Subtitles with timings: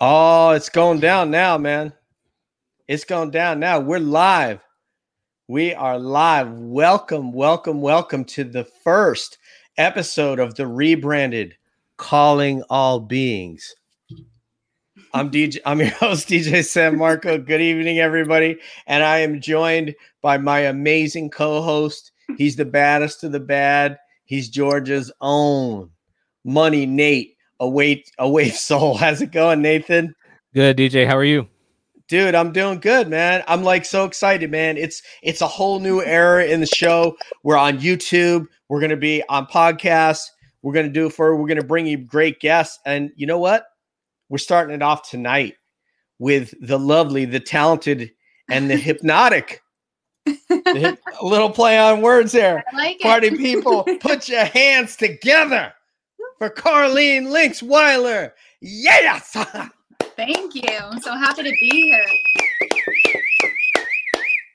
[0.00, 1.92] Oh, it's going down now, man.
[2.86, 3.80] It's going down now.
[3.80, 4.60] We're live.
[5.48, 6.52] We are live.
[6.52, 9.38] Welcome, welcome, welcome to the first
[9.76, 11.56] episode of the rebranded
[11.96, 13.74] Calling All Beings.
[15.14, 17.36] I'm DJ, I'm your host, DJ San Marco.
[17.36, 18.56] Good evening, everybody.
[18.86, 22.12] And I am joined by my amazing co-host.
[22.36, 23.98] He's the baddest of the bad.
[24.26, 25.90] He's Georgia's own
[26.44, 28.96] Money Nate a wait a wave soul.
[28.96, 30.14] How's it going, Nathan?
[30.54, 31.06] Good, DJ.
[31.06, 31.48] How are you?
[32.08, 33.44] Dude, I'm doing good, man.
[33.46, 34.78] I'm like so excited, man.
[34.78, 37.16] It's it's a whole new era in the show.
[37.42, 38.46] We're on YouTube.
[38.68, 40.24] We're gonna be on podcasts.
[40.62, 41.36] We're gonna do it for.
[41.36, 43.66] We're gonna bring you great guests, and you know what?
[44.30, 45.56] We're starting it off tonight
[46.18, 48.10] with the lovely, the talented,
[48.50, 49.62] and the hypnotic.
[50.24, 52.62] the hip, a little play on words there.
[52.74, 55.72] Like Party people, put your hands together
[56.38, 58.34] for Carlene Lynx Weiler.
[58.60, 59.36] Yes.
[60.16, 60.62] Thank you.
[60.80, 62.04] I'm so happy to be here.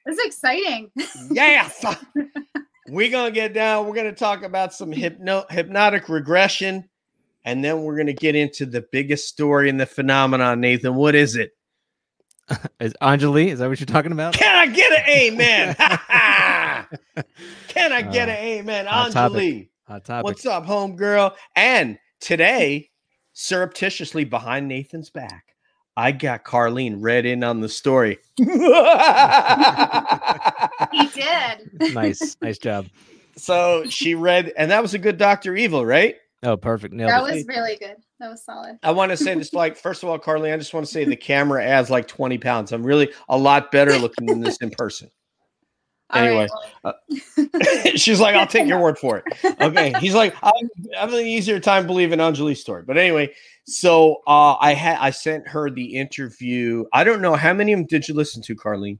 [0.05, 0.91] This is exciting.
[1.31, 1.85] yes.
[2.89, 3.87] We're gonna get down.
[3.87, 6.89] We're gonna talk about some hypno- hypnotic regression,
[7.45, 10.59] and then we're gonna get into the biggest story in the phenomenon.
[10.59, 11.51] Nathan, what is it?
[12.81, 13.47] Is Anjali?
[13.47, 14.33] Is that what you're talking about?
[14.33, 15.75] Can I get an amen?
[17.69, 19.41] Can I get an uh, amen, hot topic.
[19.41, 19.69] Anjali?
[19.87, 20.23] Hot topic.
[20.23, 21.35] What's up, homegirl?
[21.55, 21.99] And mm.
[22.21, 22.89] today,
[23.33, 25.55] surreptitiously behind Nathan's back,
[25.97, 28.19] I got Carlene read in on the story.
[30.91, 31.93] He did.
[31.93, 32.87] nice, nice job.
[33.35, 36.17] so she read, and that was a good Doctor Evil, right?
[36.43, 36.93] Oh, perfect.
[36.93, 37.35] Nailed That it.
[37.35, 37.95] was really good.
[38.19, 38.77] That was solid.
[38.83, 41.03] I want to say this like, first of all, Carlene, I just want to say
[41.03, 42.71] the camera adds like 20 pounds.
[42.71, 45.09] I'm really a lot better looking than this in person.
[46.13, 46.47] All right, Anyway,
[46.83, 46.99] well,
[47.95, 49.55] She's like, I'll take your word for it.
[49.61, 49.93] Okay.
[49.99, 52.83] He's like, I'm I'm having an easier time believing Anjali's story.
[52.85, 53.33] But anyway,
[53.65, 56.85] so uh I had I sent her the interview.
[56.93, 58.99] I don't know how many of them did you listen to, Carlene?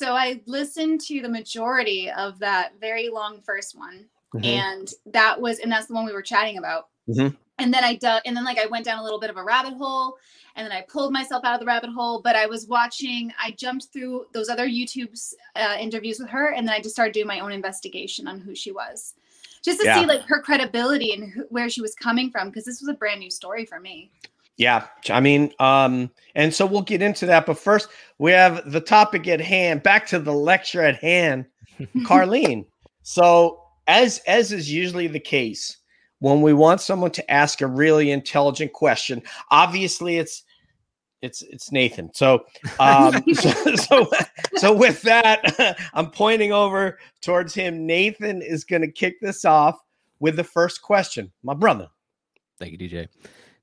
[0.00, 4.46] so I listened to the majority of that very long first one, Mhm.
[4.46, 6.86] and that was, and that's the one we were chatting about.
[7.06, 7.36] Mhm.
[7.60, 9.44] And then I dug, and then like I went down a little bit of a
[9.44, 10.16] rabbit hole,
[10.56, 12.20] and then I pulled myself out of the rabbit hole.
[12.22, 16.66] But I was watching, I jumped through those other YouTube's uh, interviews with her, and
[16.66, 19.14] then I just started doing my own investigation on who she was,
[19.62, 20.00] just to Yeah.
[20.00, 22.94] see like her credibility and who, where she was coming from, because this was a
[22.94, 24.10] brand new story for me.
[24.56, 27.46] Yeah, I mean, um, and so we'll get into that.
[27.46, 27.88] But first,
[28.18, 29.82] we have the topic at hand.
[29.82, 31.46] Back to the lecture at hand,
[31.98, 32.66] Carlene.
[33.02, 35.78] So, as as is usually the case,
[36.20, 40.44] when we want someone to ask a really intelligent question, obviously it's
[41.22, 42.10] it's it's Nathan.
[42.14, 42.44] So,
[42.78, 44.10] um, so, so
[44.56, 47.86] so with that, I'm pointing over towards him.
[47.86, 49.78] Nathan is going to kick this off
[50.18, 51.88] with the first question, my brother.
[52.58, 53.08] Thank you, DJ.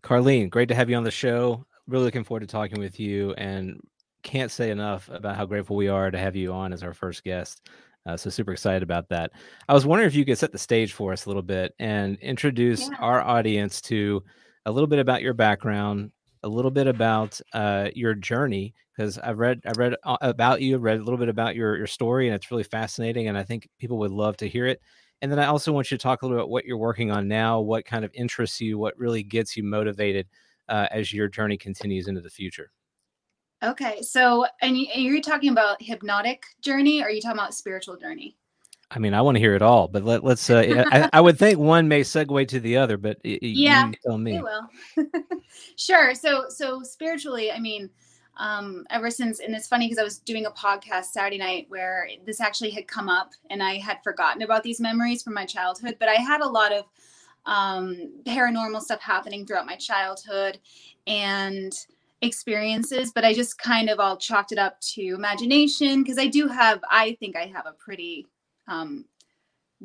[0.04, 1.66] Carlene, great to have you on the show.
[1.88, 3.80] Really looking forward to talking with you and
[4.24, 7.24] can't say enough about how grateful we are to have you on as our first
[7.24, 7.70] guest.
[8.08, 9.32] Uh, so super excited about that.
[9.68, 12.18] I was wondering if you could set the stage for us a little bit and
[12.20, 12.96] introduce Yeah.
[13.00, 14.24] our audience to
[14.66, 16.12] a little bit about your background,
[16.44, 21.00] a little bit about uh, your journey, because I've read I've read about you, read
[21.00, 23.28] a little bit about your your story, and it's really fascinating.
[23.28, 24.82] And I think people would love to hear it.
[25.22, 27.12] And then I also want you to talk a little bit about what you're working
[27.12, 30.28] on now, what kind of interests you, what really gets you motivated
[30.70, 32.72] uh, as your journey continues into the future.
[33.64, 38.38] Okay, so and you're talking about hypnotic journey, or are you talking about spiritual journey?
[38.92, 40.50] I mean, I want to hear it all, but let, let's.
[40.50, 44.18] Uh, I, I would think one may segue to the other, but Yeah, you tell
[44.18, 44.38] me.
[44.38, 44.70] It will.
[45.76, 46.14] sure.
[46.14, 47.90] So so spiritually, I mean,
[48.38, 52.08] um, ever since, and it's funny because I was doing a podcast Saturday night where
[52.26, 55.98] this actually had come up, and I had forgotten about these memories from my childhood,
[56.00, 56.86] but I had a lot of
[57.48, 60.60] um, paranormal stuff happening throughout my childhood,
[61.08, 61.74] and
[62.22, 66.48] experiences but i just kind of all chalked it up to imagination because i do
[66.48, 68.26] have i think i have a pretty
[68.68, 69.06] um,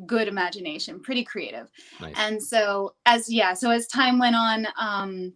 [0.07, 1.69] good imagination pretty creative
[2.01, 2.13] Nice.
[2.17, 5.33] and so as yeah so as time went on um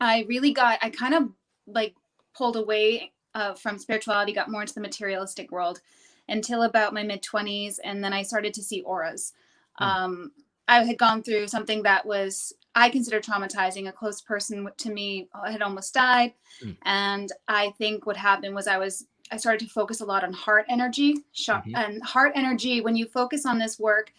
[0.00, 1.30] i really got i kind of
[1.66, 1.94] like
[2.36, 5.80] pulled away uh, from spirituality got more into the materialistic world
[6.28, 9.32] until about my mid 20s and then i started to see auras
[9.78, 9.84] Hmm.
[9.84, 10.32] um
[10.68, 15.28] i had gone through something that was i consider traumatizing a close person to me
[15.34, 16.32] uh, had almost died
[16.62, 16.70] Hmm.
[16.84, 20.32] and i think what happened was i was i started to focus a lot on
[20.32, 21.72] heart energy Mhm.
[21.74, 24.12] and heart energy when you focus on this work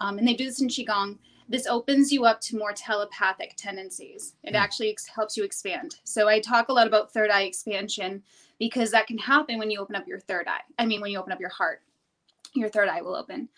[0.00, 1.18] um, and they do this in qigong
[1.48, 4.36] this opens you up to more telepathic tendencies.
[4.44, 4.62] It Hmm.
[4.64, 5.96] actually ex- helps you expand.
[6.04, 8.22] So I talk a lot about third eye expansion
[8.60, 10.60] because that can happen when you open up your third eye.
[10.78, 11.82] I mean, when you open up your heart,
[12.54, 13.48] your third eye will open.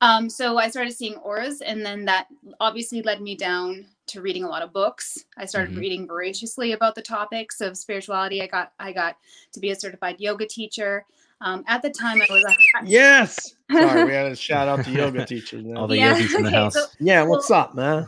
[0.00, 2.26] Um, so I started seeing auras, and then that
[2.58, 5.24] obviously led me down to reading a lot of books.
[5.36, 5.80] I started Mhm.
[5.80, 8.42] reading voraciously about the topics of spirituality.
[8.42, 9.16] I got I got
[9.52, 11.04] to be a certified yoga teacher.
[11.40, 12.56] Um, at the time, I was a
[12.86, 13.54] Yes.
[13.70, 15.64] Sorry, we had a shout out to yoga teachers.
[15.64, 15.80] now.
[15.80, 16.74] All the Yeah, yogis in the okay, house.
[16.74, 18.06] so- yeah, what's up, man?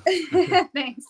[0.72, 1.04] Thanks.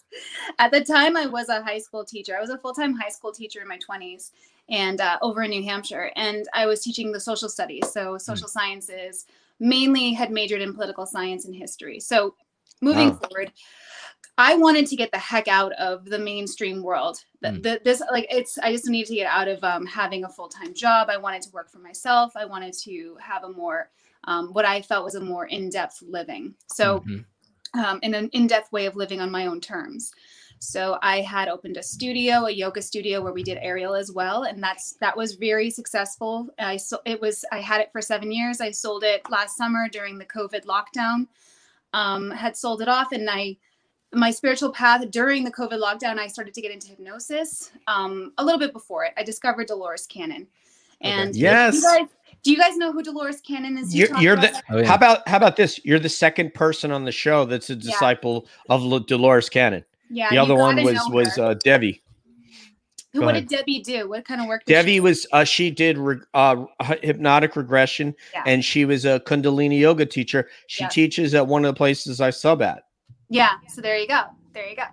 [0.59, 2.37] At the time, I was a high school teacher.
[2.37, 4.33] I was a full time high school teacher in my 20s
[4.71, 6.11] and uh, over in New Hampshire.
[6.17, 9.27] And I was teaching the social studies, so social sciences,
[9.61, 12.01] mainly had majored in political science and history.
[12.01, 12.35] So
[12.81, 13.17] moving Wow.
[13.23, 13.53] forward,
[14.39, 17.25] I wanted to get the heck out of the mainstream world.
[17.43, 17.63] The, Mm.
[17.63, 20.49] the, this like it's I just needed to get out of um, having a full
[20.49, 21.09] time job.
[21.11, 22.33] I wanted to work for myself.
[22.37, 23.91] I wanted to have a more
[24.25, 26.55] um, what I felt was a more in depth living.
[26.69, 27.25] So Mhm.
[27.75, 30.13] um, in an in-depth way of living on my own terms.
[30.61, 34.45] So I had opened a studio, a yoga studio where we did aerial as well,
[34.45, 36.49] and that's that was very successful.
[36.59, 38.61] I so it was I had it for seven years.
[38.61, 41.27] I sold it last summer during the COVID lockdown.
[41.93, 43.57] Um, had sold it off, and I
[44.13, 47.71] my spiritual path during the COVID lockdown, I started to get into hypnosis.
[47.87, 50.47] Um, a little bit before it, I discovered Dolores Cannon,
[51.01, 51.75] and Yes.
[51.77, 52.09] you guys,
[52.43, 53.95] do you guys know who Dolores Cannon is?
[53.95, 54.63] You You're, you're about the.
[54.71, 54.87] Oh, yeah.
[54.87, 55.79] How about how about this?
[55.85, 59.85] You're the second person on the show that's a disciple of Lo- Dolores Cannon.
[60.11, 62.03] yeah, The other one was was uh, Debbie.
[63.15, 64.07] Who, what did Debbie do?
[64.09, 64.65] What kind of work?
[64.67, 66.65] did Debbie she was uh, she did re- uh,
[67.03, 68.43] hypnotic regression, Yeah.
[68.47, 70.49] and she was a Kundalini yoga teacher.
[70.67, 70.89] She Yeah.
[70.89, 72.85] teaches at one of the places I sub at.
[73.29, 73.53] Yeah.
[73.69, 74.25] So there you go.
[74.55, 74.85] There you go.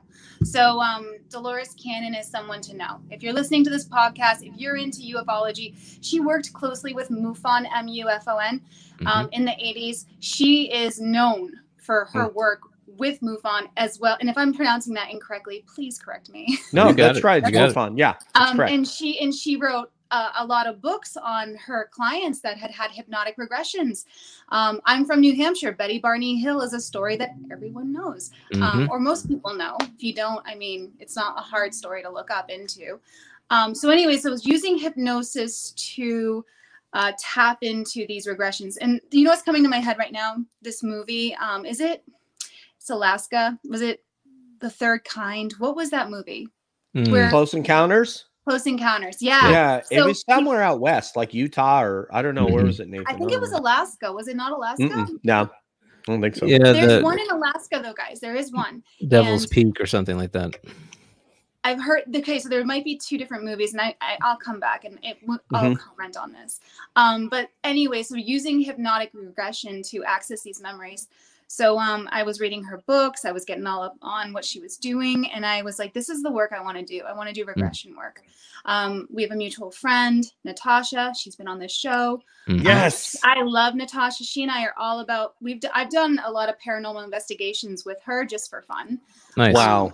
[0.43, 2.99] So um, Dolores Cannon is someone to know.
[3.09, 7.65] If you're listening to this podcast, if you're into ufology, she worked closely with MUFON,
[7.75, 8.61] M-U-F-O-N,
[8.95, 9.07] Mm-hmm.
[9.07, 10.05] um, in the 80s.
[10.21, 11.51] She is known
[11.81, 14.15] for her work with MUFON as well.
[14.21, 16.57] And if I'm pronouncing that incorrectly, please correct me.
[16.71, 17.23] No, that's it.
[17.25, 17.43] right.
[17.45, 17.97] You It's it.
[17.97, 22.39] Yeah, Um, and she and she wrote uh, a lot of books on her clients
[22.39, 24.05] that had had hypnotic regressions.
[24.49, 25.73] Um, I'm from New Hampshire.
[25.73, 28.61] Betty Barney Hill is a story that everyone knows, Mhm.
[28.61, 29.75] um, or most people know.
[29.81, 32.99] If you don't, I mean, it's not a hard story to look up into.
[33.49, 36.45] Um, so, anyways, I was using hypnosis to
[36.93, 38.77] uh, tap into these regressions.
[38.79, 40.37] And you know what's coming to my head right now?
[40.61, 42.05] This movie, um, is it?
[42.77, 43.59] It's Alaska.
[43.67, 44.05] Was it
[44.61, 45.51] the Third Kind?
[45.59, 46.47] What was that movie?
[46.95, 47.11] Mm.
[47.11, 48.25] Where- Close Encounters.
[48.47, 49.21] Close Encounters.
[49.21, 49.49] Yeah.
[49.49, 52.67] Yeah, it was pe- somewhere out west, like Utah or I don't know where Mhm.
[52.67, 53.07] was it, Nathan?
[53.07, 54.11] I think it was don't Alaska.
[54.13, 54.83] Was it not Alaska?
[54.83, 54.95] know.
[54.95, 55.47] Mm-mm, no, I
[56.05, 56.45] don't think so.
[56.45, 58.19] yeah, There's the one in Alaska though, guys.
[58.19, 58.83] There is one.
[59.07, 60.57] Devil's and- Peak or something like that.
[61.63, 62.03] I've heard.
[62.15, 64.99] Okay, so there might be two different movies, and I, I I'll come back and
[65.01, 65.39] it, I'll
[65.71, 65.73] Mm-hmm.
[65.73, 66.59] comment on this.
[66.95, 71.07] Um, but anyway, so using hypnotic regression to access these memories.
[71.47, 73.23] So um, I was reading her books.
[73.23, 76.09] I was getting all up on what she was doing, and I was like, "This
[76.09, 77.03] is the work I want to do.
[77.07, 78.21] I want to do regression work."
[78.65, 81.13] Um, we have a mutual friend, Natasha.
[81.17, 82.21] She's been on this show.
[82.47, 83.15] Um, Yes.
[83.23, 84.23] I love Natasha.
[84.23, 85.35] She and I are all about.
[85.39, 88.99] We've d- I've done a lot of paranormal investigations with her just for fun.
[89.37, 89.53] Nice.
[89.53, 89.93] Wow.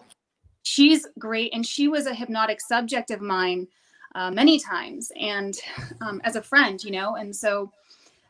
[0.63, 3.67] She's great, and she was a hypnotic subject of mine
[4.15, 5.55] uh, many times, and
[6.01, 7.15] um, as a friend, you know.
[7.15, 7.71] And so,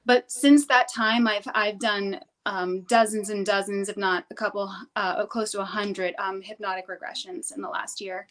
[0.06, 4.72] but since that time, I've I've done um, dozens and dozens, if not a couple,
[4.96, 8.28] uh, close to a hundred um, hypnotic regressions in the last year.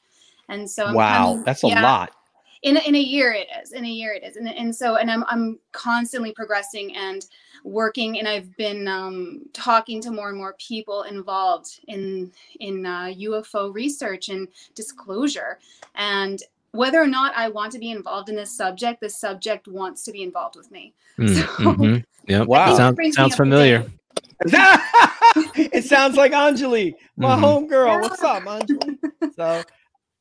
[0.48, 2.10] And so, I'm Wow, coming- that's a yeah, lot.
[2.62, 4.96] in a, in a year it is in a year it is and, and so
[4.96, 7.24] and i'm i'm constantly progressing and
[7.64, 13.06] working and i've been um, talking to more and more people involved in in uh,
[13.28, 15.58] ufo research and disclosure
[15.94, 16.42] and
[16.72, 20.12] whether or not i want to be involved in this subject the subject wants to
[20.12, 22.04] be involved with me Mm, So- mhm.
[22.28, 22.46] Yep.
[22.46, 22.60] Wow.
[22.60, 23.90] I think it Sounds, sounds familiar.
[24.44, 27.68] it sounds like Anjali, my Mhm.
[27.68, 28.00] homegirl.
[28.00, 28.96] What's up, Anjali?
[29.36, 29.62] So,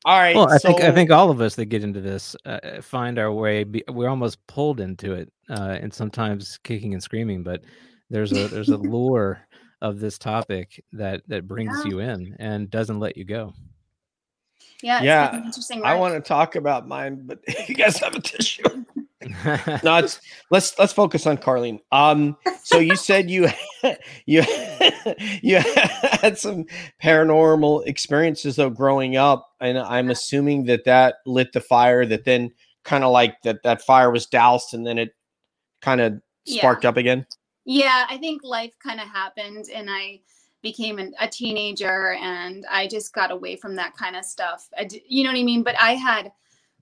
[0.06, 0.36] all right.
[0.36, 3.32] Well, I think I think all of us that get into this uh, find our
[3.32, 3.64] way.
[3.64, 7.44] Be, we're almost pulled into it, uh, and sometimes kicking and screaming.
[7.44, 7.62] But
[8.10, 9.40] there's a there's a lure
[9.82, 11.92] of this topic that that brings Yeah.
[11.92, 13.54] you in and doesn't let you go.
[14.84, 18.16] Yeah it's Yeah, been an I want to talk about mine, but you guys have
[18.16, 18.64] a tissue.
[19.84, 21.80] no, it's let's let's focus on Carlene.
[21.92, 23.50] Um, so you said you
[24.26, 24.44] you
[25.42, 26.66] you had some
[27.04, 32.06] paranormal experiences though growing up, and I'm assuming that that lit the fire.
[32.06, 32.52] That then
[32.86, 35.10] kind of like that that fire was doused, and then it
[35.82, 36.60] kind of Yeah.
[36.60, 37.26] sparked up again.
[37.66, 40.22] Yeah, I think life kind of happened and I
[40.64, 44.70] became an, a teenager and I just got away from that kind of stuff.
[44.88, 45.64] D- you know what I mean?
[45.64, 46.32] But I had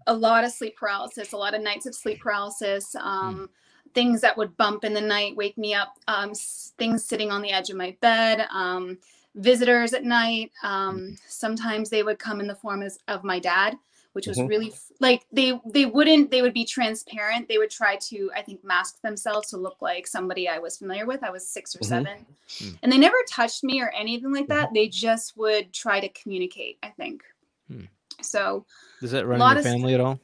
[0.08, 3.50] a lot of sleep paralysis, a lot of nights of sleep paralysis, um,
[3.94, 7.42] things that would bump in the night, wake me up, um, s- things sitting on
[7.42, 8.98] the edge of my bed, um,
[9.36, 10.52] visitors at night.
[10.64, 13.78] Um, sometimes they would come in the form as, of my dad,
[14.18, 14.50] which was Mhm.
[14.50, 17.48] really like they they wouldn't they would be transparent.
[17.48, 21.06] They would try to I think mask themselves to look like somebody I was familiar
[21.06, 21.24] with.
[21.24, 21.86] I was 6 or Mhm.
[21.86, 22.26] 7.
[22.50, 22.80] Mm.
[22.82, 24.74] And they never touched me or anything like that.
[24.74, 27.24] They just would try to communicate, I think.
[27.68, 27.86] Hmm.
[28.24, 28.66] So,
[29.02, 30.20] Does that run in lot your of family at all?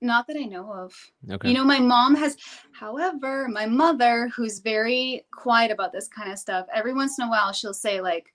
[0.00, 0.94] not that I know of.
[1.30, 1.48] Okay.
[1.48, 2.36] You know, my mom has,
[2.72, 7.30] however, my mother, who's very quiet about this kind of stuff, every once in a
[7.30, 8.32] while she'll say, like,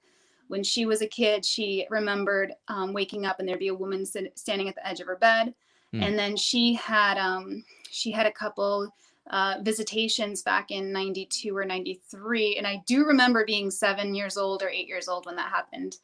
[0.51, 4.05] when she was a kid, she remembered um, waking up and there'd be a woman
[4.05, 5.53] sit- standing at the edge of her bed.
[5.93, 6.03] Hmm.
[6.03, 8.93] And then she had um, she had a couple
[9.29, 12.57] uh, visitations back in 92 or 93.
[12.57, 15.97] And I do remember being seven years old or eight years old when that happened.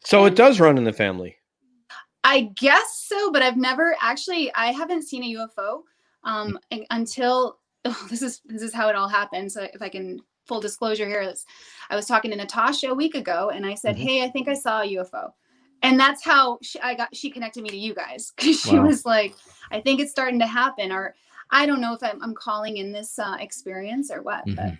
[0.00, 1.36] So it does run in the family.
[2.24, 5.80] I guess so, but I've never actually I haven't seen a UFO
[6.24, 9.50] um un- until oh, this is this is how it all happened.
[9.50, 11.44] So if I can full disclosure here is
[11.90, 14.00] I was talking to Natasha a week ago and I said, Mhm.
[14.02, 15.32] "Hey, I think I saw a UFO."
[15.82, 18.86] And that's how she, I got she connected me to you guys cuz she Wow.
[18.86, 19.34] was like,
[19.70, 21.14] "I think it's starting to happen or
[21.50, 24.78] I don't know if I'm, I'm calling in this uh, experience or what, but Mhm.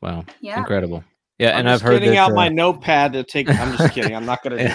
[0.00, 0.24] Wow.
[0.40, 0.58] yeah.
[0.58, 1.02] Incredible.
[1.38, 3.48] Yeah, I'm and I've just heard getting that, out uh, my notepad to take.
[3.50, 4.14] I'm just kidding.
[4.14, 4.56] I'm not gonna.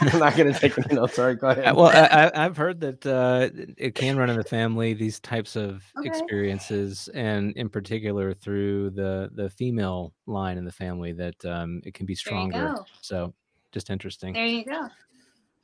[0.00, 1.14] I'm not gonna take any notes.
[1.14, 1.36] Sorry.
[1.36, 1.76] Go ahead.
[1.76, 4.94] Well, I, I- I've heard that uh, it can run in the family.
[4.94, 6.08] These types of Okay.
[6.08, 11.94] experiences, and in particular through the the female line in the family, that um, it
[11.94, 12.74] can be stronger.
[13.00, 13.32] So,
[13.70, 14.32] just interesting.
[14.32, 14.88] There you go.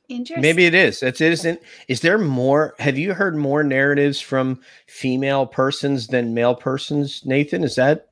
[0.07, 0.41] Interesting.
[0.41, 1.03] Maybe it is.
[1.03, 1.59] It's it isn't.
[1.89, 2.75] Is there more?
[2.79, 7.25] Have you heard more narratives from female persons than male persons?
[7.25, 8.08] Nathan, is that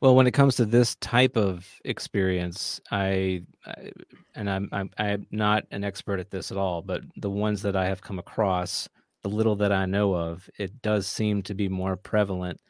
[0.00, 3.90] Well, when it comes to this type of experience, I, I
[4.34, 7.76] and I'm, I'm I'm not an expert at this at all, but the ones that
[7.76, 8.88] I have come across,
[9.22, 12.60] the little that I know of, it does seem to be more prevalent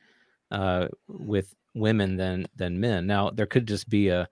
[0.50, 3.06] uh, with women than than men.
[3.06, 4.28] Now, there could just be a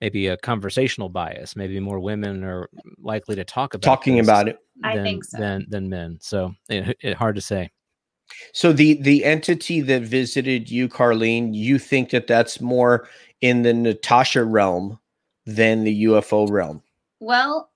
[0.00, 1.56] maybe a conversational bias.
[1.56, 2.68] Maybe more women are
[2.98, 4.58] likely to talk about talking about it?
[4.84, 5.38] I than, think so.
[5.38, 6.18] than than men.
[6.20, 7.70] So it, it hard to say.
[8.52, 13.08] So the the entity that visited you, Carlene, you think that that's more
[13.40, 14.98] in the Natasha realm
[15.46, 16.82] than the UFO realm?
[17.20, 17.70] Well,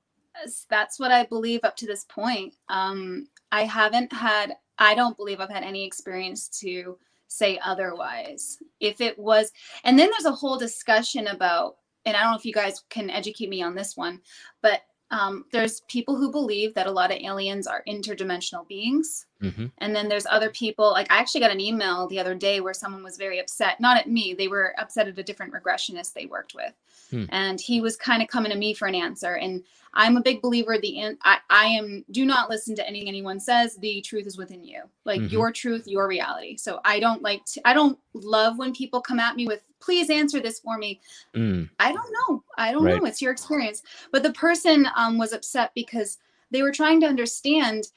[0.69, 2.55] that's what I believe up to this point.
[2.69, 8.59] Um, I haven't had, I don't believe I've had any experience to say otherwise.
[8.81, 9.53] If it was,
[9.85, 13.11] and then there's a whole discussion about, and I don't know if you guys can
[13.11, 14.21] educate me on this one,
[14.61, 19.27] but um, there's people who believe that a lot of aliens are interdimensional beings.
[19.43, 22.61] Hmm And then there's other people, like I actually got an email the other day
[22.61, 26.15] where someone was very upset, not at me, they were upset at a different regressionist
[26.15, 26.73] they worked with.
[27.11, 27.25] Hmm.
[27.31, 29.35] And he was kind of coming to me for an answer.
[29.37, 33.41] And I'm a big believer the I, I am do not listen to anything anyone
[33.41, 33.77] says.
[33.77, 34.83] The truth is within you.
[35.05, 35.33] Like Mhm.
[35.33, 36.57] your truth, your reality.
[36.57, 40.11] So I don't like to I don't love when people come at me with please
[40.11, 41.01] answer this for me.
[41.35, 42.45] Mm, I don't know.
[42.57, 43.01] I don't Right.
[43.03, 43.07] know.
[43.07, 43.83] It's your experience.
[44.13, 46.19] But the person um, was upset because
[46.51, 47.89] they were trying to understand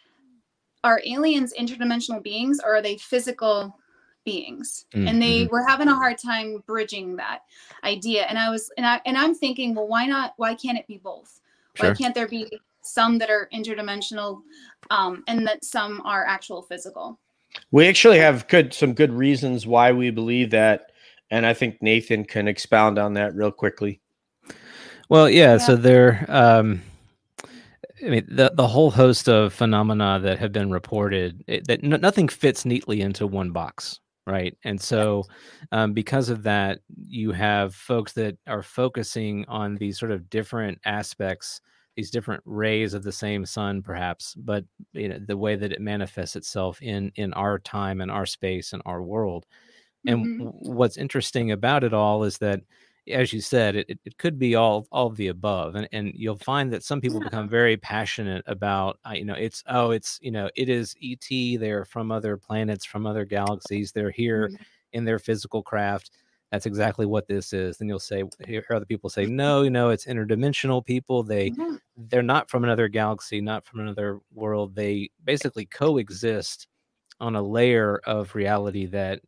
[0.86, 3.76] are aliens interdimensional beings or are they physical
[4.24, 4.86] beings?
[4.94, 7.40] Mm, And they were having a hard time bridging that
[7.84, 8.26] idea.
[8.26, 10.34] And I was and I and I'm thinking, well, why not?
[10.38, 11.42] Why can't it be both?
[11.78, 12.48] Why can't there be
[12.84, 14.42] some that are interdimensional
[14.92, 17.20] um, and that some are actual physical?
[17.72, 20.92] We actually have good some good reasons why we believe that,
[21.32, 24.02] and I think Nathan can expound on that real quickly.
[25.10, 25.58] Well, yeah, Yeah.
[25.58, 26.84] so there um
[28.06, 32.02] I mean the the whole host of phenomena that have been reported it, that n-
[32.02, 34.56] nothing fits neatly into one box, right?
[34.64, 35.28] And so
[35.72, 40.80] um because of that you have folks that are focusing on these sort of different
[40.86, 41.62] aspects
[41.96, 45.80] these different rays of the same sun perhaps but you know the way that it
[45.82, 49.46] manifests itself in in our time and our space and our world
[50.08, 50.40] and Mhm.
[50.40, 52.62] w- what's interesting about it all is that
[53.10, 56.38] as you said it, it, could be all all of the above and, and you'll
[56.38, 57.28] find that some people Yeah.
[57.30, 61.58] become very passionate about uh, you know it's oh it's you know it is et
[61.60, 64.66] they're from other planets from other galaxies they're here Mhm.
[64.94, 66.12] in their physical craft
[66.52, 69.90] that's exactly what this is then you'll say hear other people say no you know
[69.90, 71.78] it's interdimensional people they Mhm.
[71.98, 74.76] they're not from another galaxy, not from another world.
[74.76, 76.68] They basically coexist
[77.20, 79.22] on a layer of reality that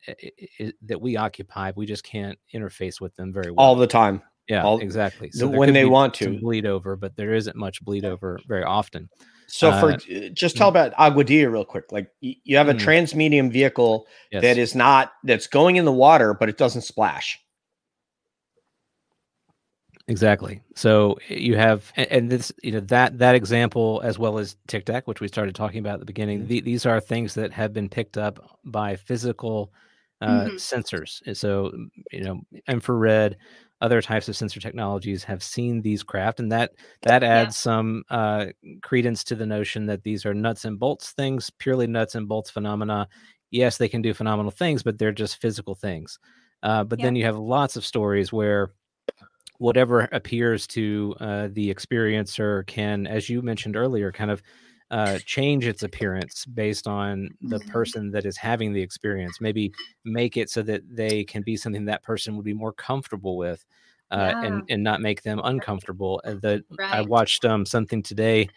[0.84, 1.72] that we occupy.
[1.76, 3.66] We just can't interface with them very well.
[3.66, 5.30] All the time, yeah, all- exactly.
[5.34, 6.40] there when they want to.
[6.40, 9.10] bleed over, but there isn't much bleed over very often.
[9.50, 11.92] So for Uh, just tell about Aguadilla real quick.
[11.92, 12.80] Like you have a Mm.
[12.80, 14.42] transmedium vehicle Yes.
[14.42, 17.40] that is not that's going in the water, but it doesn't splash.
[20.08, 20.62] Exactly.
[20.76, 24.86] So eh, you have, and this, you know, that that example as well as Tic
[24.86, 26.46] Tac, which we started talking about at the beginning.
[26.46, 26.48] Mhm.
[26.48, 29.72] The, these are things that have been picked up by physical
[30.22, 30.58] uh, Mhm.
[30.58, 31.22] sensors.
[31.26, 31.72] And so,
[32.12, 33.38] you know, infrared,
[33.82, 36.72] other types of sensor technologies have seen these craft, and that
[37.04, 37.62] that adds yeah.
[37.62, 38.48] some uh,
[38.82, 42.50] credence to the notion that these are nuts and bolts things, purely nuts and bolts
[42.50, 43.08] phenomena.
[43.52, 46.18] Yes, they can do phenomenal things, but they're just physical things.
[46.64, 47.04] Uh, but yeah.
[47.04, 48.72] then you have lots of stories where
[49.58, 54.42] whatever appears to uh, the experiencer can, as you mentioned earlier, kind of
[54.90, 57.70] uh, change its appearance based on the mm-hmm.
[57.70, 59.42] person that is having the experience.
[59.42, 59.74] Maybe
[60.06, 63.66] make it so that they can be something that person would be more comfortable with,
[64.12, 64.44] uh, yeah.
[64.46, 66.22] and and not make them uncomfortable.
[66.24, 66.94] Uh, the right.
[66.94, 68.50] I watched um, something today.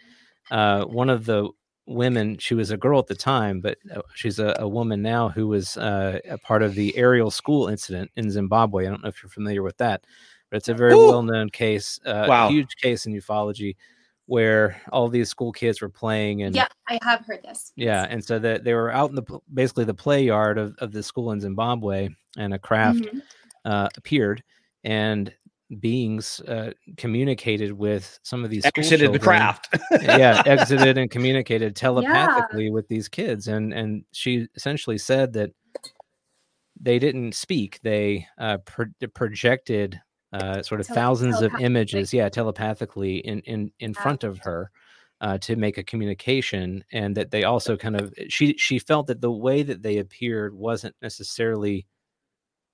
[0.49, 1.49] Uh, one of the
[1.85, 5.29] women, she was a girl at the time, but uh, she's a, a woman now
[5.29, 8.85] who was uh, a part of the Ariel school incident in Zimbabwe.
[8.85, 10.05] I don't know if you're familiar with that,
[10.51, 12.49] but it's a very well known case, wow.
[12.49, 13.75] huge case in ufology
[14.31, 18.23] where all these school kids were playing and yeah i have heard this yeah and
[18.23, 21.31] so that they were out in the basically the play yard of, of the school
[21.31, 23.19] in zimbabwe and a craft mm-hmm.
[23.65, 24.41] uh, appeared
[24.85, 25.33] and
[25.81, 32.65] beings uh, communicated with some of these exited the craft yeah exited and communicated telepathically
[32.65, 32.71] yeah.
[32.71, 35.51] with these kids and and she essentially said that
[36.79, 39.99] they didn't speak they uh, pro- projected
[40.33, 44.01] uh, sort of Tele- thousands of images, yeah, telepathically in in in yeah.
[44.01, 44.71] front of her
[45.21, 49.21] uh, to make a communication, and that they also kind of she she felt that
[49.21, 51.85] the way that they appeared wasn't necessarily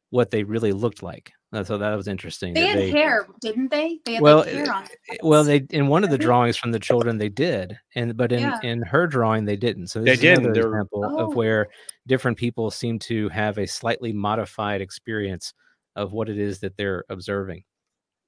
[0.09, 1.33] what they really looked like.
[1.53, 2.53] Uh, so that was interesting.
[2.53, 3.99] They had they, hair, didn't they?
[4.03, 4.85] They had well, like hair on.
[5.23, 8.41] Well, they in one of the drawings from the children they did, and but in
[8.41, 8.59] yeah.
[8.63, 9.87] in her drawing they didn't.
[9.87, 11.27] So this they is another example oh.
[11.27, 11.67] of where
[12.05, 15.53] different people seem to have a slightly modified experience
[15.97, 17.63] of what it is that they're observing.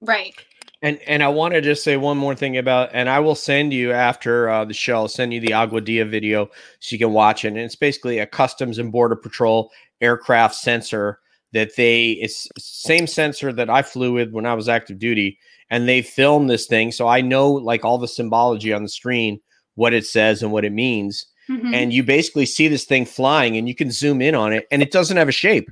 [0.02, 0.34] Right.
[0.82, 3.74] And and I want to just say one more thing about, and I will send
[3.74, 4.96] you after uh, the show.
[4.96, 6.50] I'll send you the Aguadilla video
[6.80, 7.50] so you can watch it.
[7.50, 9.72] And it's basically a Customs and Border Patrol
[10.02, 11.20] aircraft sensor
[11.52, 15.38] that they it's same sensor that I flew with when I was active duty,
[15.70, 19.42] and they filmed this thing, so I know like all the symbology on the screen,
[19.76, 21.26] what it says and what it means.
[21.50, 21.74] Mm-hmm.
[21.74, 24.82] And you basically see this thing flying, and you can zoom in on it, and
[24.82, 25.70] it doesn't have a shape.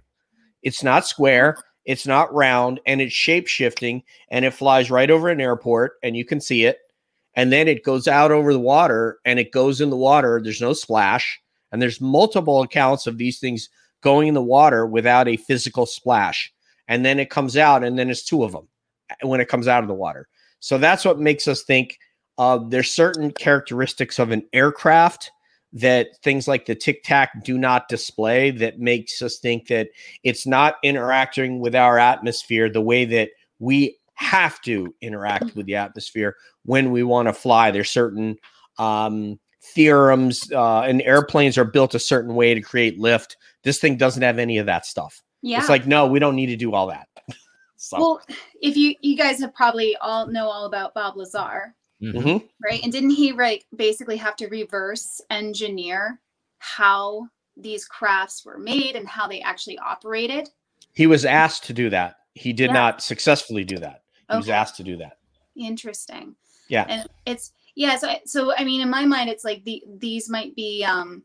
[0.64, 1.58] It's not square.
[1.88, 6.18] It's not round and it's shape shifting and it flies right over an airport and
[6.18, 6.80] you can see it.
[7.34, 10.42] And then it goes out over the water and it goes in the water.
[10.44, 11.40] There's no splash.
[11.72, 13.70] And there's multiple accounts of these things
[14.02, 16.54] going in the water without a physical splash.
[16.90, 18.68] And then it comes out and then it's two of them
[19.22, 20.28] when it comes out of the water.
[20.60, 22.00] So that's what makes us think
[22.38, 25.32] uh, there's certain characteristics of an aircraft
[25.74, 29.90] that things like the tic tac do not display that makes us think that
[30.24, 35.76] it's not interacting with our atmosphere the way that we have to interact with the
[35.76, 37.70] atmosphere when we want to fly.
[37.70, 38.38] There's certain
[38.80, 43.38] um, theorems, uh, and airplanes are built a certain way to create lift.
[43.64, 45.22] This thing doesn't have any of that stuff.
[45.42, 45.60] Yeah.
[45.60, 47.08] It's like, no, we don't need to do all that.
[47.76, 48.00] so.
[48.00, 48.22] Well,
[48.62, 52.18] if you you guys have probably all know all about Bob Lazar, Mm-hmm.
[52.18, 52.46] mm-hmm.
[52.64, 52.84] Right.
[52.84, 56.20] And didn't he like basically have to reverse engineer
[56.60, 60.50] how these crafts were made and how they actually operated?
[60.94, 62.18] He was asked to do that.
[62.34, 62.74] He did yeah.
[62.74, 64.04] not successfully do that.
[64.14, 64.38] He okay.
[64.38, 65.18] was asked to do that.
[65.56, 66.36] Interesting.
[66.68, 66.86] Yeah.
[66.88, 70.56] And it's yeah, so so I mean in my mind it's like the these might
[70.56, 71.24] be um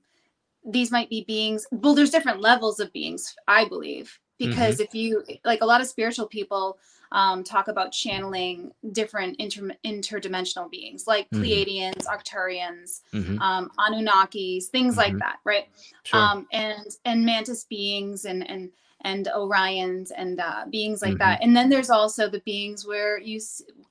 [0.65, 4.83] these might be beings well there's different levels of beings I believe because mm-hmm.
[4.83, 6.79] if you like a lot of spiritual people
[7.13, 11.45] um, talk about channeling different inter- interdimensional beings like mm-hmm.
[11.45, 13.41] Pleiadians, Arcturians, mm-hmm.
[13.41, 14.99] um, Anunnakis, things mm-hmm.
[14.99, 15.69] like that, right?
[16.03, 16.19] Sure.
[16.19, 18.71] Um, and and mantis beings and and
[19.05, 21.41] and Orions and uh, beings like that.
[21.41, 21.49] Mm-hmm.
[21.49, 23.41] And then there's also the beings where you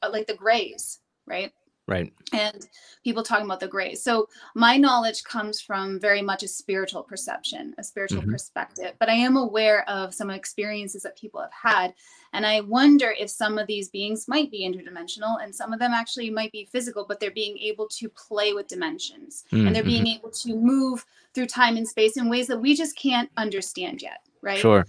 [0.10, 1.54] like the Greys, right?
[1.88, 2.14] Right.
[2.32, 2.68] And
[3.04, 4.04] people talking about the grays.
[4.04, 8.32] So my knowledge comes from very much a spiritual perception, a spiritual mm-hmm.
[8.32, 11.94] perspective, but I am aware of some experiences that people have had.
[12.34, 15.92] And I wonder if some of these beings might be interdimensional and some of them
[15.92, 19.68] actually might be physical, but they're being able to play with dimensions mm-hmm.
[19.68, 20.20] and they're being mm-hmm.
[20.20, 24.20] able to move through time and space in ways that we just can't understand yet.
[24.42, 24.60] Right.
[24.60, 24.86] Sure.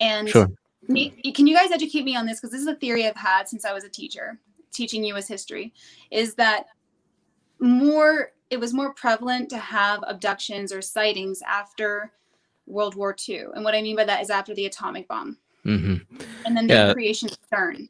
[0.00, 0.48] And sure.
[0.86, 2.40] can you guys educate me on this?
[2.40, 4.38] Because this is a theory I've had since I was a teacher
[4.72, 5.28] teaching U.S.
[5.28, 5.72] history
[6.10, 6.66] is that
[7.60, 12.12] more it was more prevalent to have abductions or sightings after
[12.66, 13.46] World War II.
[13.54, 15.38] And what I mean by that is after the atomic bomb.
[15.64, 16.20] Mm-hmm.
[16.44, 16.92] And then the yeah.
[16.92, 17.88] creation of CERN.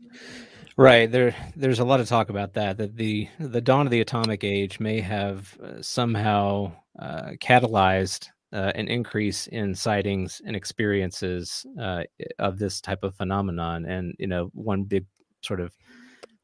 [0.76, 2.78] Right there, there's a lot of talk about that.
[2.78, 8.72] That the the dawn of the atomic age may have uh, somehow uh, catalyzed uh,
[8.74, 12.04] an increase in sightings and experiences uh,
[12.38, 13.84] of this type of phenomenon.
[13.84, 15.04] And you know, one big
[15.42, 15.74] sort of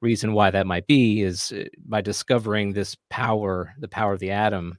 [0.00, 4.30] reason why that might be is uh, by discovering this power, the power of the
[4.30, 4.78] atom,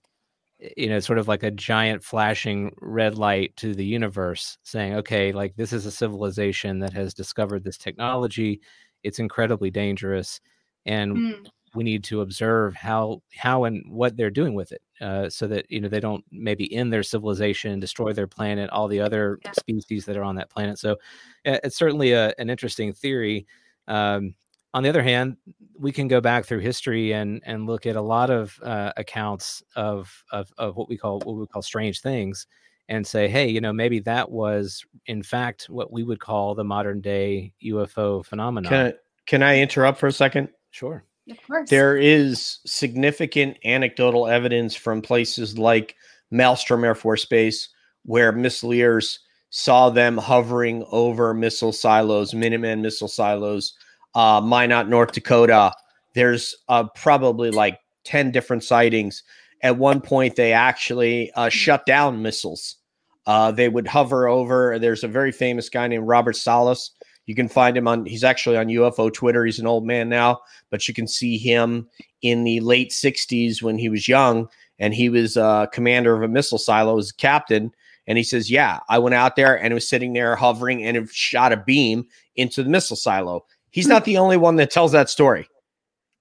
[0.76, 5.32] you know, sort of like a giant flashing red light to the universe saying, okay,
[5.32, 8.62] like this is a civilization that has discovered this technology.
[9.04, 10.42] It's incredibly dangerous.
[10.86, 11.48] And mm.
[11.76, 15.66] we need to observe how, how and what they're doing with it uh, so that,
[15.70, 19.52] you know, they don't maybe end their civilization, destroy their planet, all the other yeah.
[19.52, 20.78] species that are on that planet.
[20.78, 20.98] So
[21.46, 23.48] it's certainly a, an interesting theory.
[23.88, 24.36] Um,
[24.74, 25.38] on the other hand,
[25.78, 29.64] we can go back through history and and look at a lot of uh, accounts
[29.76, 32.48] of, of of what we call what we call strange things,
[32.88, 36.64] and say, hey, you know, maybe that was in fact what we would call the
[36.64, 38.70] modern day UFO phenomenon.
[38.70, 38.94] Can I,
[39.26, 40.50] can I interrupt for a second?
[40.72, 41.04] Sure.
[41.30, 41.70] Of course.
[41.70, 45.96] There is significant anecdotal evidence from places like
[46.34, 47.70] Malmstrom Air Force Base
[48.04, 49.20] where missileers
[49.52, 53.76] saw them hovering over missile silos, Minuteman missile silos
[54.16, 55.72] uh, Minot, North Dakota.
[56.14, 59.24] There's uh, probably like 10 different sightings.
[59.62, 62.78] At one point, they actually uh, shut down missiles.
[63.26, 64.80] Uh, they would hover over.
[64.80, 66.92] There's a very famous guy named Robert Salas.
[67.26, 69.46] You can find him on, he's actually on UFO Twitter.
[69.46, 70.40] He's an old man now,
[70.72, 71.88] but you can see him
[72.24, 76.28] in the late 60s when he was young and he was uh, commander of a
[76.28, 77.72] missile silo as captain.
[78.08, 80.98] And he says, Yeah, I went out there and it was sitting there hovering and
[80.98, 83.46] it shot a beam into the missile silo.
[83.72, 85.48] He's not the only one that tells that story.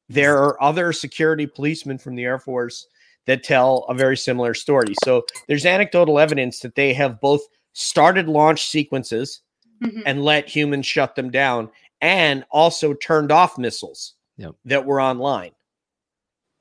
[0.09, 2.87] There are other security policemen from the Air Force
[3.27, 4.95] that tell a very similar story.
[5.05, 7.43] So there's anecdotal evidence that they have both
[7.75, 9.43] started launch sequences
[9.83, 10.01] mm-hmm.
[10.07, 14.55] and let humans shut them down and also turned off missiles yep.
[14.65, 15.53] that were online.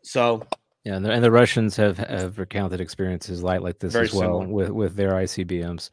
[0.03, 0.45] So
[0.83, 4.41] yeah, and the, and the Russians have have recounted experiences like like this as well
[4.41, 4.47] similar.
[4.47, 5.89] with with their ICBMs.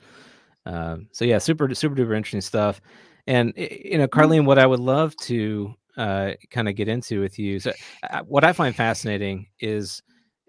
[0.66, 2.80] Um, so yeah, super super duper interesting stuff.
[3.26, 4.20] And you know, mm-hmm.
[4.20, 7.72] Carlene, what I would love to uh, kind of get into with you, so
[8.10, 10.02] uh, what I find fascinating is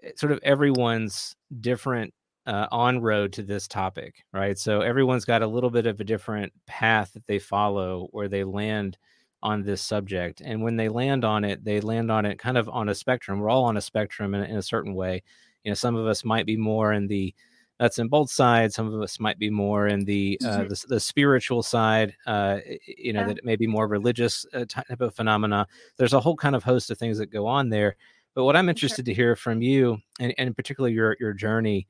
[0.03, 2.13] eh, sort of everyone's different
[2.47, 4.57] uh, on road to this topic, right?
[4.57, 8.43] So everyone's got a little bit of a different path that they follow where they
[8.43, 8.97] land
[9.41, 10.41] on this subject.
[10.41, 13.39] And when they land on it, they land on it kind of on a spectrum.
[13.39, 15.23] We're all on a spectrum in, in a certain way.
[15.63, 17.33] You know, some of us might be more in the
[17.79, 18.75] that's in both sides.
[18.75, 20.67] Some of us might be more in the uh, mm-hmm.
[20.69, 23.27] the, the, spiritual side, uh, you know, yeah.
[23.27, 25.67] that it may be more religious uh, type of phenomena.
[25.97, 27.97] There's a whole kind of host of things that go on there.
[28.33, 29.13] But what I'm interested sure.
[29.13, 31.87] to hear from you, and, and particularly your your journey,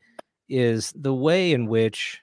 [0.49, 2.21] is the way in which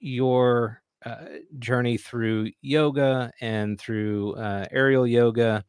[0.00, 1.26] your uh,
[1.58, 5.64] journey through yoga and through uh, aerial yoga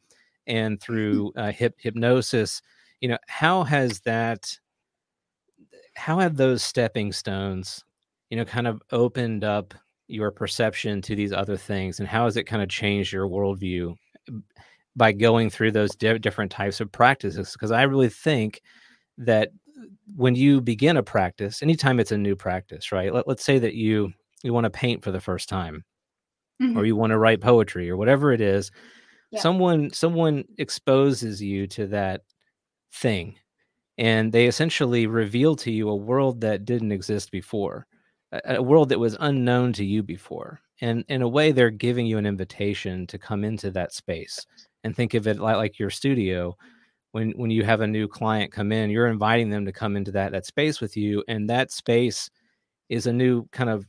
[0.48, 0.84] and mm-hmm.
[0.84, 2.62] through uh, hip hypnosis.
[3.02, 4.58] You know, how has that
[5.96, 7.84] how have those stepping stones,
[8.30, 9.74] you know, kind of opened up
[10.08, 13.96] your perception to these other things, and how has it kind of changed your worldview
[14.96, 17.54] by going through those di- different types of practices?
[17.54, 18.62] Because I really think
[19.18, 19.50] that
[20.16, 23.14] when you begin a practice, anytime it's a new practice, right?
[23.14, 25.84] Let, let's say that you you want to paint for the first time,
[26.62, 26.78] mm-hmm.
[26.78, 28.72] or you want to write poetry, or whatever it is.
[29.32, 29.42] Yeah.
[29.42, 32.22] Someone someone exposes you to that
[32.94, 33.36] thing
[33.98, 37.88] and they essentially reveal to you a world that didn't exist before
[38.32, 42.06] a, a world that was unknown to you before and in a way they're giving
[42.06, 44.46] you an invitation to come into that space
[44.84, 46.56] and think of it like, like your studio.
[47.12, 50.12] When when you have a new client come in you're inviting them to come into
[50.12, 52.30] that that space with you and that space
[52.90, 53.86] is a new kind of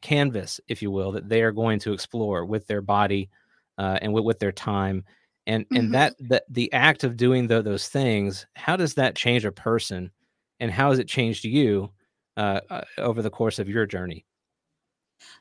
[0.00, 3.28] canvas if you will that they are going to explore with their body
[3.76, 5.04] uh, and with, with their time
[5.48, 5.76] and mm-hmm.
[5.76, 9.50] and that that the act of doing the, those things how does that change a
[9.50, 10.12] person
[10.60, 11.90] and how has it changed you
[12.36, 14.24] uh, uh, over the course of your journey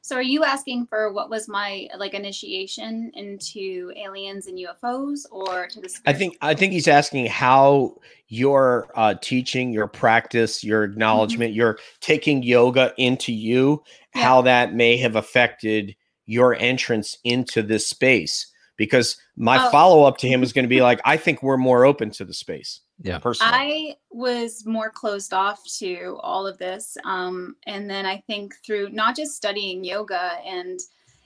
[0.01, 5.67] so are you asking for what was my like initiation into aliens and UFOs or
[5.67, 10.83] to the I think I think he's asking how your uh teaching, your practice, your
[10.83, 10.93] mm-hmm.
[10.93, 11.57] acknowledgement, mm-hmm.
[11.57, 13.83] your taking yoga into you,
[14.15, 14.23] yeah.
[14.23, 19.69] how that may have affected your entrance into this space because my oh.
[19.71, 22.25] follow up to him is going to be like, I think we're more open to
[22.25, 22.81] the space.
[23.01, 23.19] Yeah.
[23.19, 23.53] Personally.
[23.53, 26.97] I was more closed off to all of this.
[27.03, 30.79] Um, and then I think through not just studying yoga, and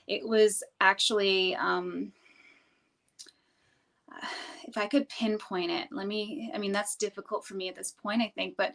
[0.08, 2.12] it was actually, um,
[4.66, 7.92] if I could pinpoint it, let me, I mean, that's difficult for me at this
[7.92, 8.74] point, I think, but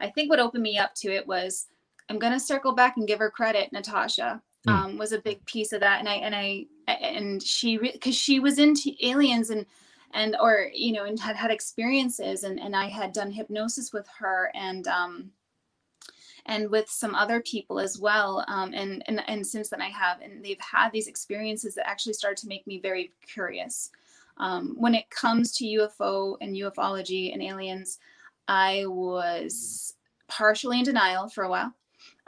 [0.00, 1.66] I think what opened me up to it was
[2.08, 4.42] I'm going to circle back and give her credit, Natasha.
[4.66, 4.72] Mm.
[4.72, 8.40] um, was a big piece of that and i and i and she because she
[8.40, 9.66] was into aliens and
[10.14, 14.08] and or you know and had had experiences and and i had done hypnosis with
[14.18, 15.30] her and um
[16.46, 20.20] and with some other people as well um and and and since then i have
[20.20, 23.90] and they've had these experiences that actually started to make me very curious
[24.38, 27.98] um when it comes to ufo and ufology and aliens
[28.48, 29.94] i was
[30.28, 31.74] partially in denial for a while.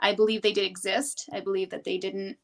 [0.01, 1.29] I believe they did exist.
[1.31, 2.37] I believe that they didn't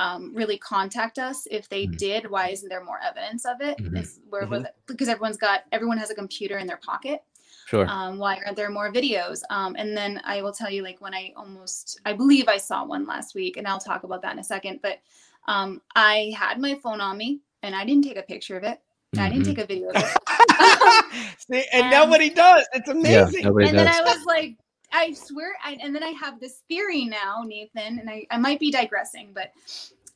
[0.00, 1.46] um, really contact us.
[1.52, 1.96] If they Mhm.
[1.98, 3.78] did, why isn't there more evidence of it?
[3.78, 3.96] Mhm.
[3.96, 4.74] Is- where was it?
[4.86, 7.22] Because everyone's got everyone has a computer in their pocket.
[7.66, 7.86] Sure.
[7.88, 9.42] Um, why aren't there more videos?
[9.50, 12.84] Um, and then I will tell you, like when I almost, I believe I saw
[12.84, 14.80] one last week, and I'll talk about that in a second.
[14.82, 14.98] But
[15.46, 18.80] um, I had my phone on me, and I didn't take a picture of it.
[19.16, 19.54] I didn't Mhm.
[19.54, 20.16] take a video of it.
[21.38, 22.66] See, and Um, nobody does.
[22.72, 23.44] It's amazing.
[23.44, 23.86] nobody and does.
[23.86, 24.56] then I was like,
[24.94, 28.60] I swear, I, and then I have this theory now, Nathan, and I, I might
[28.60, 29.50] be digressing, but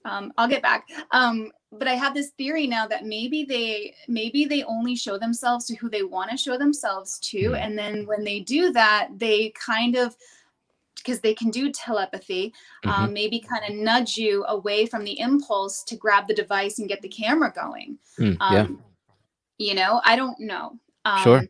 [0.05, 0.89] um, I'll get back.
[1.11, 5.67] Um, but I have this theory now that maybe they maybe they only show themselves
[5.67, 7.59] to who they want to show themselves to, Mhm.
[7.61, 10.17] and then when they do that, they kind of
[10.97, 12.53] because they can do telepathy,
[12.85, 13.05] Mm-hmm.
[13.05, 16.89] um, maybe kind of nudge you away from the impulse to grab the device and
[16.89, 17.99] get the camera going.
[18.19, 18.67] Mm, Um, yeah.
[19.69, 20.79] You know, I don't know.
[21.05, 21.43] Um, Sure.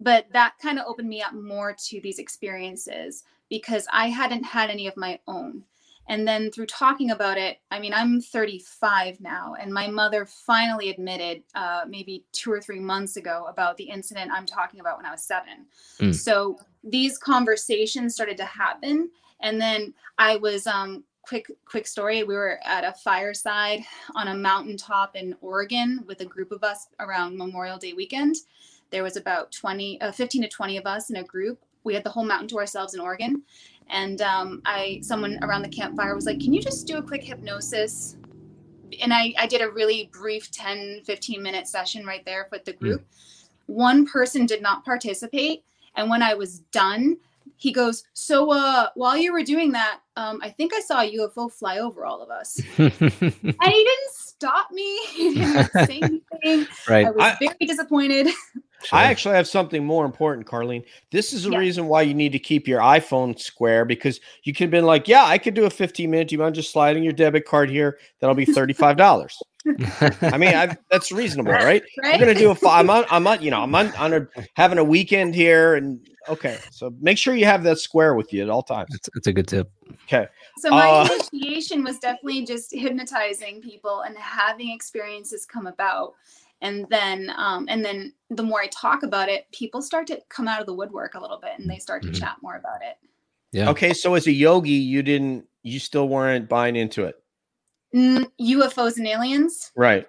[0.00, 4.70] But that kind of opened me up more to these experiences because I hadn't had
[4.70, 5.64] any of my own.
[6.08, 10.90] And then through talking about it, I mean, I'm 35 now, and my mother finally
[10.90, 15.06] admitted uh, maybe two or three months ago about the incident I'm talking about when
[15.06, 15.66] I was seven.
[15.98, 16.14] Mm.
[16.14, 19.10] So these conversations started to happen.
[19.40, 22.22] And then I was, um, quick, quick story.
[22.22, 23.82] We were at a fireside
[24.14, 28.36] on a mountaintop in Oregon with a group of us around Memorial Day weekend.
[28.90, 31.58] There was about 20, uh, 15 to 20 of us in a group.
[31.84, 33.42] We had the whole mountain to ourselves in Oregon.
[33.88, 37.22] And um, I, someone around the campfire was like, can you just do a quick
[37.22, 38.16] hypnosis?
[39.00, 42.72] And I, I did a really brief 10, 15 minute session right there with the
[42.72, 43.04] group.
[43.66, 45.64] One person did not participate.
[45.96, 47.16] And when I was done,
[47.58, 51.16] he goes, so uh, while you were doing that, um, I think I saw a
[51.16, 52.60] UFO fly over all of us.
[52.78, 54.98] And he didn't stop me.
[55.14, 56.66] He didn't say anything.
[56.88, 57.06] right.
[57.06, 58.28] I was I- very disappointed.
[58.86, 58.98] Sure.
[58.98, 60.84] I actually have something more important, Carlene.
[61.10, 61.58] This is the Yeah.
[61.58, 65.08] reason why you need to keep your iPhone square because you could have been like,
[65.08, 66.28] yeah, I could do a 15 minute.
[66.28, 67.98] Do you mind just sliding your debit card here?
[68.20, 69.32] That'll be $35.
[70.22, 71.82] I mean, I, that's reasonable, right?
[72.02, 72.14] Right?
[72.14, 72.54] I'm gonna do a.
[72.54, 73.04] fi- I'm on.
[73.10, 73.42] I'm on.
[73.42, 73.92] You know, I'm on.
[73.96, 76.56] on a, having a weekend here, and okay.
[76.70, 78.90] So make sure you have that square with you at all times.
[78.92, 79.68] That's, that's a good tip.
[80.04, 80.28] Okay.
[80.58, 86.14] So my Uh, initiation was definitely just hypnotizing people and having experiences come about.
[86.62, 90.48] And then um, and then the more I talk about it, people start to come
[90.48, 92.18] out of the woodwork a little bit and they start to Mhm.
[92.18, 92.96] chat more about it.
[93.52, 93.70] Yeah.
[93.70, 95.46] Okay, so as a yogi, you didn't.
[95.62, 97.16] You still weren't buying into it,
[97.94, 100.08] Mm, UFOs and aliens, right?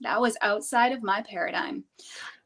[0.00, 1.84] that was outside of my paradigm.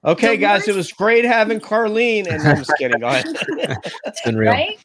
[0.04, 2.26] Okay, The guys, it was great having Carlene.
[2.28, 3.00] And I'm just kidding.
[3.00, 3.26] Go ahead.
[4.06, 4.52] It's been real.
[4.52, 4.78] right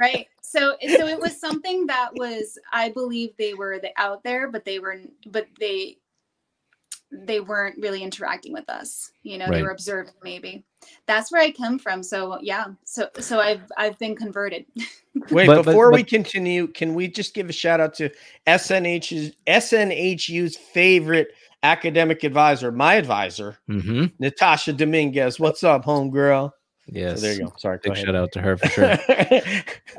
[0.00, 4.50] right so so it was something that was i believe they were the out there
[4.50, 5.98] but they were but they
[7.12, 10.64] they weren't really interacting with us you know they were observing maybe.
[11.06, 12.02] That's where i come from.
[12.02, 12.66] So yeah.
[12.84, 14.66] So so i've i've been converted.
[15.30, 18.10] Wait, But- but- before we continue, can we just give a shout out to
[18.46, 21.28] SNH's SNHU's favorite
[21.62, 25.38] academic advisor, my advisor, hmm Natasha Dominguez.
[25.38, 26.50] What's up, homegirl?
[26.86, 27.20] Yes.
[27.20, 27.52] So there you go.
[27.58, 27.78] Sorry.
[27.82, 28.04] Big ahead.
[28.06, 28.96] shout out to her for sure.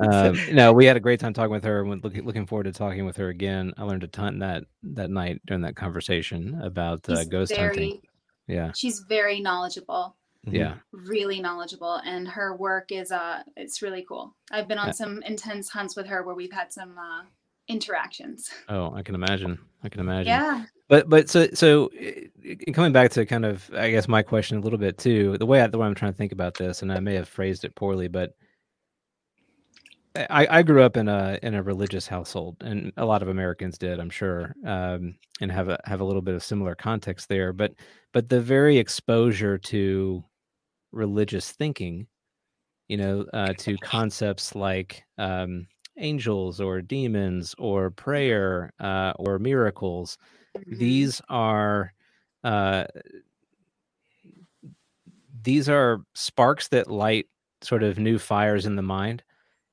[0.00, 1.82] um, no, we had a great time talking with her.
[1.82, 3.72] and looking looking forward to talking with her again.
[3.76, 8.00] I learned a ton that that night during that conversation about uh, She's ghost hunting.
[8.46, 10.16] Yeah, she's very knowledgeable
[10.46, 14.92] yeah, really knowledgeable and her work is uh it's really cool i've been on Yeah.
[14.92, 17.22] some intense hunts with her where we've had some uh
[17.68, 19.58] interactions Oh, I can imagine.
[19.82, 20.26] I can imagine.
[20.28, 21.90] yeah But but so so
[22.72, 25.38] coming back to kind of I guess my question a little bit too.
[25.38, 27.28] The way I, the way I'm trying to think about this, and I may have
[27.28, 28.34] phrased it poorly, but
[30.16, 33.78] I, I grew up in a in a religious household, and a lot of Americans
[33.78, 37.52] did, I'm sure, um, and have a have a little bit of similar context there.
[37.52, 37.72] But
[38.12, 40.22] but the very exposure to
[40.92, 42.06] religious thinking,
[42.88, 45.66] you know, uh, to concepts like um,
[45.98, 50.18] angels or demons or prayer uh, or miracles
[50.56, 50.76] Mhm.
[50.78, 51.92] these are
[52.44, 52.84] uh,
[55.42, 57.26] these are sparks that light
[57.62, 59.22] sort of new fires in the mind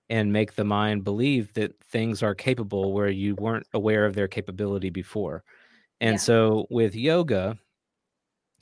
[0.10, 4.28] and make the mind believe that things are capable where you weren't aware of their
[4.28, 5.44] capability before
[6.02, 6.18] and Yeah.
[6.20, 7.58] so with yoga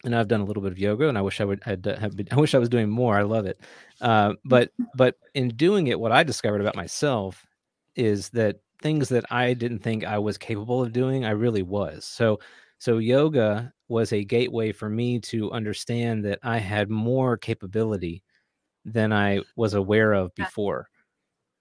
[0.05, 2.15] and I've done a little bit of yoga, and I wish I would had have
[2.15, 3.17] been, I wish I was doing more.
[3.17, 3.60] I love it,
[4.01, 7.45] uh, but but in doing it, what I discovered about myself
[7.95, 12.05] is that things that I didn't think I was capable of doing, I really was.
[12.05, 12.39] So
[12.79, 18.23] so yoga was a gateway for me to understand that I had more capability
[18.85, 20.87] than I was aware of before.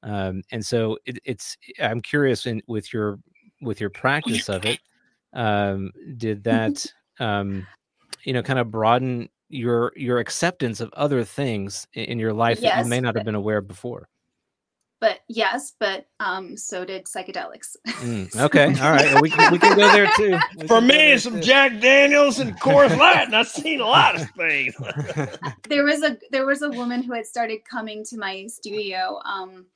[0.02, 3.18] Um, and so it, it's I'm curious in with your
[3.61, 4.81] with your practice of it,
[5.35, 6.87] um, did that
[7.20, 7.66] um,
[8.24, 12.62] you know kind of broaden your your acceptance of other things in, in your life
[12.62, 14.09] that you may not have been aware of before.
[15.01, 17.77] But yes, but um, so did psychedelics.
[17.87, 20.39] Mm, okay, all right, well, we can we can go there too.
[20.59, 21.41] We For me, some too.
[21.41, 24.75] Jack Daniels and Coors Light, and I've seen a lot of things.
[25.69, 29.67] there was a there was a woman who had started coming to my studio um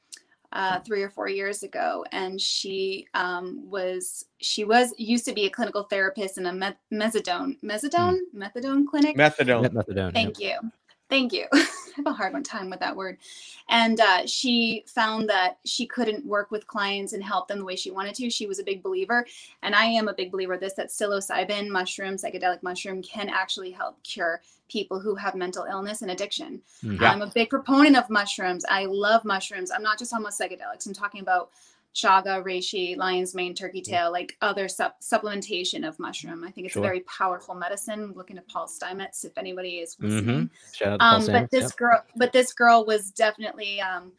[0.53, 5.47] uh, three or four years ago, and she um, was she was used to be
[5.47, 9.17] a clinical therapist in a me- methadone methadone methadone clinic.
[9.17, 9.67] Methadone.
[9.69, 10.13] Methadone.
[10.13, 10.13] yep.
[10.13, 10.59] Thank you.
[11.13, 11.45] Thank you.
[11.53, 13.19] I have a hard one time with that word.
[13.69, 17.77] And uh, she found that she couldn't work with clients and help them the way
[17.77, 18.31] she wanted to.
[18.31, 19.27] She was a big believer.
[19.63, 23.71] And I am a big believer of this that psilocybin mushroom, psychedelic mushroom, can actually
[23.71, 26.63] help cure people who have mental illness and addiction.
[26.83, 26.99] Mhm.
[26.99, 27.13] Yeah.
[27.13, 28.65] I'm a big proponent of mushrooms.
[28.71, 29.71] I love mushrooms.
[29.71, 30.87] I'm not just talking about psychedelics.
[30.87, 31.51] I'm talking about
[31.95, 36.45] chaga, reishi, lion's mane, turkey tail, like other sup- supplementation of mushroom.
[36.45, 36.83] I think it's Sure.
[36.83, 38.13] a very powerful medicine.
[38.15, 40.03] Looking at Paul Stamets, if anybody is Mhm.
[40.03, 40.51] listening.
[40.75, 41.77] To Um, but this yep.
[41.77, 43.81] girl, but this girl was definitely.
[43.81, 44.13] Um,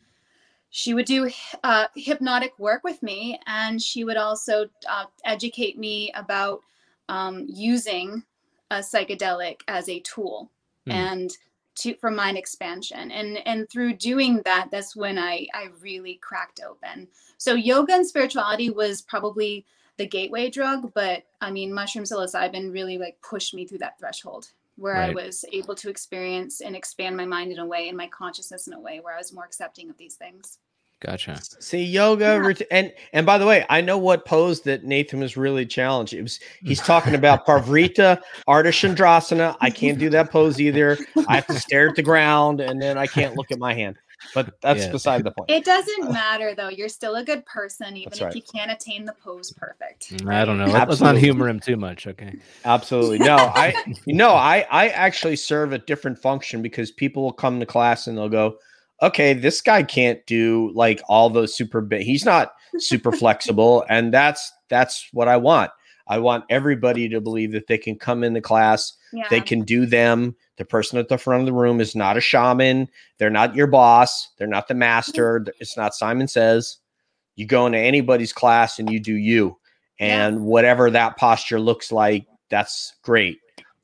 [0.76, 1.30] she would do
[1.64, 6.62] uh, hypnotic work with me, and she would also uh, educate me about
[7.10, 8.24] um, using
[8.72, 10.50] a psychedelic as a tool
[10.86, 10.92] Hmm.
[10.92, 11.38] and
[11.76, 13.12] to for mind expansion.
[13.12, 17.08] And and through doing that, that's when I I really cracked open.
[17.38, 19.66] So yoga and spirituality was probably
[19.98, 24.52] the gateway drug, but I mean, mushroom psilocybin really like pushed me through that threshold
[24.76, 28.08] where I was able to experience and expand my mind in a way and my
[28.08, 30.58] consciousness in a way where I was more accepting of these things.
[31.06, 31.38] Gotcha.
[31.60, 32.36] See yoga, Yeah.
[32.38, 36.14] ret- and and by the way, I know what pose that Nathan was really challenged.
[36.14, 39.58] It was he's talking about Parivrtta, Ardha Chandrasana.
[39.60, 40.98] I can't do that pose either.
[41.28, 43.98] I have to stare at the ground, and then I can't look at my hand.
[44.34, 44.92] But that's Yeah.
[44.92, 45.52] beside the point.
[45.52, 46.70] It doesn't matter though.
[46.70, 50.12] You're still a good person, even That's if you can't attain the pose perfect.
[50.14, 50.64] Mm, I don't know.
[50.68, 50.74] right?
[50.74, 52.08] Let- Let's not humor him too much.
[52.08, 52.34] Okay.
[52.64, 53.20] Absolutely.
[53.20, 53.74] No, I
[54.08, 58.18] no, I I actually serve a different function because people will come to class and
[58.18, 58.60] they'll go,
[59.02, 62.04] "Okay, this guy can't do like all those super big.
[62.04, 65.72] He's not super flexible." And that's that's what I want.
[66.08, 69.28] I want everybody to believe that they can come in the class, Yeah.
[69.30, 70.36] they can do them.
[70.58, 72.90] The person at the front of the room is not a shaman.
[73.18, 74.30] They're not your boss.
[74.38, 75.46] They're not the master.
[75.60, 76.78] It's not Simon Says.
[77.36, 79.58] You go into anybody's class and you do you.
[80.00, 83.38] And whatever that posture looks like, that's great.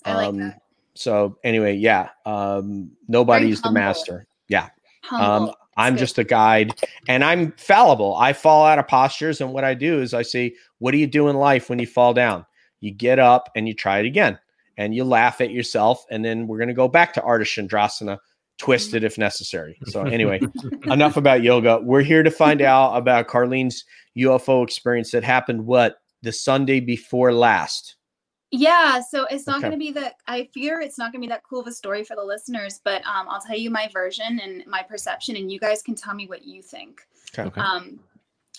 [0.05, 0.61] I like um, that.
[0.95, 2.09] So anyway, yeah.
[2.25, 4.27] Um, nobody's the master.
[4.49, 4.69] Yeah.
[5.09, 5.49] Humble.
[5.49, 5.99] Um, I'm good.
[5.99, 6.73] just a guide
[7.07, 8.15] and I'm fallible.
[8.17, 9.41] I fall out of postures.
[9.41, 11.87] And what I do is I say, What do you do in life when you
[11.87, 12.45] fall down?
[12.81, 14.37] You get up and you try it again
[14.77, 16.05] and you laugh at yourself.
[16.11, 18.19] And then we're going to go back to Ardha Chandrasana,
[18.57, 19.77] twisted if necessary.
[19.85, 20.41] So, anyway,
[20.83, 21.79] enough about yoga.
[21.81, 23.83] We're here to find out about Carlene's
[24.17, 27.95] UFO experience that happened what the Sunday before last.
[28.51, 29.67] Yeah, so it's not Okay.
[29.67, 30.15] going to be that.
[30.27, 32.81] I fear it's not going to be that cool of a story for the listeners,
[32.83, 36.15] but um, I'll tell you my version and my perception, and you guys can tell
[36.15, 37.01] me what you think.
[37.37, 37.61] Okay.
[37.61, 37.99] Um,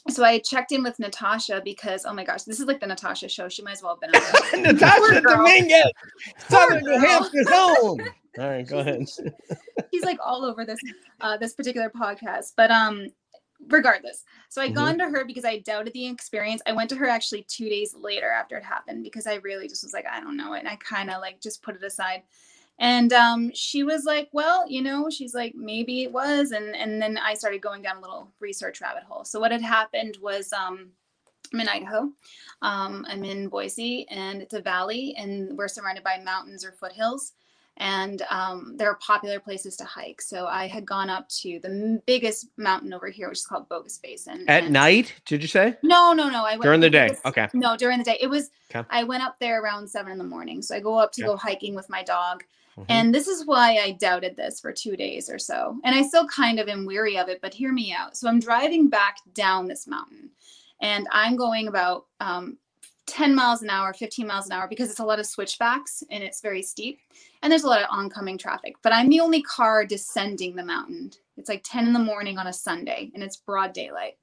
[0.08, 3.28] so I checked in with Natasha because, oh my gosh, this is like the Natasha
[3.28, 3.48] show.
[3.48, 4.20] She might as well have been
[4.54, 4.62] on.
[4.74, 5.20] Natasha Poor.
[5.22, 5.90] Dominguez,
[6.48, 7.00] Southern New girl.
[7.00, 8.00] Hampshire's own.
[8.38, 9.08] All right, go ahead.
[9.92, 10.78] She's like all over this
[11.20, 12.52] uh, this particular podcast.
[12.56, 13.08] But um,
[13.68, 14.74] regardless, so I Mhm.
[14.74, 16.62] gone to her because I doubted the experience.
[16.66, 19.84] I went to her actually two days later after it happened because I really just
[19.84, 22.22] was like, I don't know it, and I kind of like just put it aside.
[22.78, 27.00] And um, she was like, well, you know, she's like, maybe it was, and and
[27.00, 29.24] then I started going down a little research rabbit hole.
[29.24, 30.92] So what had happened was um.
[31.52, 32.12] I'm in Idaho.
[32.62, 37.32] Um, I'm in Boise, and it's a valley, and we're surrounded by mountains or foothills
[37.80, 40.20] and um, there are popular places to hike.
[40.20, 43.98] So I had gone up to the biggest mountain over here, which is called Bogus
[43.98, 44.44] Basin.
[44.48, 45.76] At and- night, did you say?
[45.82, 46.44] No, no, no.
[46.44, 47.16] I went During the day.
[47.24, 47.48] Okay.
[47.54, 48.18] No, during the day.
[48.20, 48.50] It was.
[48.72, 48.86] Okay.
[48.90, 50.60] I went up there around seven in the morning.
[50.62, 51.28] So I go up to Okay.
[51.32, 52.44] go hiking with my dog,
[52.76, 52.86] Mhm.
[52.90, 55.80] and this is why I doubted this for two days or so.
[55.82, 58.14] And I still kind of am weary of it, but hear me out.
[58.16, 60.30] So I'm driving back down this mountain,
[60.82, 62.58] and I'm going about um,
[63.10, 66.22] 10 miles an hour, 15 miles an hour because it's a lot of switchbacks and
[66.22, 67.00] it's very steep
[67.42, 68.76] and there's a lot of oncoming traffic.
[68.82, 71.10] But I'm the only car descending the mountain.
[71.36, 74.16] It's like 10 in the morning on a Sunday and it's broad daylight.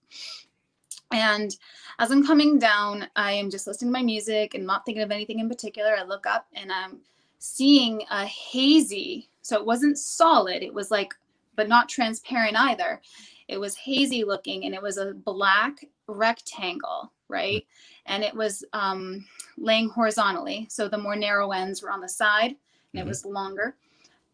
[1.12, 1.56] And
[2.00, 5.12] as I'm coming down, I am just listening to my music and not thinking of
[5.12, 5.96] anything in particular.
[5.98, 7.00] I look up and I'm
[7.40, 11.14] seeing a hazy, so it wasn't solid, it was like,
[11.56, 13.02] but not transparent either.
[13.48, 17.66] It was hazy looking and it was a black rectangle, right?
[18.08, 19.26] And it was um,
[19.58, 20.66] laying horizontally.
[20.70, 22.56] So the more narrow ends were on the side
[22.94, 23.02] and Mhm.
[23.02, 23.76] it was longer.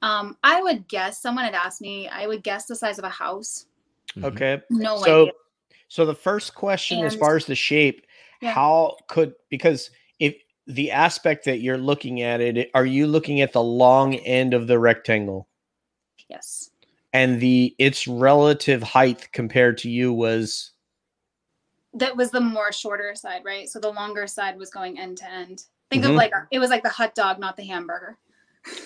[0.01, 3.09] Um, I would guess, someone had asked me, I would guess the size of a
[3.09, 3.65] house.
[4.15, 4.25] Mhm.
[4.25, 4.61] Okay.
[4.69, 5.33] No so idea.
[5.87, 8.05] so the first question as far as the shape
[8.41, 8.51] Yeah.
[8.51, 10.35] how could because if
[10.67, 14.67] the aspect that you're looking at it, are you looking at the long end of
[14.67, 15.47] the rectangle?
[16.29, 16.69] Yes.
[17.13, 20.72] And the its relative height compared to you was
[21.93, 23.69] That was the more shorter side, right?
[23.69, 25.65] So the longer side was going end to end.
[25.91, 26.09] Think Mhm.
[26.09, 28.17] of like it was like the hot dog, not the hamburger.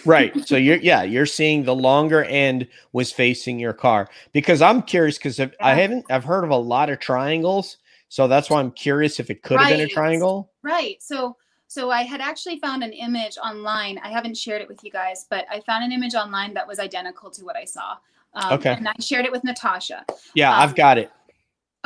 [0.06, 0.34] right.
[0.48, 4.10] So you're yeah, you're seeing the longer end was facing your car.
[4.34, 7.78] Because I'm curious because I haven't I've heard of a lot of triangles.
[8.10, 10.52] So that's why I'm curious if it could have been a triangle.
[10.64, 11.02] Right.
[11.02, 11.38] So
[11.70, 13.98] so I had actually found an image online.
[14.00, 16.80] I haven't shared it with you guys, but I found an image online that was
[16.80, 17.98] identical to what I saw.
[18.34, 18.72] Um, Okay.
[18.72, 20.06] And I shared it with Natasha.
[20.34, 21.12] Yeah, Um, I've got it.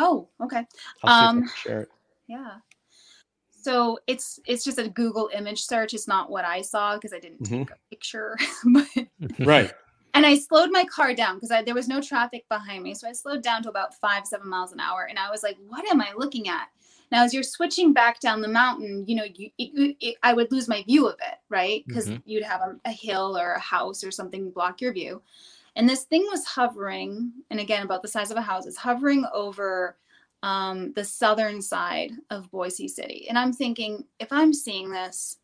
[0.02, 0.66] Oh, okay.
[1.04, 1.89] I'll see if I um, share it.
[2.28, 2.56] Yeah.
[3.52, 5.93] So it's it's just a Google image search.
[5.93, 7.68] It's not what I saw because I didn't Mhm.
[7.68, 8.36] take a picture.
[8.74, 8.88] but,
[9.39, 9.72] Right.
[10.16, 12.95] and I slowed my car down because there was no traffic behind me.
[12.95, 15.06] So I slowed down to about five, seven miles an hour.
[15.08, 16.70] And I was like, what am I looking at?
[17.12, 20.52] Now, as you're switching back down the mountain, you know, you, it, it, I would
[20.52, 21.84] lose my view of it, right?
[21.88, 22.22] Because Mhm.
[22.26, 25.22] you'd have a, a hill or a house or something block your view.
[25.76, 29.26] And this thing was hovering, and again, about the size of a house, it's hovering
[29.34, 29.98] over
[30.44, 33.28] um, the southern side of Boise City.
[33.30, 35.38] And I'm thinking, if I'm seeing this,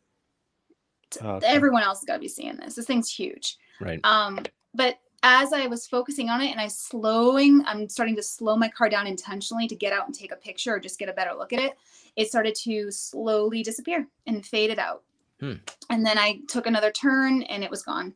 [1.22, 1.46] Okay.
[1.46, 2.74] everyone else has got to be seeing this.
[2.74, 3.56] This thing's huge.
[3.80, 4.00] Right.
[4.04, 4.40] Um,
[4.74, 8.68] but as I was focusing on it and I slowing, I'm starting to slow my
[8.68, 11.34] car down intentionally to get out and take a picture or just get a better
[11.34, 11.78] look at it.
[12.16, 15.02] It started to slowly disappear and faded out.
[15.40, 15.54] Hmm.
[15.88, 18.12] And then I took another turn and it was gone.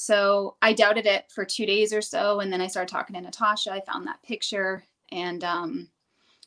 [0.00, 2.38] So I doubted it for two days or so.
[2.38, 3.72] And then I started talking to Natasha.
[3.72, 5.88] I found that picture and um,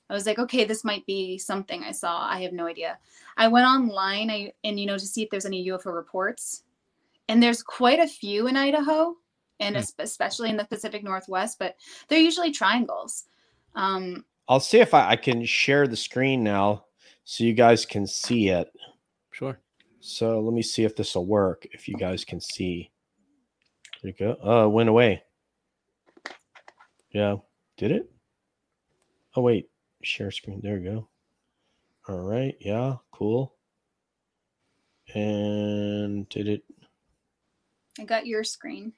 [0.09, 2.25] I was like, okay, this might be something I saw.
[2.25, 2.97] I have no idea.
[3.35, 6.63] I went online I, and, you know, to see if there's any UFO reports.
[7.27, 9.17] And there's quite a few in Idaho
[9.59, 11.75] and es- especially in the Pacific Northwest, but
[12.07, 13.25] they're usually triangles.
[13.75, 16.85] Um, I'll see if I, I can share the screen now
[17.25, 18.71] so you guys can see it.
[19.31, 19.59] Sure.
[19.99, 21.67] So let me see if this will work.
[21.73, 22.91] If you guys can see,
[24.01, 24.37] there you go.
[24.41, 25.23] Oh, it went away.
[27.11, 27.37] Yeah,
[27.77, 28.11] did it?
[29.35, 29.69] Oh wait,
[30.03, 30.61] share screen.
[30.63, 31.07] There you go.
[32.07, 32.55] All right.
[32.59, 33.55] Yeah, cool.
[35.13, 36.63] And did it?
[37.99, 38.93] I got your screen.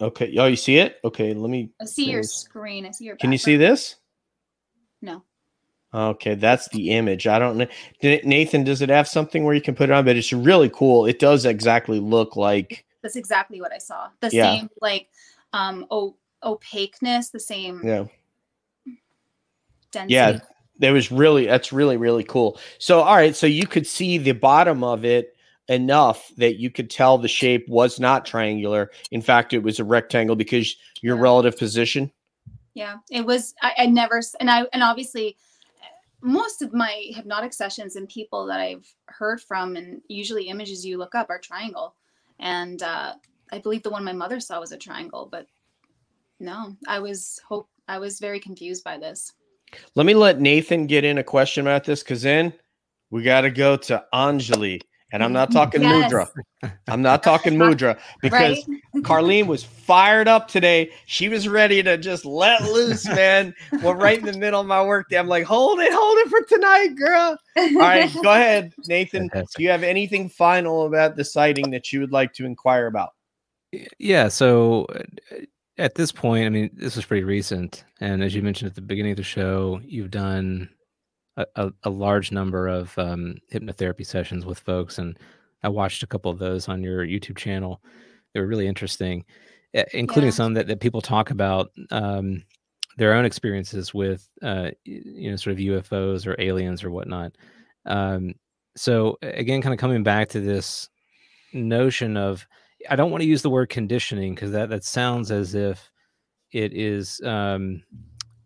[0.00, 0.34] Okay.
[0.38, 0.98] Oh, you see it?
[1.04, 1.32] Okay.
[1.34, 1.70] Let me.
[1.80, 2.86] I see your screen.
[2.86, 3.16] I see your.
[3.16, 3.96] Can you see this?
[5.00, 5.22] No.
[5.94, 7.26] Okay, that's the image.
[7.26, 7.66] I don't know.
[8.02, 10.04] Nathan, does it have something where you can put it on?
[10.04, 11.06] But it's really cool.
[11.06, 12.85] It does exactly look like.
[13.06, 14.08] That's exactly what I saw.
[14.18, 14.56] The Yeah.
[14.56, 15.08] same like
[15.52, 18.06] um o- opaqueness, the same Yeah.
[19.92, 20.12] density.
[20.12, 20.40] Yeah,
[20.80, 22.58] that was really that's really really cool.
[22.78, 25.36] So all right, so you could see the bottom of it
[25.68, 28.90] enough that you could tell the shape was not triangular.
[29.12, 31.22] In fact, it was a rectangle because your Yeah.
[31.22, 32.10] relative position.
[32.74, 33.54] Yeah, it was.
[33.62, 35.36] I, I never, and I, and obviously,
[36.22, 40.98] most of my hypnotic sessions and people that I've heard from, and usually images you
[40.98, 41.94] look up are triangle,
[42.38, 43.14] and uh,
[43.52, 45.46] I believe the one my mother saw was a triangle, but
[46.40, 49.32] no, I was hope I was very confused by this.
[49.94, 52.52] Let me let Nathan get in a question about this because then
[53.10, 54.80] we got to go to Anjali,
[55.12, 56.12] and I'm not talking Yes.
[56.12, 56.72] Mudra.
[56.88, 59.02] I'm not talking Mudra because right?
[59.04, 60.90] Carlene was fired up today.
[61.06, 63.54] She was ready to just let loose, man.
[63.82, 66.42] well, right in the middle of my workday, I'm like, hold it, hold it for
[66.42, 67.38] tonight, girl.
[67.56, 69.28] All right, go ahead, Nathan.
[69.32, 73.10] Do you have anything final about the sighting that you would like to inquire about?
[73.98, 74.28] Yeah.
[74.28, 75.02] So uh,
[75.78, 78.80] at this point, I mean, this was pretty recent, and as you mentioned at the
[78.82, 80.70] beginning of the show, you've done
[81.36, 85.18] a, a, large number of um, hypnotherapy sessions with folks, and
[85.62, 87.82] I watched a couple of those on your YouTube channel.
[88.32, 89.24] They were really interesting,
[89.76, 90.34] uh, including Yeah.
[90.34, 92.42] some that, that people talk about um,
[92.96, 97.32] their own experiences with, uh, you know, sort of UFOs or aliens or whatnot.
[97.84, 98.34] Um,
[98.76, 100.88] so again, kind of coming back to this
[101.52, 102.46] notion of
[102.88, 105.90] I don't want to use the word conditioning because that that sounds as if
[106.52, 107.82] it is um,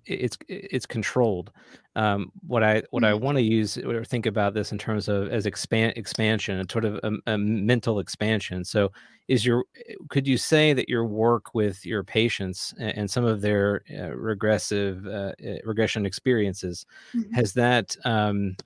[0.07, 1.53] it's it's controlled.
[1.97, 3.15] Um, what I what I Mhm.
[3.15, 6.85] want to use or think about this in terms of as expand expansion, a sort
[6.85, 8.65] of a, a mental expansion.
[8.65, 8.93] So,
[9.29, 9.65] is your
[10.09, 14.11] could you say that your work with your patients a- and some of their uh,
[14.17, 17.41] regressive uh, uh, regression experiences Mhm.
[17.41, 18.57] has that um,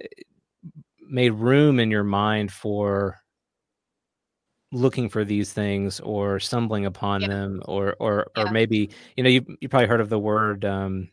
[0.00, 0.06] eh,
[1.00, 3.18] made room in your mind for
[4.72, 7.28] looking for these things or stumbling upon Yeah.
[7.28, 11.08] them or or or maybe you know you you probably heard of the word um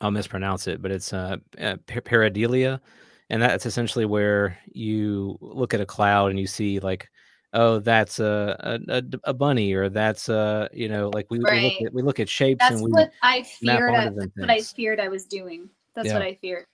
[0.00, 2.80] I'll mispronounce it but it's uh, uh par- pareidolia
[3.28, 7.08] and that's essentially where you look at a cloud and you see like
[7.52, 11.82] oh that's a a, a, bunny or that's a you know like we, we look
[11.82, 13.90] at we look at shapes That's and we what I feared.
[13.90, 15.68] I, that's what I feared I was doing.
[15.94, 16.14] That's Yeah.
[16.14, 16.66] what I feared.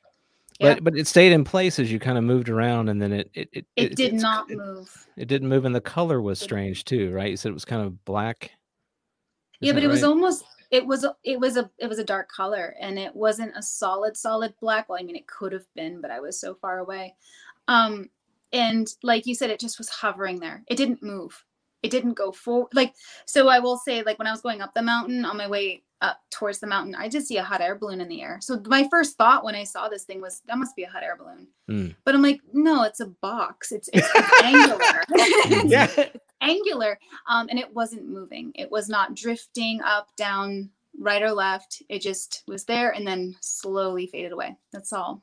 [0.60, 3.30] But but it stayed in place as you kind of moved around, and then it
[3.34, 5.06] it it, it, did not it, move.
[5.16, 7.30] It didn't move, and the color was strange too, right?
[7.30, 8.44] You said it was kind of black.
[9.60, 9.92] Is yeah, but it right?
[9.92, 13.56] was almost it was it was a it was a dark color, and it wasn't
[13.56, 14.88] a solid solid black.
[14.88, 17.14] Well, I mean, it could have been, but I was so far away.
[17.68, 18.10] Um,
[18.52, 20.62] and like you said, it just was hovering there.
[20.68, 21.44] It didn't move.
[21.82, 22.68] It didn't go forward.
[22.74, 22.94] Like
[23.26, 25.82] so, I will say, like when I was going up the mountain on my way
[26.00, 28.38] up towards the mountain, I just see a hot air balloon in the air.
[28.40, 31.02] So my first thought when I saw this thing was that must be a hot
[31.02, 31.48] air balloon.
[31.68, 31.94] Mm.
[32.04, 33.72] But I'm like, no, it's a box.
[33.72, 34.08] It's, it's
[34.42, 35.02] angular.
[35.68, 35.88] yeah.
[35.96, 36.98] It's angular.
[37.28, 38.52] Um, and it wasn't moving.
[38.54, 41.82] It was not drifting up, down, right or left.
[41.88, 44.56] It just was there and then slowly faded away.
[44.72, 45.22] That's all.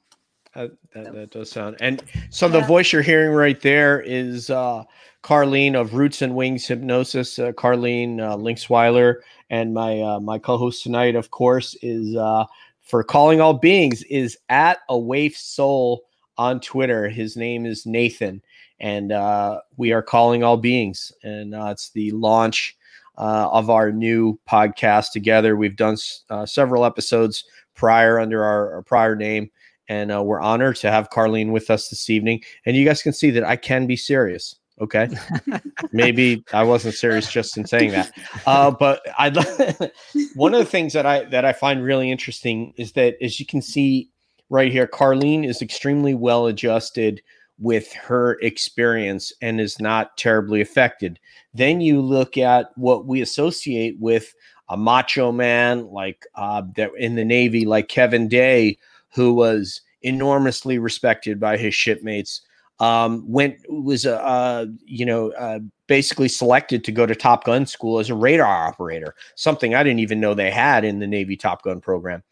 [0.55, 2.59] Uh, that, that does sound and so yeah.
[2.59, 4.83] the voice you're hearing right there is uh
[5.23, 9.21] Carlene of Roots and Wings Hypnosis, uh, Carlene uh, Linksweiler,
[9.53, 12.43] and my uh, my co-host tonight, of course, is uh,
[12.81, 16.05] for calling all beings is at a waif soul
[16.39, 17.07] on Twitter.
[17.07, 18.41] His name is Nathan,
[18.79, 22.75] and uh, we are calling all beings, and uh, it's the launch
[23.19, 25.55] uh, of our new podcast together.
[25.55, 25.97] We've done
[26.31, 27.43] uh, several episodes
[27.75, 29.51] prior under our, our prior name,
[29.87, 32.41] and we're honored to have Carlene with us this evening.
[32.65, 34.55] And you guys can see that I can be serious.
[34.81, 35.07] Okay,
[35.91, 38.11] maybe I wasn't serious just in saying that,
[38.47, 39.29] uh, but I.
[40.35, 43.45] one of the things that I that I find really interesting is that, as you
[43.45, 44.09] can see
[44.49, 47.21] right here, Carlene is extremely well adjusted
[47.59, 51.19] with her experience and is not terribly affected.
[51.53, 54.33] Then you look at what we associate with
[54.69, 58.77] a macho man like uh, that in the Navy, like Kevin Day,
[59.13, 62.41] who was enormously respected by his shipmates
[62.79, 67.65] um, went was a uh, you know uh, basically selected to go to Top Gun
[67.65, 71.35] school as a radar operator, something I didn't even know they had in the Navy
[71.35, 72.23] Top Gun program.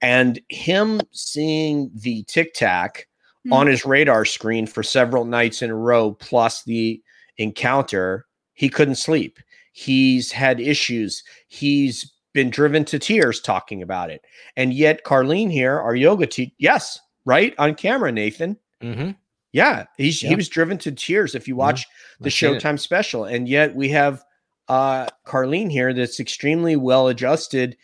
[0.00, 3.08] And him seeing the tic tac
[3.46, 3.52] mm-hmm.
[3.52, 7.02] on his radar screen for several nights in a row, plus the
[7.38, 9.38] encounter, he couldn't sleep.
[9.72, 11.22] He's had issues.
[11.48, 14.24] He's been driven to tears talking about it.
[14.56, 18.58] And yet, Carlene here, our yoga teacher, yes, right on camera, Nathan.
[18.82, 19.12] Mm-hmm.
[19.54, 23.48] Yeah, he's he was driven to tears if you watch yeah, the Showtime special, and
[23.48, 24.24] yet we have
[24.66, 27.76] uh Carlene here that's extremely well adjusted.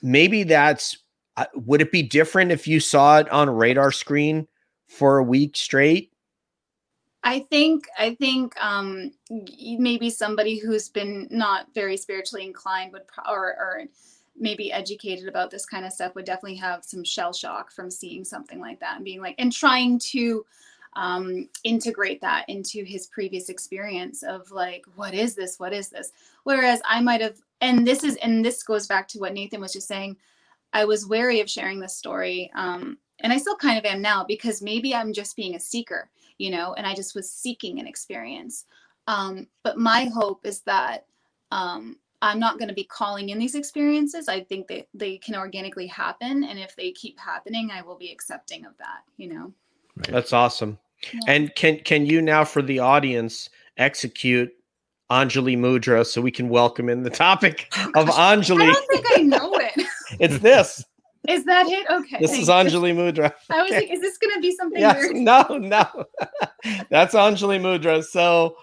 [0.00, 0.96] Maybe that's
[1.36, 4.48] uh, would it be different if you saw it on a radar screen
[4.88, 6.10] for a week straight?
[7.22, 13.30] I think I think um maybe somebody who's been not very spiritually inclined would pro-
[13.30, 13.84] or or
[14.38, 18.24] maybe educated about this kind of stuff would definitely have some shell shock from seeing
[18.24, 20.46] something like that and being like and trying to
[20.94, 25.58] um, integrate that into his previous experience of like, what is this?
[25.58, 26.12] What is this?
[26.44, 29.72] Whereas I might have, and this is, and this goes back to what Nathan was
[29.72, 30.16] just saying.
[30.72, 32.50] I was wary of sharing this story.
[32.54, 36.10] Um, and I still kind of am now because maybe I'm just being a seeker,
[36.38, 38.64] you know, and I just was seeking an experience.
[39.06, 41.06] Um, but my hope is that
[41.50, 44.28] um, I'm not going to be calling in these experiences.
[44.28, 46.44] I think that they can organically happen.
[46.44, 49.52] And if they keep happening, I will be accepting of that, you know.
[50.00, 50.12] Right.
[50.12, 50.78] That's awesome.
[51.12, 51.20] Yeah.
[51.28, 54.50] And can can you now for the audience execute
[55.10, 58.62] Anjali Mudra so we can welcome in the topic oh, of Anjali?
[58.62, 59.86] I don't think I know it.
[60.20, 60.84] it's this.
[61.28, 61.86] Is that it?
[61.90, 62.16] Okay.
[62.18, 63.32] This is Anjali Mudra.
[63.50, 63.80] I was okay.
[63.80, 65.16] like, is this going to be something yes, weird?
[65.16, 66.06] No, no.
[66.88, 68.02] That's Anjali Mudra.
[68.02, 68.56] So,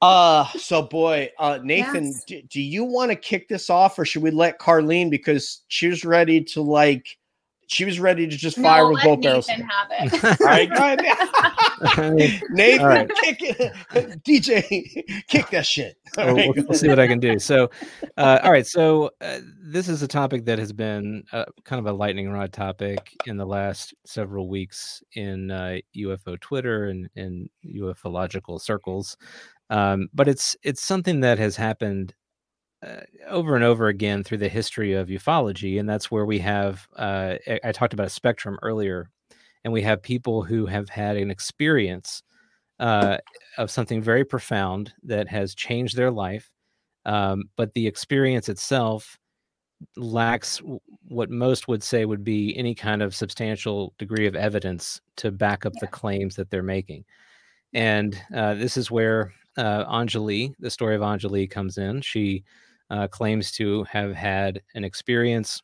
[0.00, 2.24] uh, so boy, uh, Nathan, yes.
[2.24, 6.04] do, do you want to kick this off or should we let Carlene because she's
[6.04, 7.18] ready to like
[7.70, 9.46] she was ready to just fire no, with both barrels.
[9.46, 10.24] Nathan have it.
[10.40, 12.42] all right, go ahead.
[12.50, 13.10] Nathan, right.
[13.22, 14.24] kick it.
[14.24, 15.96] DJ, kick that shit.
[16.18, 17.38] All we'll, we'll, see what I can do.
[17.38, 17.70] So,
[18.16, 18.66] uh, all right.
[18.66, 22.52] So, uh, this is a topic that has been uh, kind of a lightning rod
[22.52, 25.46] topic in the last several weeks in
[25.96, 29.16] UFO uh, Twitter and in ufological circles.
[29.70, 32.14] Um, but it's it's something that has happened
[32.86, 36.88] uh, over and over again through the history of ufology, and that's where we have.
[36.96, 39.10] Uh, I talked about a spectrum earlier,
[39.64, 42.22] and we have people who have had an experience
[42.78, 43.18] uh,
[43.58, 46.50] of something very profound that has changed their life,
[47.04, 49.18] um, but the experience itself
[49.96, 50.60] lacks
[51.08, 55.66] what most would say would be any kind of substantial degree of evidence to back
[55.66, 55.80] up yeah.
[55.82, 57.04] the claims that they're making.
[57.72, 62.00] And uh, this is where uh, Anjali, the story of Anjali, comes in.
[62.02, 62.44] She
[62.90, 65.62] uh, claims to have had an experience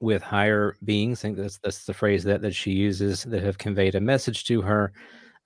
[0.00, 1.20] with higher beings.
[1.20, 4.44] I think that's that's the phrase that that she uses that have conveyed a message
[4.46, 4.92] to her.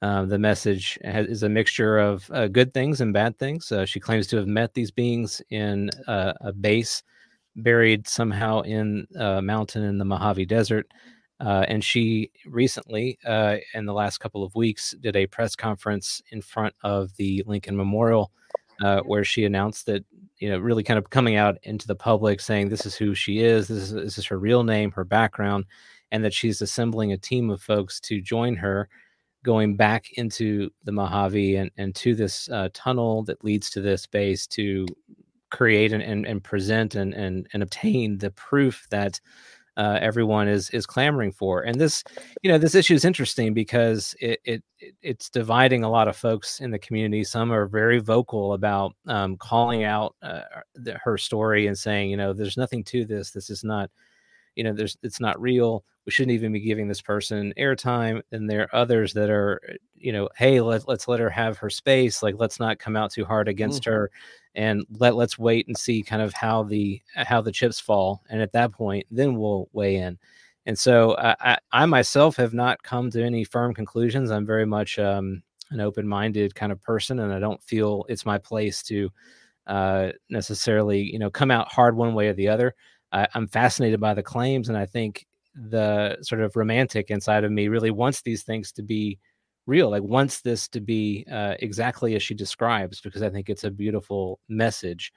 [0.02, 3.70] Uh, the message has, is a mixture of uh, good things and bad things.
[3.70, 7.02] Uh, she claims to have met these beings in a base
[7.56, 10.86] buried somehow in a mountain in the Mojave Desert.
[11.40, 16.20] Uh, and she recently, uh, in the last couple of weeks, did a press conference
[16.32, 18.30] in front of the Lincoln Memorial,
[18.82, 20.04] uh, where she announced that
[20.40, 23.40] you know really kind of coming out into the public, saying this is who she
[23.40, 25.66] is, this is this is her real name, her background,
[26.10, 28.88] and that she's assembling a team of folks to join her,
[29.44, 34.06] going back into the Mojave and and to this uh, tunnel that leads to this
[34.06, 34.86] base to
[35.50, 39.20] create and, and, and present and, and and obtain the proof that
[39.76, 41.62] uh, everyone is is clamoring for.
[41.62, 42.02] And this,
[42.42, 44.62] you know, this issue is interesting because it, it
[45.02, 47.24] it's dividing a lot of folks in the community.
[47.24, 50.42] Some are very vocal about um, calling out uh,
[50.74, 53.30] the, her story and saying, you know, there's nothing to this.
[53.30, 53.90] This is not,
[54.56, 55.84] you know, there's it's not real.
[56.06, 58.22] We shouldn't even be giving this person airtime.
[58.32, 59.60] And there are others that are,
[59.94, 62.22] you know, hey, let, let's let her have her space.
[62.22, 63.92] Like, let's not come out too hard against mm-hmm.
[63.92, 64.10] her
[64.54, 68.40] and let let's wait and see kind of how the how the chips fall and
[68.42, 70.18] at that point then we'll weigh in
[70.66, 74.66] and so uh, I, I myself have not come to any firm conclusions i'm very
[74.66, 79.10] much um, an open-minded kind of person and i don't feel it's my place to
[79.66, 82.74] uh, necessarily you know come out hard one way or the other
[83.12, 87.50] I, i'm fascinated by the claims and i think the sort of romantic inside of
[87.52, 89.18] me really wants these things to be
[89.66, 93.64] real like wants this to be uh, exactly as she describes because i think it's
[93.64, 95.12] a beautiful message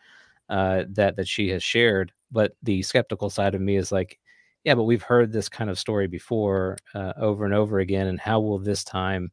[0.50, 2.12] uh, that that she has shared.
[2.32, 4.20] But the skeptical side of me is like
[4.64, 8.20] yeah but we've heard this kind of story before uh, over and over again and
[8.20, 9.32] how will this time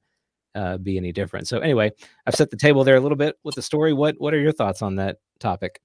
[0.54, 1.48] uh, be any different?
[1.48, 1.92] So anyway
[2.26, 3.92] i've set the table there a little bit with the story.
[3.92, 5.80] What what are your thoughts on that topic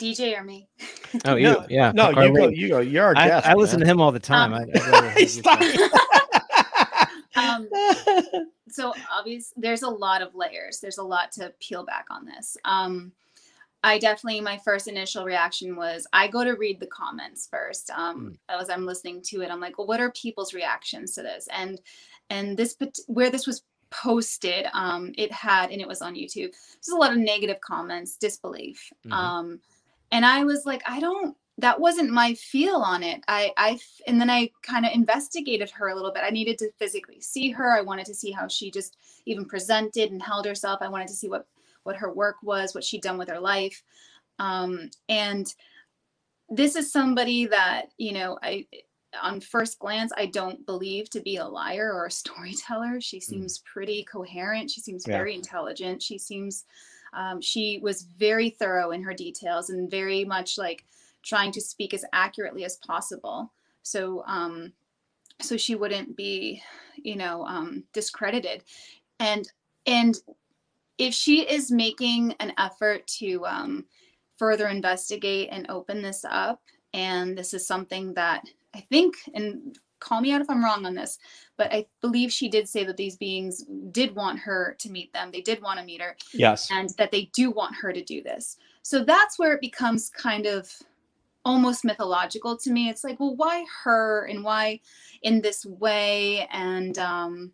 [0.00, 0.68] DJ or me?
[1.24, 1.52] Oh, you?
[1.52, 1.92] No, yeah.
[1.92, 2.80] No, you go, you go.
[2.80, 3.46] You're our guest.
[3.46, 4.52] I, I listen to him all the time.
[4.52, 5.88] Um, I,
[7.36, 7.68] um,
[8.74, 12.56] so obvious there's a lot of layers there's a lot to peel back on this
[12.64, 13.12] um,
[13.82, 18.36] i definitely my first initial reaction was i go to read the comments first um,
[18.50, 18.60] mm.
[18.60, 21.80] as i'm listening to it i'm like well what are people's reactions to this and
[22.30, 22.76] and this
[23.06, 27.12] where this was posted um, it had and it was on youtube there's a lot
[27.12, 29.12] of negative comments disbelief mm-hmm.
[29.12, 29.60] um,
[30.10, 33.22] and i was like i don't that wasn't my feel on it.
[33.28, 36.24] I, I, and then I kind of investigated her a little bit.
[36.24, 37.70] I needed to physically see her.
[37.70, 38.96] I wanted to see how she just
[39.26, 40.80] even presented and held herself.
[40.82, 41.46] I wanted to see what,
[41.84, 43.82] what her work was, what she'd done with her life.
[44.40, 45.52] Um, and
[46.48, 48.66] this is somebody that, you know, I,
[49.22, 53.00] on first glance, I don't believe to be a liar or a storyteller.
[53.00, 53.22] She mm.
[53.22, 54.72] seems pretty coherent.
[54.72, 55.16] She seems yeah.
[55.16, 56.02] very intelligent.
[56.02, 56.64] She seems,
[57.16, 60.84] um, she was very thorough in her details and very much like,
[61.26, 63.50] trying to speak as accurately as possible.
[63.82, 64.74] So, um,
[65.40, 66.62] so she wouldn't be,
[66.96, 68.62] you know, um, discredited.
[69.20, 69.50] And
[69.86, 70.18] and
[70.98, 73.86] if she is making an effort to um,
[74.36, 76.60] further investigate and open this up,
[76.92, 78.44] and this is something that
[78.74, 81.18] I think, and call me out if I'm wrong on this,
[81.56, 85.30] but I believe she did say that these beings did want her to meet them.
[85.30, 86.16] They did want to meet her.
[86.32, 86.68] Yes.
[86.70, 88.56] And that they do want her to do this.
[88.82, 90.70] So that's where it becomes kind of
[91.44, 92.88] almost mythological to me.
[92.88, 94.80] It's like, well, why her and why
[95.22, 96.48] in this way?
[96.50, 97.52] And um,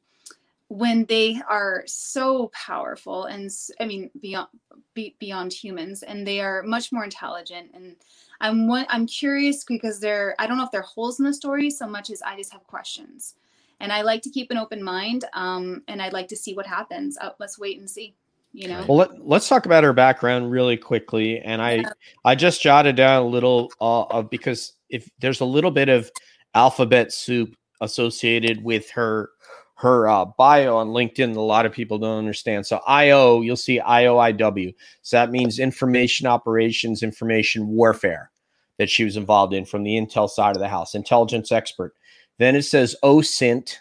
[0.68, 4.48] when they are so powerful and I mean beyond
[4.94, 7.70] be, beyond humans, and they are much more intelligent.
[7.74, 7.96] And
[8.40, 11.70] I'm one, I'm curious because they're I don't know if they're holes in the story
[11.70, 13.34] so much as I just have questions.
[13.80, 16.66] And I like to keep an open mind, um, and I'd like to see what
[16.66, 17.16] happens.
[17.18, 18.14] Uh, let's wait and see
[18.52, 18.84] you know?
[18.88, 21.40] Well let, let's talk about her background really quickly.
[21.40, 21.92] And i yeah.
[22.24, 26.10] i just jotted down a little uh, of because if there's a little bit of
[26.54, 29.30] alphabet soup associated with her
[29.74, 32.66] her uh, bio on linkedin a lot of people don't understand.
[32.66, 38.30] So io you'll see ioiw so that means information operations information warfare
[38.78, 40.94] that she was involved in from the intel side of the house.
[40.94, 41.94] Intelligence expert
[42.40, 43.76] then it says osint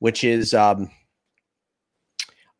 [0.00, 0.90] which is um,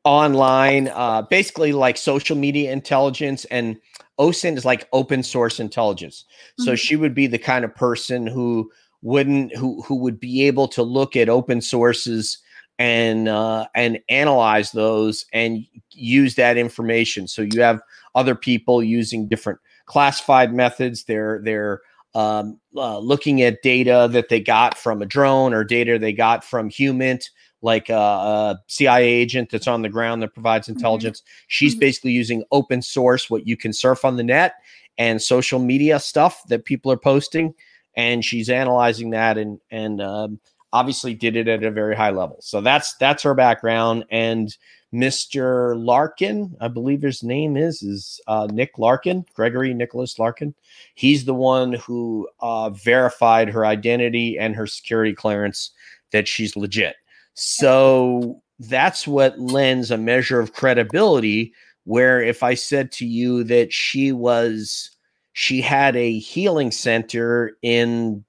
[0.05, 3.77] online, uh, basically like social media intelligence, and
[4.19, 6.25] OSINT is like open source intelligence.
[6.29, 6.65] Mm-hmm.
[6.65, 8.71] So she would be the kind of person who
[9.03, 12.39] wouldn't who who would be able to look at open sources
[12.79, 17.27] and uh, and analyze those and use that information.
[17.27, 17.81] So you have
[18.15, 21.05] other people using different classified methods.
[21.05, 21.81] They're they're
[22.15, 26.45] um, uh, looking at data that they got from a drone or data they got
[26.45, 27.19] from human
[27.63, 30.79] like a, a, CIA agent that's on the ground that provides mm-hmm.
[30.79, 31.21] intelligence.
[31.21, 31.45] Mm-hmm.
[31.49, 31.81] She's mm-hmm.
[31.81, 34.55] basically using open source, what you can surf on the net
[34.99, 37.55] and social media stuff that people are posting,
[37.97, 40.41] and she's analyzing that and and um,
[40.73, 42.39] obviously did it at a very high level.
[42.41, 44.05] So that's that's her background.
[44.11, 44.57] And
[44.93, 45.75] Mr.
[45.83, 50.55] Larkin, I believe his name is is uh, Nick Larkin, Gregory Nicholas Larkin.
[50.95, 55.71] He's the one who uh, verified her identity and her security clearance
[56.13, 56.97] that she's legit.
[57.35, 61.55] So that's what lends a measure of credibility.
[61.85, 64.91] Where if I said to you that she was,
[65.33, 68.25] she had a healing center in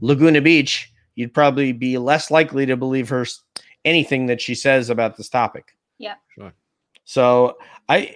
[0.00, 3.26] Laguna Beach, you'd probably be less likely to believe her
[3.84, 5.76] anything that she says about this topic.
[5.98, 6.14] Yeah.
[6.32, 6.52] Sure.
[7.04, 7.58] So
[7.88, 8.14] I,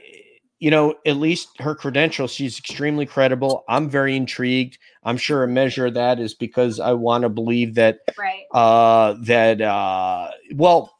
[0.61, 3.65] you know, at least her credentials, she's extremely credible.
[3.69, 4.79] I'm very intrigued.
[5.03, 8.45] I'm sure a measure of that is because I want to believe that, Right.
[8.53, 10.95] uh, that, uh, well,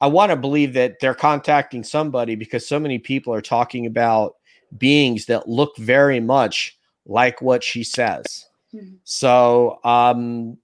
[0.00, 4.36] I want to believe that they're contacting somebody because so many people are talking about
[4.78, 8.46] beings that look very much like what she says.
[8.74, 8.96] Mhm.
[9.04, 10.56] So, um,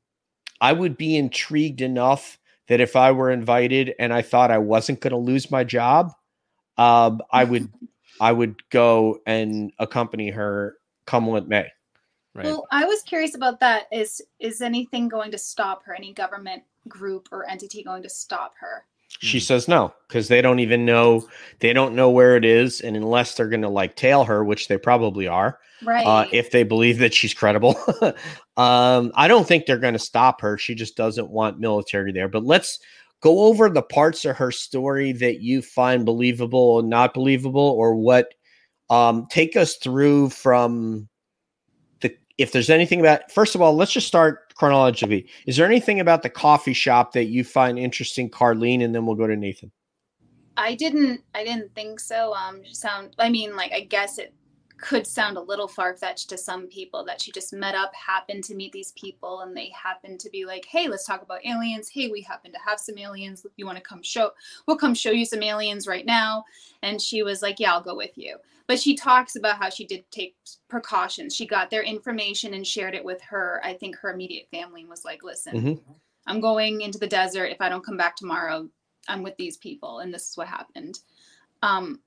[0.60, 2.38] I would be intrigued enough
[2.68, 6.12] that if I were invited and I thought I wasn't going to lose my job,
[6.78, 7.70] um, I would
[8.20, 10.76] I would go and accompany her
[11.06, 11.66] come what may.
[12.34, 12.46] Right.
[12.46, 13.84] Well, I was curious about that.
[13.92, 15.94] Is is anything going to stop her?
[15.94, 18.84] Any government group or entity going to stop her?
[19.20, 19.42] She Mhm.
[19.42, 21.26] says no because they don't even know
[21.60, 24.68] they don't know where it is, and unless they're going to like tail her, which
[24.68, 26.04] they probably are, Right.
[26.06, 27.76] uh, if they believe that she's credible.
[28.56, 30.58] um, I don't think they're going to stop her.
[30.58, 32.28] She just doesn't want military there.
[32.28, 32.78] But let's
[33.20, 37.94] go over the parts of her story that you find believable or not believable, or
[37.94, 38.34] what.
[38.90, 41.13] Um, take us through from the
[42.38, 43.30] if there's anything about.
[43.30, 45.26] First of all, let's just start chronologically.
[45.46, 49.16] Is there anything about the coffee shop that you find interesting, Carlene, and then we'll
[49.16, 49.70] go to Nathan.
[50.56, 52.32] I didn't I didn't think so.
[52.34, 54.32] Um sound I mean like I guess it
[54.84, 58.44] could sound a little far fetched to some people that she just met up, happened
[58.44, 61.88] to meet these people, and they happened to be like, "Hey, let's talk about aliens.
[61.88, 63.46] Hey, we happen to have some aliens.
[63.46, 64.32] If you want to come show?
[64.66, 66.44] We'll come show you some aliens right now."
[66.82, 69.86] And she was like, "Yeah, I'll go with you." But she talks about how she
[69.86, 70.36] did take
[70.68, 71.34] precautions.
[71.34, 73.62] She got their information and shared it with her.
[73.64, 75.82] I think her immediate family was like, "Listen, Mhm.
[76.26, 77.46] I'm going into the desert.
[77.46, 78.68] If I don't come back tomorrow,
[79.08, 81.00] I'm with these people, and this is what happened."
[81.62, 82.02] Um,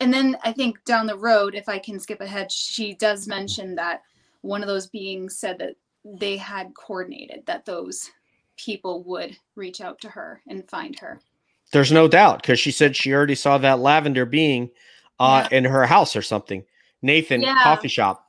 [0.00, 3.74] and then I think down the road, if I can skip ahead, she does mention
[3.76, 4.02] that
[4.42, 8.10] one of those beings said that they had coordinated that those
[8.56, 11.20] people would reach out to her and find her.
[11.72, 14.70] There's no doubt because she said she already saw that lavender being
[15.18, 16.64] uh, in her house or something.
[17.02, 17.54] Nathan, Yeah.
[17.62, 18.24] coffee shop.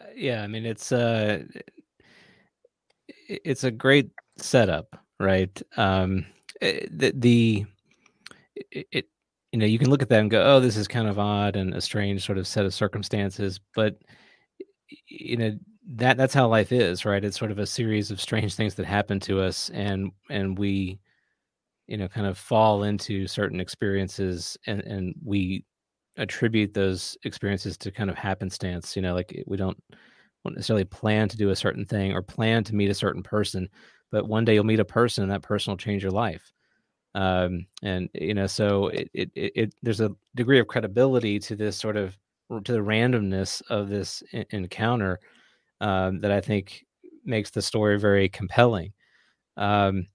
[0.00, 1.42] Uh, yeah i mean it's uh
[3.28, 6.24] i- it's a great setup right um
[6.60, 7.66] eh, the, the
[8.70, 9.08] it, it
[9.52, 11.56] you know you can look at that and go oh this is kind of odd
[11.56, 13.96] and a strange sort of set of circumstances but
[15.08, 15.58] you know
[15.90, 17.24] that that's how life is right?
[17.24, 20.98] It's sort of a series of strange things that happen to us and and we
[21.86, 25.64] you know kind of fall into certain experiences and and we
[26.16, 29.78] attribute those experiences to kind of happenstance you know like we don't
[30.44, 33.68] won't necessarily plan to do a certain thing or plan to meet a certain person
[34.12, 36.52] but one day you'll meet a person and that person will change your life
[37.18, 41.76] um and you know so it it, it, there's a degree of credibility to this
[41.76, 42.16] sort of
[42.64, 45.18] to the randomness of this en- encounter
[45.80, 46.84] um that i think
[47.24, 48.92] makes the story very compelling
[49.56, 50.06] um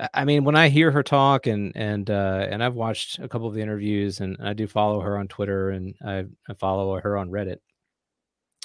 [0.00, 3.28] I- I mean, when I hear her talk, and and uh, and I've watched a
[3.28, 6.98] couple of the interviews, and I do follow her on Twitter, and I, I follow
[7.00, 7.58] her on Reddit.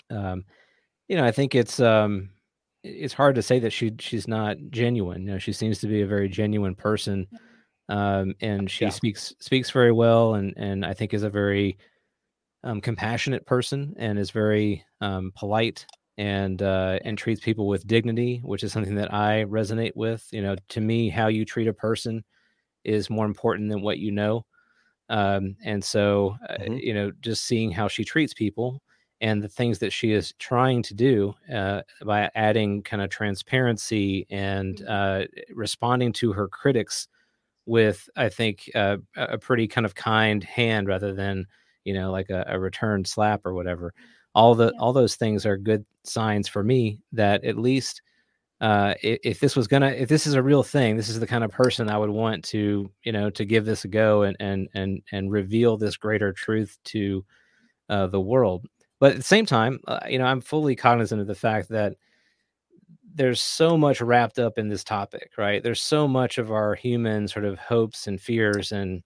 [0.10, 0.46] Um,
[1.08, 2.32] you know, I think it's um,
[2.84, 5.24] it's hard to say that she she's not genuine.
[5.26, 7.28] You know, she seems to be a very genuine person,
[7.90, 8.92] um, and she Yeah.
[8.92, 11.78] speaks speaks very well, and and I think is a very
[12.64, 18.40] um, compassionate person, and is very um, polite and uh, and treats people with dignity,
[18.44, 20.28] which is something that I resonate with.
[20.32, 22.24] You know, to me, how you treat a person
[22.86, 24.46] is more important than what you know.
[25.10, 26.76] Um, and so, uh, Mhm.
[26.76, 28.82] you know, just seeing how she treats people
[29.22, 34.26] and the things that she is trying to do uh, by adding kind of transparency
[34.30, 37.08] and uh, responding to her critics
[37.66, 41.46] with, I think, uh, a pretty kind of kind hand rather than,
[41.84, 43.94] you know, like a, a return slap or whatever.
[44.36, 44.80] All the Yeah.
[44.80, 48.02] all those things are good signs for me that at least
[48.62, 51.28] uh if, if this was gonna if this is a real thing this is the
[51.28, 54.38] kind of person i would want to you know to give this a go and
[54.40, 57.26] and and and reveal this greater truth to
[57.90, 58.66] uh the world
[59.00, 61.96] but at the same time uh, you know i'm fully cognizant of the fact that
[63.16, 67.28] there's so much wrapped up in this topic right there's so much of our human
[67.28, 69.02] sort of hopes and fears and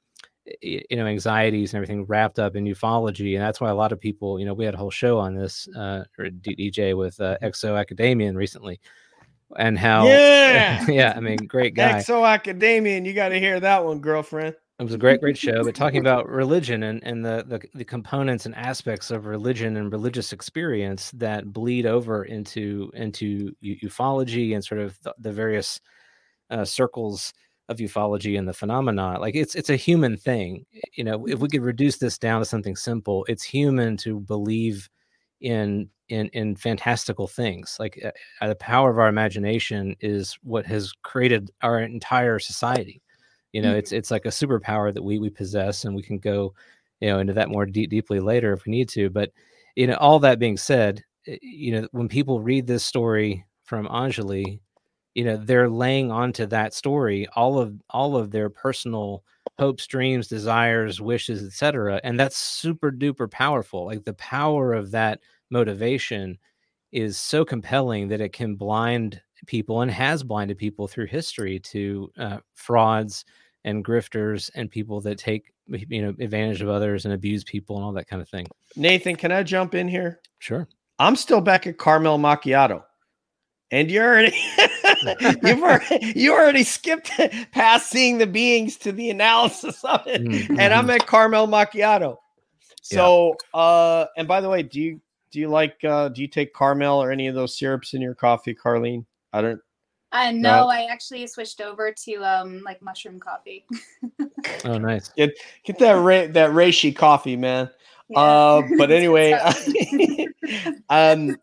[0.62, 4.00] you know anxieties and everything wrapped up in ufology and that's why a lot of
[4.00, 7.38] people you know we had a whole show on this uh or dj with uh,
[7.44, 8.80] exo academian recently
[9.58, 10.86] and how Yeah.
[10.90, 14.56] yeah i mean great guy Exo Academian, you got to hear that one, girlfriend.
[14.80, 17.86] It was a great great show but talking about religion and and the, the the
[17.86, 24.64] components and aspects of religion and religious experience that bleed over into into ufology and
[24.64, 25.80] sort of the, the various
[26.50, 27.34] uh, circles
[27.68, 29.20] of ufology and the phenomena.
[29.20, 30.66] Like it's it's a human thing.
[30.94, 34.90] You know if we could reduce this down to something simple it's human to believe
[35.42, 37.78] in in in fantastical things.
[37.80, 38.02] Like
[38.42, 43.02] uh, the power of our imagination is what has created our entire society
[43.54, 43.80] you know Mhm.
[43.80, 46.54] it's it's like a superpower that we we possess and we can go
[47.02, 49.32] you know into that more deep, deeply later if we need to but
[49.76, 53.88] you know all that being said eh, you know when people read this story from
[53.88, 54.60] anjali
[55.16, 59.24] you know they're laying onto that story all of all of their personal
[59.60, 65.20] hopes dreams desires wishes etc and that's super duper powerful like the power of that
[65.52, 66.38] motivation
[66.92, 72.12] is so compelling that it can blind people and has blinded people through history to
[72.18, 73.26] uh, frauds
[73.66, 77.86] and grifters and people that take you know advantage of others and abuse people and
[77.86, 80.20] all that kind of thing Nathan, can I jump in here?
[80.40, 80.68] sure
[80.98, 82.84] I'm still back at Carmel Macchiato.
[83.72, 84.36] And you already
[85.44, 87.12] you've already you already skipped
[87.52, 90.24] past seeing the beings to the analysis of it.
[90.24, 90.96] Mhm, And I'm mhm.
[90.96, 92.18] at Carmel Macchiato.
[92.82, 96.54] So uh and by the way, do you do you like uh do you take
[96.54, 99.06] Carmel or any of those syrups in your coffee, Carlene?
[99.34, 99.62] I don't
[100.12, 100.62] Uh, No.
[100.62, 103.66] no, I actually switched over to um like mushroom coffee.
[104.66, 105.32] oh nice get
[105.64, 107.70] get that ra- that reishi coffee, man.
[108.10, 108.20] Yeah.
[108.20, 109.34] Uh, but anyway,
[110.90, 111.38] um,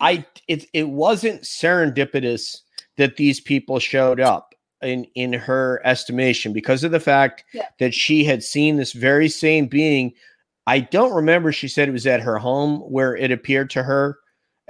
[0.00, 2.62] I it it wasn't serendipitous
[2.96, 7.66] that these people showed up in in her estimation because of the fact Yeah.
[7.78, 10.12] that she had seen this very same being.
[10.66, 11.52] I don't remember.
[11.52, 14.18] She said it was at her home where it appeared to her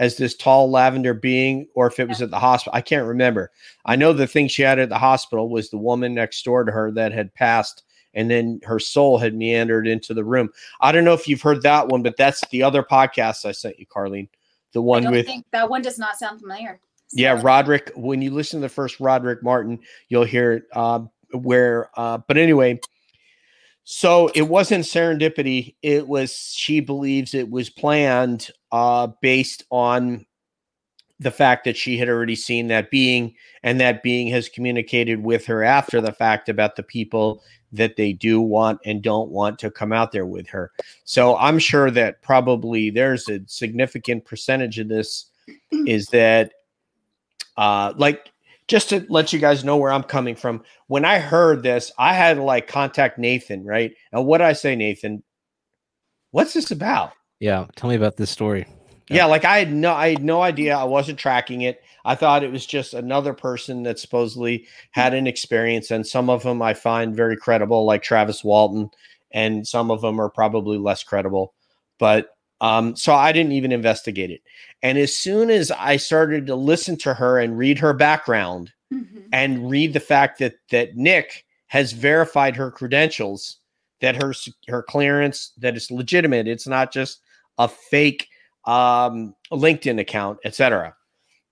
[0.00, 2.74] as this tall lavender being, or if it was at the hospital.
[2.74, 3.52] I can't remember.
[3.84, 6.72] I know the thing she had at the hospital was the woman next door to
[6.72, 7.82] her that had passed,
[8.14, 10.48] and then her soul had meandered into the room.
[10.80, 13.78] I don't know if you've heard that one, but that's the other podcast I sent
[13.78, 14.30] you, Carlene.
[14.72, 16.80] The one with think that one does not sound familiar.
[17.12, 17.92] yeah, Roderick.
[17.94, 20.64] When you listen to the first Roderick Martin, you'll hear it.
[20.72, 21.00] Uh,
[21.32, 22.80] where, uh, but anyway,
[23.84, 25.74] so it wasn't serendipity.
[25.82, 30.26] It was she believes it was planned, uh, based on
[31.18, 35.44] the fact that she had already seen that being, and that being has communicated with
[35.46, 37.42] her after the fact about the people
[37.72, 40.72] that they do want and don't want to come out there with her.
[41.04, 45.26] So I'm sure that probably there's a significant percentage of this
[45.86, 46.52] is that
[47.56, 48.30] uh like
[48.70, 50.62] just to let you guys know where I'm coming from.
[50.86, 53.92] When I heard this, I had to like contact Nathan, right?
[54.12, 55.24] And what did I say, Nathan?
[56.30, 57.12] What's this about?
[57.40, 58.66] Yeah tell me about this story
[59.08, 60.76] Yeah, like I had no I had no idea.
[60.76, 61.82] I wasn't tracking it.
[62.04, 66.44] I thought it was just another person that supposedly had an experience, and some of
[66.44, 68.88] them I find very credible, like Travis Walton,
[69.32, 71.52] and some of them are probably less credible.
[71.98, 74.42] But um, so I didn't even investigate it.
[74.82, 79.24] And as soon as I started to listen to her and read her background Mhm.
[79.32, 83.58] and read the fact that that Nick has verified her credentials,
[84.00, 84.32] that her
[84.68, 87.20] her clearance that it's legitimate, it's not just
[87.60, 88.26] a fake
[88.64, 90.94] um, LinkedIn account, etc.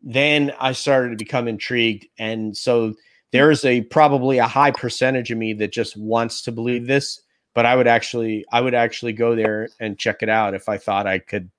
[0.02, 2.94] Then I started to become intrigued, and so
[3.30, 7.20] there's a probably a high percentage of me that just wants to believe this,
[7.54, 10.78] but I would actually I would actually go there and check it out if I
[10.78, 11.50] thought I could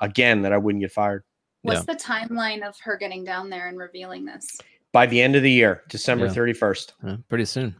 [0.00, 1.24] again that I wouldn't get fired
[1.62, 1.94] What's Yeah.
[1.94, 4.58] the timeline of her getting down there and revealing this?
[4.92, 6.32] by the end of the year, December Yeah.
[6.32, 6.92] 31st.
[7.06, 7.76] Uh, pretty soon Okay.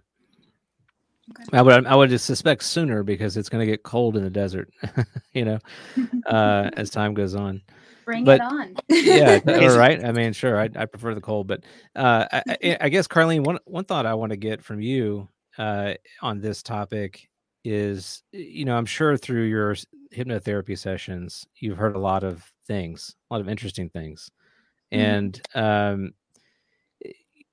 [1.53, 4.31] I would I would just suspect sooner because it's going to get cold in the
[4.31, 4.70] desert,
[5.33, 5.59] you know,
[6.27, 7.62] uh, as time goes on.
[8.05, 8.74] Bring but- it on.
[8.89, 10.05] Yeah, all right.
[10.05, 11.64] I mean, sure, I, I prefer the cold, but
[11.97, 15.29] uh, I, I, I guess Carlene, one one thought I want to get from you
[15.59, 17.29] uh, on this topic
[17.64, 19.74] is, you know, I'm sure through your
[20.14, 24.31] hypnotherapy sessions, you've heard a lot of things, a lot of interesting things,
[24.93, 24.99] Mhm.
[24.99, 26.12] and um,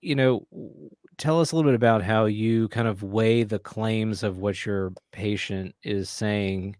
[0.01, 3.59] you know, w- tell us a little bit about how you kind of weigh the
[3.59, 6.75] claims of what your patient is saying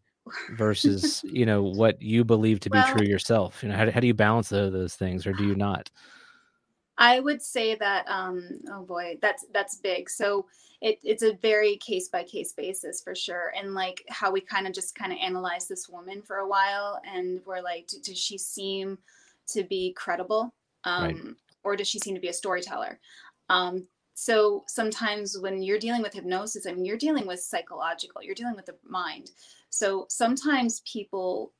[0.52, 3.92] versus you know what you believe to be Well- true yourself you know how, do-
[3.92, 5.90] how do you balance tho- those things or do you not
[6.98, 10.12] I would say that um oh boy, that's that's big.
[10.12, 10.46] So
[10.80, 13.52] it, it's a very case by case basis for sure.
[13.58, 17.02] And like how we kind of just kind of analyze this woman for a while
[17.12, 19.00] and we're like, does she seem
[19.48, 20.54] to be credible?
[20.84, 21.36] Um Right.
[21.64, 23.00] or does she seem to be a storyteller?
[23.50, 28.36] Um so sometimes when you're dealing with hypnosis, I mean you're dealing with psychological, you're
[28.36, 29.32] dealing with the mind.
[29.70, 31.54] So sometimes people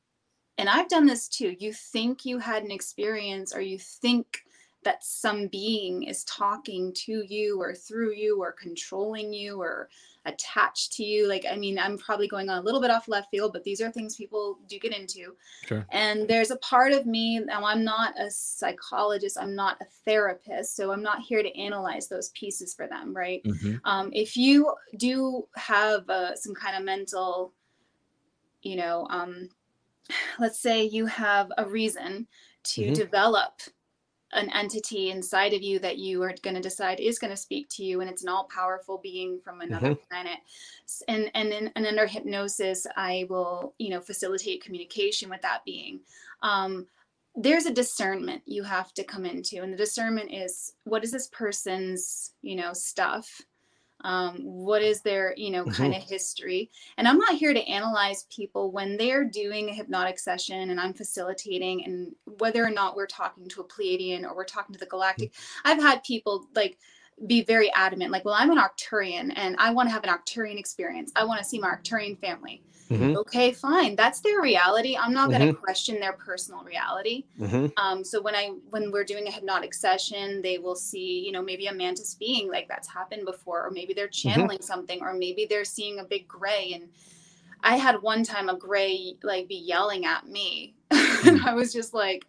[0.58, 1.56] and I've done this too.
[1.58, 4.40] You think you had an experience or you think
[4.84, 9.90] that some being is talking to you or through you or controlling you or
[10.26, 11.28] attached to you.
[11.28, 13.82] Like, I mean, I'm probably going on a little bit off left field, but these
[13.82, 15.36] are things people do get into.
[15.66, 15.86] Sure.
[15.92, 20.76] And there's a part of me, now I'm not a psychologist, I'm not a therapist,
[20.76, 23.44] so I'm not here to analyze those pieces for them, right?
[23.44, 23.76] Mm-hmm.
[23.84, 27.54] Um, if you do have uh, some kind of mental,
[28.62, 29.50] you know, um,
[30.40, 32.28] let's say you have a reason
[32.64, 32.96] to Mhm.
[32.96, 33.62] develop
[34.34, 37.70] an entity inside of you that you are going to decide is going to speak
[37.70, 40.40] to you and it's an all-powerful being from another planet.
[41.08, 46.00] And and, in, and under hypnosis i will you know facilitate communication with that being.
[46.42, 46.88] Um,
[47.36, 51.28] there's a discernment you have to come into and the discernment is what is this
[51.28, 53.42] person's you know stuff
[54.04, 56.70] um, what is their you know kind of history.
[56.98, 58.72] And i'm not here to analyze people.
[58.72, 63.48] When they're doing a hypnotic session and i'm facilitating and whether or not we're talking
[63.50, 65.34] to a pleiadian or we're talking to the galactic
[65.66, 66.78] i've had people like
[67.28, 70.58] be very adamant like well i'm an arcturian and i want to have an arcturian
[70.60, 73.16] experience i want to see my arcturian family Mhm.
[73.16, 75.52] okay fine that's their reality i'm not going Mm-hmm.
[75.52, 77.72] to question their personal reality Mhm.
[77.78, 81.42] um, so when I when we're doing a hypnotic session, they will see, you know,
[81.42, 85.48] maybe a mantis being like that's happened before, or maybe they're channeling something, or maybe
[85.50, 86.74] they're seeing a big gray.
[86.76, 86.90] And
[87.64, 91.94] I had one time a gray like be yelling at me, and I was just
[91.96, 92.26] like,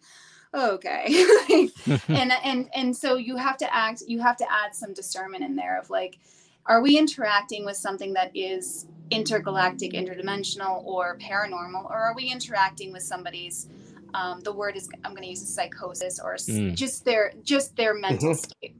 [0.55, 1.05] okay.
[2.09, 5.55] and and and so you have to act you have to add some discernment in
[5.55, 6.19] there of like
[6.65, 12.91] are we interacting with something that is intergalactic interdimensional or paranormal or are we interacting
[12.91, 13.67] with somebody's
[14.15, 16.75] um, the word is i'm going to use a psychosis or Mm.
[16.75, 18.37] just their just their mental Mhm.
[18.37, 18.75] state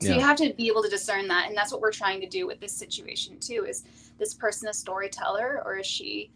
[0.00, 2.26] so you have to be able to discern that and that's what we're trying to
[2.28, 3.82] do with this situation too is
[4.18, 6.30] this person a storyteller or is she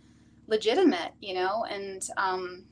[0.49, 2.64] legitimate you know and um,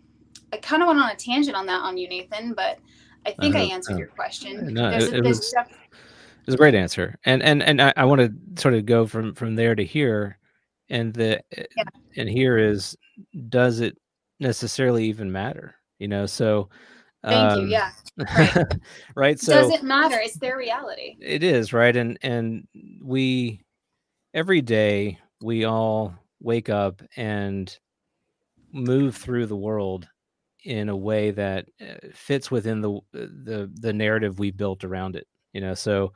[0.52, 2.78] i kind of went on a tangent on that on you nathan but
[3.26, 5.70] i think i Uh, answered uh, your question no, There's it- it there's was- def-
[5.70, 9.06] It was a great answer, and and and I, I want to sort of go
[9.06, 10.38] from from there to here,
[10.90, 11.84] and the Yeah.
[12.16, 12.96] and here is
[13.48, 13.96] does it
[14.40, 15.76] necessarily even matter?
[16.00, 16.68] You know, so
[17.24, 17.92] thank you um, yeah
[18.36, 18.66] right.
[19.14, 19.38] right.
[19.38, 22.66] So does it matter it's their reality it is right, and and
[23.00, 23.60] we
[24.34, 27.78] every day we all wake up and
[28.72, 30.08] move through the world
[30.64, 35.26] in a way that uh, fits within the the the narrative we built around it.
[35.52, 36.12] You know, so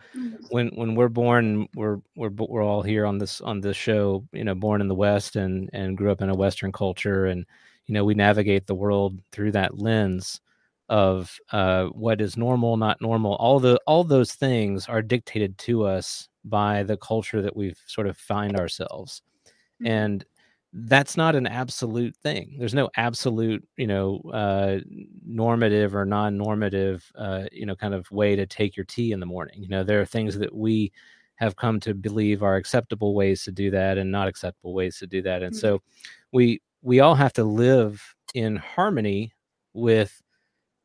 [0.49, 4.45] when when we're born we're we're we're all here on this on this show you
[4.45, 7.47] know born in the west and and grew up in a western culture and
[7.87, 10.41] you know we navigate the world through that lens
[10.89, 15.85] of uh what is normal not normal all the all those things are dictated to
[15.85, 19.23] us by the culture that we've sort of find ourselves
[19.83, 19.87] Mhm.
[19.89, 20.25] and
[20.81, 22.57] that's not an absolute thing.
[22.59, 24.79] There's no absolute you know uh
[25.27, 29.27] normative or non-normative uh you know kind of way to take your tea in the
[29.27, 29.63] morning.
[29.63, 30.93] You know there are things that we
[31.37, 35.07] have come to believe are acceptable ways to do that and not acceptable ways to
[35.07, 35.43] do that.
[35.43, 35.59] And Mhm.
[35.61, 35.83] so
[36.33, 38.03] we we all have to live
[38.35, 39.33] in harmony
[39.75, 40.23] with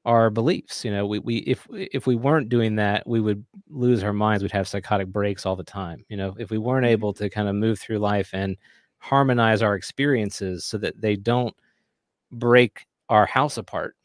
[0.05, 0.83] our beliefs.
[0.85, 4.43] You know we, we if if we weren't doing that we would lose our minds.
[4.43, 6.35] We'd have psychotic breaks all the time you know.
[6.39, 6.89] If we weren't Mhm.
[6.89, 8.57] able to kind of move through life and
[9.01, 11.55] harmonize our experiences so that they don't
[12.31, 13.95] break our house apart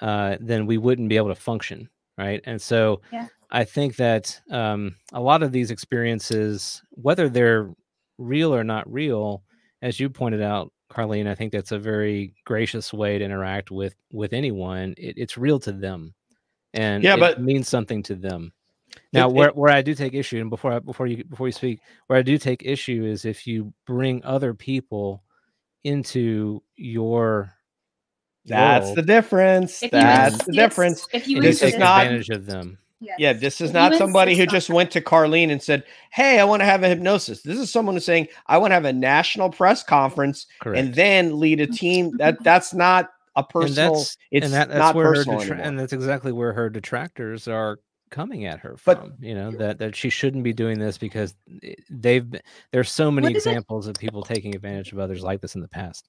[0.00, 1.88] uh, then we wouldn't be able to function
[2.18, 2.42] right?
[2.44, 3.28] And so Yeah.
[3.50, 7.70] i think that um, a lot of these experiences whether they're
[8.18, 9.42] real or not real
[9.82, 13.94] as you pointed out carlene i think that's a very gracious way to interact with
[14.12, 14.94] with anyone.
[14.98, 16.14] It, it's real to them
[16.74, 18.52] and Yeah, it but- means something to them
[19.12, 21.48] now It- where, it- where i do take issue and before I, before you before
[21.48, 25.22] you speak where i do take issue is if you bring other people
[25.84, 27.52] into your
[28.44, 29.80] That's world, the difference.
[29.80, 31.06] That's insist- the difference.
[31.12, 33.16] if you This is take insist- not- advantage of them yes.
[33.18, 36.44] Yeah, this is If not somebody who just went to Carlene and said, "Hey, I
[36.44, 38.92] want to have a hypnosis." This is someone who's saying, "I want to have a
[38.92, 42.44] national press conference correct and then lead a team." That mm-hmm.
[42.44, 43.94] that's not a and personal.
[43.94, 45.64] that's it's and that, that's not where personal detra- anymore.
[45.66, 47.78] and that's exactly where her detractors are
[48.10, 51.34] coming at her But- from you know that that she shouldn't be doing this because
[51.62, 52.42] eh, they've been-
[52.72, 55.54] there's so many What is it- examples of people taking advantage of others like this
[55.54, 56.08] in the past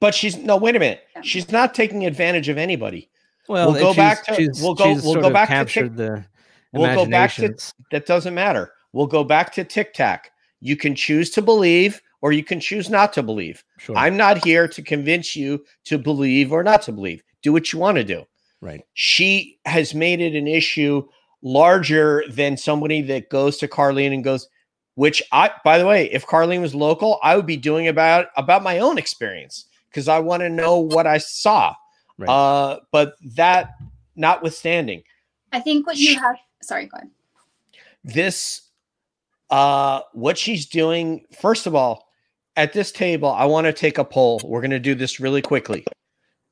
[0.00, 0.56] But she's no.
[0.56, 1.02] Wait a minute.
[1.22, 3.08] She's not taking advantage of anybody.
[3.48, 6.24] well We'll go back to- we'll go- we'll go of back to the
[6.72, 7.54] We'll go back to
[7.90, 8.06] that.
[8.06, 8.72] Doesn't matter.
[8.92, 10.30] We'll go back to Tic Tac.
[10.60, 13.62] You can choose to believe or you can choose not to believe.
[13.78, 17.22] sure I'm not here to convince you to believe or not to believe.
[17.42, 18.24] Do what you want to do.
[18.60, 21.02] right she has made it an issue
[21.42, 24.48] larger than somebody that goes to Carlene and goes,
[24.94, 28.62] which I by the way, if Carlene was local, I would be doing about about
[28.62, 31.74] my own experience because I want to know what I saw.
[32.18, 32.28] Right.
[32.28, 33.74] Uh, but that
[34.16, 35.02] notwithstanding,
[35.52, 36.36] I think what you have.
[36.62, 37.10] Sorry, go ahead.
[38.04, 38.62] This,
[39.50, 41.24] uh, what she's doing.
[41.40, 42.08] First of all,
[42.56, 44.40] at this table, I want to take a poll.
[44.44, 45.84] We're going to do this really quickly.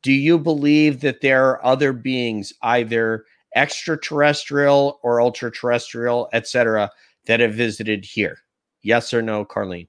[0.03, 3.25] Do you believe that there are other beings, either
[3.55, 6.91] extraterrestrial or ultra terrestrial, etc.,
[7.27, 8.39] that have visited here?
[8.83, 9.89] Yes or no, Carlene?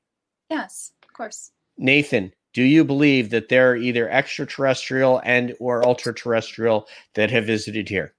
[0.49, 1.51] Yes, of course.
[1.77, 7.45] Nathan, do you believe that there are either extraterrestrial and or ultra terrestrial that have
[7.45, 8.13] visited here?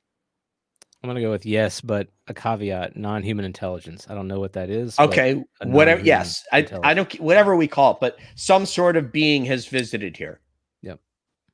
[1.03, 4.07] I'm gonna go with yes, but a caveat: non-human intelligence.
[4.09, 4.99] I don't know what that is.
[5.01, 6.01] Okay, whatever.
[6.01, 10.17] Yes, I, I don't whatever we call it, but some sort of being has visited
[10.17, 10.41] here.
[10.83, 11.01] Yep.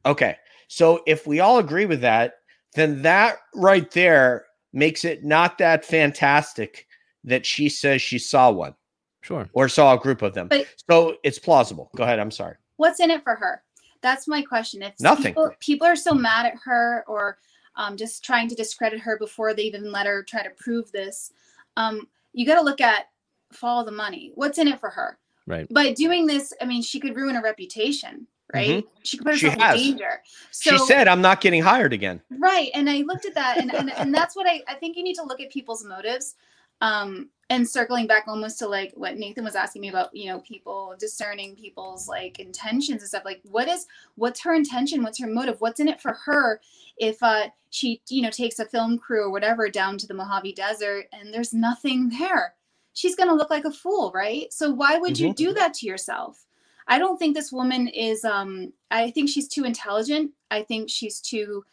[0.05, 0.37] Okay,
[0.69, 2.38] so if we all agree with that,
[2.75, 6.87] then that right there makes it not that fantastic
[7.25, 8.75] that she says she saw one
[9.23, 9.49] Sure.
[9.53, 10.49] or saw a group of them.
[10.49, 11.91] But- so it's plausible.
[11.97, 12.19] Go ahead.
[12.19, 12.57] I'm sorry.
[12.77, 13.63] What's in it for her?
[14.01, 14.83] That's my question.
[14.83, 15.35] If Nothing.
[15.35, 17.39] People, people are so mad at her or
[17.75, 21.33] um, just trying to discredit her before they even let her try to prove this.
[21.77, 23.07] Um, you got to look at
[23.53, 24.33] follow the money.
[24.35, 25.19] What's in it for her?
[25.47, 25.67] Right.
[25.73, 28.85] By doing this, I mean, she could ruin her reputation, right?
[29.03, 29.47] She could put Mm-hmm.
[29.47, 30.23] Herself in danger.
[30.51, 32.71] So, she said, "I'm not getting hired again." Right.
[32.75, 35.15] And I looked at that and, and, and that's what I, I think you need
[35.17, 36.35] to look at people's motives.
[36.81, 40.41] Um, and circling back almost to like what Nathan was asking me about, you know,
[40.41, 43.25] people discerning people's like intentions and stuff.
[43.25, 43.87] Like what is
[44.17, 45.03] what's her intention?
[45.03, 45.61] What's her motive?
[45.61, 46.61] What's in it for her
[46.99, 50.53] if uh she, you know, takes a film crew or whatever down to the Mojave
[50.53, 52.55] Desert and there's nothing there?
[52.93, 54.53] She's gonna look like a fool, right?
[54.53, 55.37] So why would you Mhm.
[55.37, 56.45] do that to yourself?
[56.89, 60.33] I don't think this woman is um I think she's too intelligent.
[60.51, 61.65] I think she's too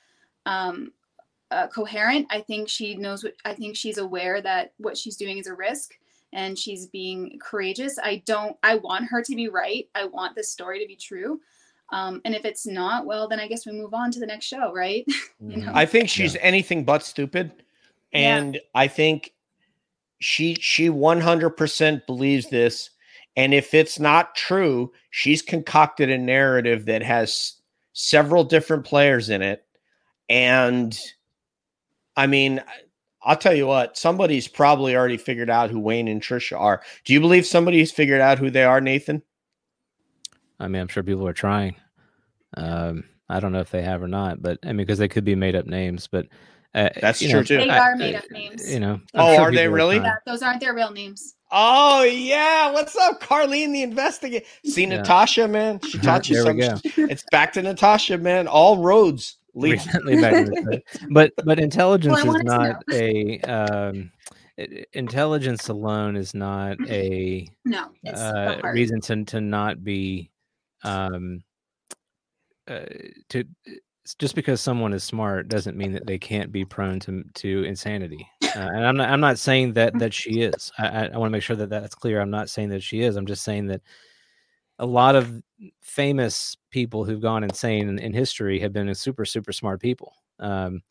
[0.45, 0.91] um
[1.51, 2.27] uh, coherent.
[2.29, 5.53] I think she knows what I think she's aware that what she's doing is a
[5.53, 5.91] risk
[6.33, 7.97] and she's being courageous.
[8.01, 9.87] I don't I want her to be right.
[9.95, 11.39] I want this story to be true.
[11.91, 14.45] Um, and if it's not, well, then I guess we move on to the next
[14.45, 15.05] show, right?
[15.39, 15.71] You know?
[15.75, 17.51] I think she's anything but stupid,
[18.11, 18.37] Yeah.
[18.37, 19.33] and I think
[20.19, 22.89] she she 100% believes this.
[23.35, 27.53] And if it's not true, she's concocted a narrative that has
[27.93, 29.65] several different players in it.
[30.29, 30.97] And
[32.15, 32.63] I mean,
[33.23, 36.81] I'll tell you what, somebody's probably already figured out who Wayne and Trisha are.
[37.03, 39.21] Do you believe somebody's figured out who they are, Nathan?
[40.59, 41.75] I mean, I'm sure people are trying.
[42.55, 45.25] Um, I don't know if they have or not, but I mean, because they could
[45.25, 46.07] be made up names.
[46.07, 46.27] But
[46.73, 47.57] uh, That's you true, know, too.
[47.57, 48.71] They I- are made up names.
[48.71, 49.01] You know.
[49.13, 49.97] Oh, are they really?
[49.97, 50.05] trying.
[50.05, 51.35] yeah, those aren't their real names.
[51.57, 54.45] Oh yeah, what's up, Carlene the investigator?
[54.65, 54.97] See Yeah.
[54.97, 55.79] Natasha, man.
[55.79, 56.81] She taught you something.
[57.09, 58.49] It's back to Natasha, man.
[58.49, 59.71] All roads lead.
[59.71, 60.81] Recently back in
[61.11, 64.11] but but intelligence Well, is not a um,
[64.91, 70.31] intelligence alone is not a No, it's uh, reason to to not be
[70.83, 71.41] um
[72.67, 72.83] uh,
[73.29, 73.45] to
[74.19, 78.27] just because someone is smart doesn't mean that they can't be prone to to insanity.
[78.55, 80.71] Uh, and I'm not I'm not saying that that she is.
[80.77, 82.21] I I, want to make sure that that's clear.
[82.21, 83.15] I'm not saying that she is.
[83.15, 83.81] I'm just saying that
[84.79, 85.41] a lot of
[85.81, 90.13] famous people who've gone insane in, in history have been super super smart people.
[90.39, 90.81] Um,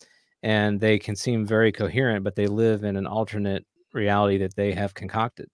[0.42, 4.72] and they can seem very coherent, but they live in an alternate reality that they
[4.72, 5.48] have concocted.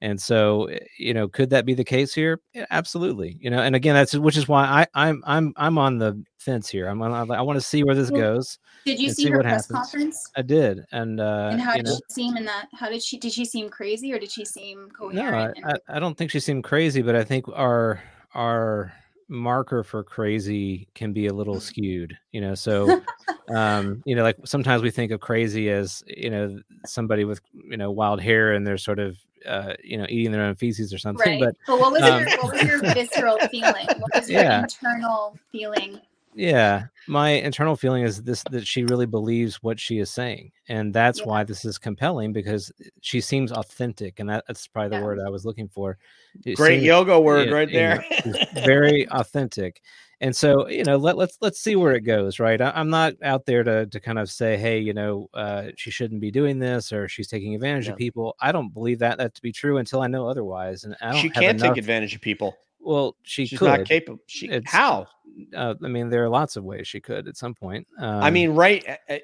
[0.00, 2.40] And so, eh, you know, could that be the case here?
[2.52, 3.38] Yeah, absolutely.
[3.40, 6.68] You know, and again, that's which is why I, I'm I'm I'm on the fence
[6.68, 6.86] here.
[6.86, 8.58] I'm on, I want to see where this goes.
[8.84, 9.90] Did you see, see her press happens.
[9.90, 10.30] conference?
[10.36, 12.68] I did, and uh, and how did know, she seem in that?
[12.74, 13.18] How did she?
[13.18, 15.56] Did she seem crazy or did she seem no, I, coherent?
[15.56, 18.02] and- I, I don't think she seemed crazy, but I think our
[18.34, 18.92] our
[19.28, 22.16] marker for crazy can be a little skewed.
[22.32, 23.00] You know, so
[23.54, 27.76] um, you know, like sometimes we think of crazy as you know somebody with you
[27.76, 29.16] know wild hair and they're sort of
[29.46, 31.40] uh, you know eating their own feces or something.
[31.40, 31.54] right.
[31.66, 33.86] But what was um, your what was your visceral feeling?
[33.98, 34.60] What was your Yeah.
[34.60, 36.00] internal feeling?
[36.36, 40.92] Yeah my internal feeling is this that she really believes what she is saying and
[40.92, 41.26] that's Yeah.
[41.26, 42.70] why this is compelling because
[43.00, 45.04] she seems authentic and that, that's probably the Yeah.
[45.04, 45.96] word i was looking for
[46.44, 48.04] It Great seems- yoga word right there.
[48.66, 49.80] very authentic
[50.20, 53.14] and so you know let, let's let's see where it goes right I, i'm not
[53.22, 56.58] out there to to kind of say hey you know uh she shouldn't be doing
[56.58, 57.92] this or she's taking advantage Yeah.
[57.92, 60.96] of people i don't believe that that to be true until i know otherwise and
[61.00, 62.56] i don't she can't enough, take advantage of people.
[62.86, 64.20] Well she She's could not capable.
[64.26, 65.06] She It's- how?
[65.54, 68.30] uh, i mean there are lots of ways she could at some point um, I
[68.30, 68.82] mean, right?
[68.88, 69.18] uh, uh,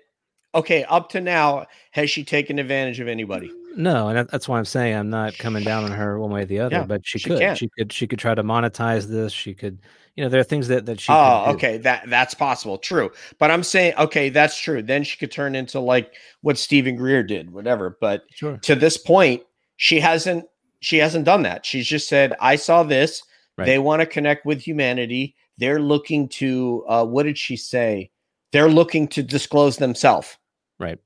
[0.55, 3.51] Okay, up to now, has she taken advantage of anybody?
[3.75, 6.45] No, and that's why I'm saying I'm not coming down on her one way or
[6.45, 6.77] the other.
[6.77, 7.57] Yeah, but she, she could, can.
[7.57, 9.33] she could, she could try to monetize this.
[9.33, 9.79] She could,
[10.15, 11.11] you know, there are things that that she.
[11.11, 11.53] oh, do.
[11.53, 12.77] okay, that that's possible.
[12.77, 14.83] True, but I'm saying, okay, that's true.
[14.83, 16.13] Then she could turn into like
[16.43, 17.97] what Steven Greer did, whatever.
[17.99, 18.59] But sure.
[18.59, 19.43] to this point,
[19.79, 20.45] she hasn't
[20.81, 21.65] she hasn't done that.
[21.65, 23.23] She's just said, "I saw this.
[23.59, 23.67] Right.
[23.67, 25.35] They want to connect with humanity.
[25.59, 28.11] They're looking to uh, what did she say?
[28.53, 30.37] They're looking to disclose themselves."
[30.79, 30.99] Right.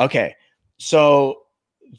[0.00, 0.34] Okay.
[0.78, 1.42] So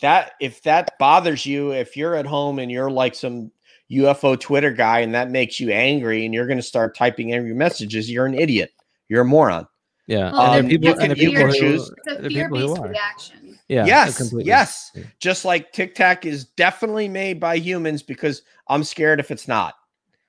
[0.01, 3.51] that if that bothers you, if you're at home and you're like some
[3.91, 7.53] UFO Twitter guy and that makes you angry and you're going to start typing angry
[7.53, 8.71] messages, you're an idiot.
[9.09, 9.67] You're a moron.
[10.07, 11.49] Yeah, Well, and there are Um, people, you and can- there are you people can
[11.53, 12.87] who- choose- It's a are people who fear-based are.
[12.89, 13.59] reaction.
[13.67, 14.17] Yeah, yes.
[14.17, 14.47] completely.
[14.49, 14.91] Yes.
[15.19, 19.75] Just like Tic Tac is definitely made by humans because I'm scared if it's not.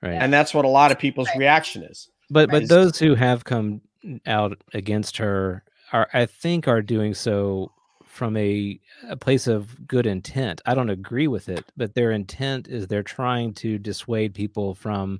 [0.03, 0.11] Right.
[0.21, 1.37] And that's what a lot of people's Right.
[1.39, 2.09] reaction is.
[2.29, 2.67] but but Right.
[2.69, 3.81] those who have come
[4.27, 5.63] out against her
[5.93, 7.71] are i think are doing so
[8.05, 12.67] from a, a place of good intent i don't agree with it but their intent
[12.67, 15.19] is they're trying to dissuade people from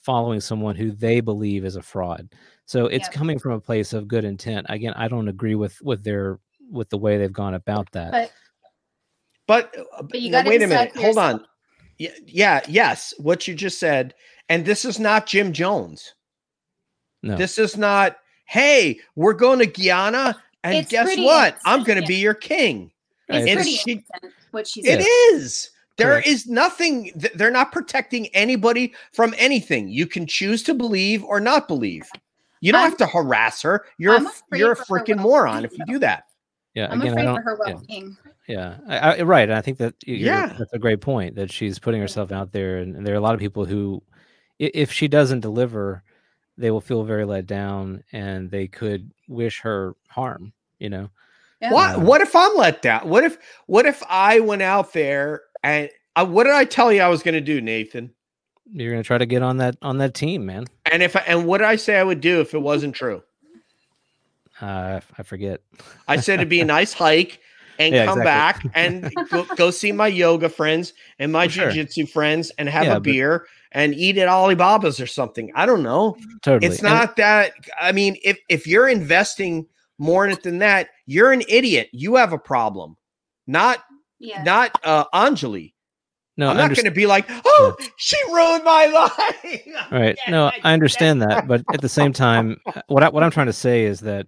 [0.00, 2.28] following someone who they believe is a fraud
[2.66, 3.14] so it's Yep.
[3.14, 6.38] coming from a place of good intent again i don't agree with with their
[6.70, 8.12] with the way they've gone about that
[9.46, 10.92] But But, uh, But you no, gotta wait a minute.
[10.94, 11.44] for Hold on.
[11.98, 14.14] Yeah, yeah, yes, what you just said.
[14.48, 16.14] And this is not Jim Jones.
[17.22, 18.16] no This is not,
[18.46, 21.56] hey, we're going to Guyana, and It's guess what?
[21.64, 22.90] I'm going to be your king.
[23.28, 25.06] it's It's- pretty she- innocent what she's It Yeah.
[25.36, 25.70] is.
[25.96, 26.46] There is Correct.
[26.48, 29.88] nothing, th- they're not protecting anybody from anything.
[29.88, 32.08] You can choose to believe or not believe.
[32.60, 33.84] You don't I'm- have to harass her.
[33.98, 36.24] You're I'm a, you're a freaking moron if you do that.
[36.74, 38.16] yeah I'm again i afraid don't for her well-being.
[38.23, 39.48] Yeah, I, I, right.
[39.48, 40.54] And I think that you're, Yeah.
[40.58, 43.20] that's a great point that she's putting herself out there, and, and there are a
[43.20, 44.02] lot of people who,
[44.58, 46.02] if she doesn't deliver,
[46.58, 50.52] they will feel very let down, and they could wish her harm.
[50.78, 51.10] You know,
[51.60, 51.72] Yeah.
[51.72, 53.08] What what if I'm let down?
[53.08, 57.00] What if what if I went out there and uh, what did I tell you
[57.00, 58.12] I was going to do, Nathan?
[58.72, 60.64] you're gonna try to get on that on that team, man.
[60.90, 63.22] And if I, and what did I say I would do if it wasn't true?
[64.60, 65.60] Uh, I forget.
[66.08, 67.40] I said it'd be a nice hike
[67.78, 68.68] and Yeah, come exactly.
[68.70, 72.06] back and go, go see my yoga friends and my Oh, sure.
[72.06, 75.50] friends and have Yeah, a but- beer and eat at Alibaba's or something.
[75.54, 76.16] I don't know.
[76.42, 76.66] Totally.
[76.72, 77.52] It's And- not that.
[77.80, 79.66] I mean, if if you're investing
[79.98, 81.88] more in it than that, you're an idiot.
[81.92, 82.96] You have a problem.
[83.46, 83.78] Not
[84.18, 84.42] Yeah.
[84.42, 85.72] not uh Anjali.
[86.36, 88.86] no, I'm not going to be like, oh, she ruined my
[89.44, 89.60] life.
[89.92, 90.16] Right.
[90.24, 93.22] Yeah, No, I- I understand that, but at the same time, uh, what I, what
[93.22, 94.26] I'm trying to say is that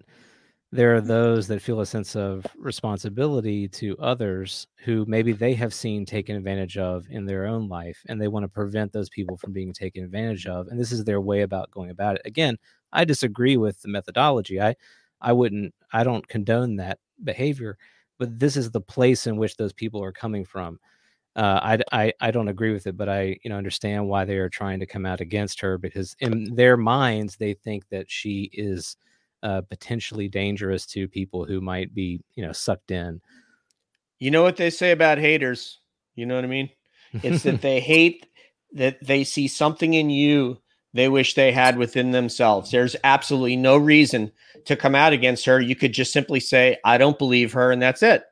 [0.73, 5.73] there are those that feel a sense of responsibility to others who maybe they have
[5.73, 9.37] seen taken advantage of in their own life, and they want to prevent those people
[9.37, 10.67] from being taken advantage of.
[10.69, 12.23] And this is their way about going about it.
[12.25, 12.57] Again,
[12.93, 14.61] I disagree with the methodology.
[14.61, 14.75] I
[15.21, 15.75] I wouldn't.
[15.93, 17.79] I don't condone that behavior,
[18.19, 20.79] but this is the place in which those people are coming from
[21.37, 21.61] uh,
[21.93, 24.49] I, I I don't agree with it, but I you know understand why they are
[24.49, 28.97] trying to come out against her because in their minds they think that she is
[29.43, 33.21] uh, potentially dangerous to people who might be you know sucked in.
[34.19, 35.81] You know what they say about haters?
[36.15, 36.71] You know what I mean?
[37.23, 38.27] It's that they hate
[38.73, 40.59] that they see something in you
[40.97, 42.71] they wish they had within themselves.
[42.71, 44.33] There's absolutely no reason
[44.65, 45.61] to come out against her.
[45.61, 48.25] You could just simply say, I don't believe her, and that's it.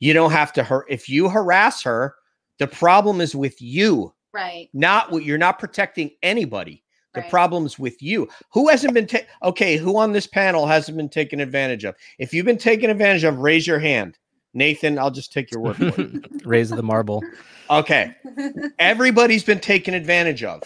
[0.00, 0.86] You don't have to hurt.
[0.88, 2.14] If you harass her,
[2.58, 4.70] the problem is with you, Right.
[4.72, 6.82] not what you're not protecting anybody.
[7.14, 7.30] The Right.
[7.30, 8.28] problem's with you.
[8.52, 9.76] Who hasn't been ta- okay?
[9.76, 11.94] Who on this panel hasn't been taken advantage of?
[12.18, 14.18] If you've been taken advantage of, raise your hand.
[14.54, 16.24] Nathan, I'll just take your word for it.
[16.46, 17.22] Raise the marble.
[17.70, 18.14] Okay.
[18.78, 20.62] Everybody's been taken advantage of.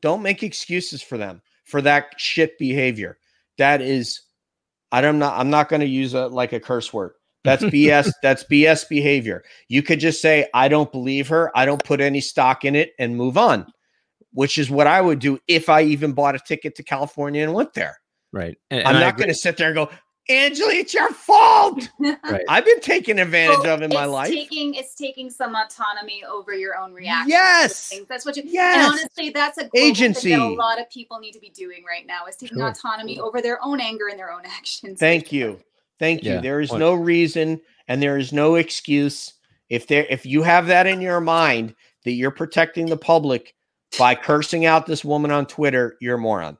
[0.00, 3.18] Don't make excuses for them for that shit behavior.
[3.58, 4.20] That is,
[4.92, 5.38] I don't not.
[5.38, 7.12] I'm not going to use a like a curse word.
[7.44, 8.12] That's BS.
[8.22, 9.42] that's BS behavior.
[9.68, 11.50] You could just say, I don't believe her.
[11.56, 13.66] I don't put any stock in it, and move on.
[14.36, 17.54] Which is what I would do if I even bought a ticket to California and
[17.54, 17.98] went there.
[18.34, 18.58] Right.
[18.70, 19.88] And, I'm not going to sit there and go,
[20.28, 21.88] Angela, it's your fault.
[21.98, 22.44] Right.
[22.46, 24.28] I've been taken advantage Well, of in my life.
[24.28, 27.26] Taking it's taking some autonomy over your own reactions.
[27.28, 28.00] to Yes.
[28.10, 28.42] That's what you.
[28.44, 28.76] Yes.
[28.76, 30.30] And honestly, that's a global thing Agency.
[30.32, 32.68] that a lot of people need to be doing right now is taking Sure.
[32.68, 34.98] autonomy over their own anger and their own actions.
[35.00, 35.60] Thank you.
[35.98, 36.32] Thank you.
[36.32, 36.80] Yeah, There is point.
[36.80, 37.58] no reason
[37.88, 39.32] and there is no excuse
[39.70, 43.54] if there if you have that in your mind that you're protecting the public
[43.98, 46.58] by cursing out this woman on Twitter, you're a moron.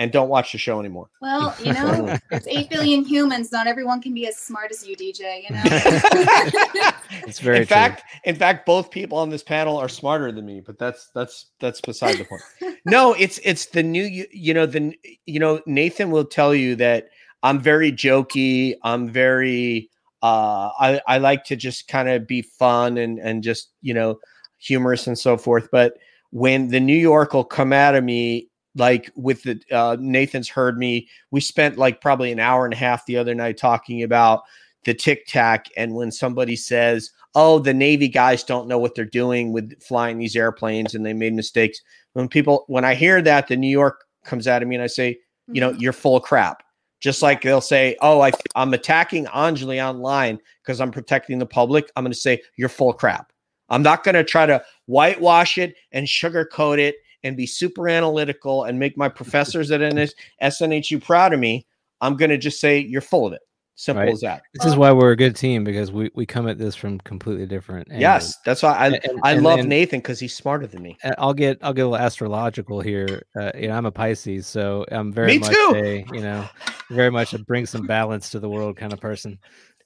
[0.00, 1.10] And don't watch the show anymore.
[1.20, 3.50] Well, you know, there's eight billion humans.
[3.50, 5.42] Not everyone can be as smart as you, DJ.
[5.48, 6.90] You know.
[7.26, 7.74] It's very in true.
[7.74, 11.46] fact, in fact, both people on this panel are smarter than me, but that's that's
[11.58, 12.42] that's beside the point.
[12.84, 14.94] No, it's it's the new you, you know the
[15.26, 17.08] you know Nathan will tell you that
[17.42, 18.74] I'm very jokey.
[18.82, 19.90] I'm very
[20.22, 24.20] uh I I like to just kind of be fun and and just you know
[24.58, 25.68] humorous and so forth.
[25.70, 25.94] But
[26.30, 30.78] when the New York will come out of me like with the uh, Nathan's heard
[30.78, 31.08] me.
[31.30, 34.42] We spent like probably an hour and a half the other night talking about
[34.84, 35.66] the tic tac.
[35.76, 40.18] And when somebody says, "Oh, the Navy guys don't know what they're doing with flying
[40.18, 41.80] these airplanes and they made mistakes,"
[42.12, 44.88] when people when I hear that, the New York comes out of me and I
[44.88, 45.18] say,
[45.48, 46.62] "You know, you're full of crap."
[47.00, 51.90] Just like they'll say, "Oh, I, I'm attacking Anjali online because I'm protecting the public."
[51.96, 53.32] I'm going to say you're full of crap.
[53.70, 58.64] I'm not going to try to whitewash it and sugarcoat it and be super analytical
[58.64, 61.66] and make my professors at NS- SNHU proud of me.
[62.00, 63.40] I'm going to just say you're full of it.
[63.74, 64.12] Simple Right.
[64.12, 64.42] as that.
[64.54, 67.46] This is why we're a good team because we, we come at this from completely
[67.46, 67.86] different.
[67.88, 68.00] angles.
[68.00, 70.82] Yes, that's why I And- and- I and love then- Nathan because he's smarter than
[70.82, 70.96] me.
[71.16, 73.22] I'll get I'll get a little astrological here.
[73.40, 75.72] Uh, you know, I'm a Pisces, so I'm very Me much too.
[75.76, 76.48] a you know
[76.90, 79.38] very much a bring some balance to the world kind of person.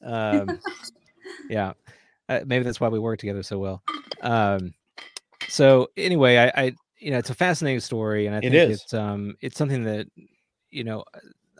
[0.02, 0.58] Um,
[1.50, 1.72] yeah,
[2.30, 3.82] uh, maybe that's why we work together so well.
[4.22, 4.72] Um,
[5.48, 8.82] so anyway, I, I you know it's a fascinating story, and I think is.
[8.82, 10.06] it's um it's something that
[10.70, 11.05] you know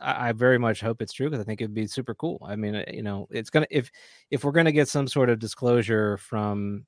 [0.01, 2.41] I, I very much hope it's true because I think it'd be super cool.
[2.45, 3.91] I mean, uh, you know, it's gonna if
[4.31, 6.87] if we're gonna get some sort of disclosure from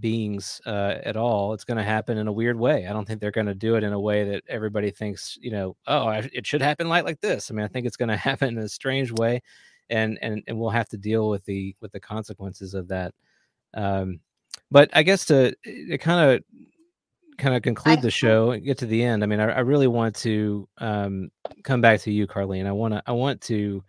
[0.00, 2.86] beings uh, at all, it's going to happen in a weird way.
[2.86, 5.50] I don't think they're going to do it in a way that everybody thinks, you
[5.50, 7.50] know, oh, I, it should happen like like this.
[7.50, 9.42] I mean, I think it's going to happen in a strange way,
[9.90, 13.14] and and and we'll have to deal with the with the consequences of that.
[13.74, 14.20] Um,
[14.70, 15.54] but I guess to
[16.00, 16.42] kind of
[17.38, 19.22] kind of conclude I- the show and get to the end.
[19.22, 21.30] I mean, I, I really want to um,
[21.64, 22.66] come back to you, Carlene.
[22.66, 23.82] I want to I want to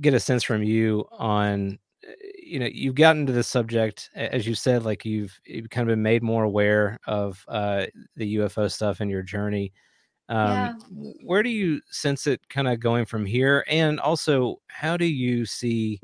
[0.00, 1.78] get a sense from you on
[2.08, 2.12] uh,
[2.42, 5.92] you know you've gotten to this subject as you said like you've you've kind of
[5.92, 7.84] been made more aware of uh
[8.16, 9.72] the ufo stuff in your journey
[10.30, 10.72] um Yeah.
[11.22, 15.44] where do you sense it kind of going from here and also how do you
[15.44, 16.00] see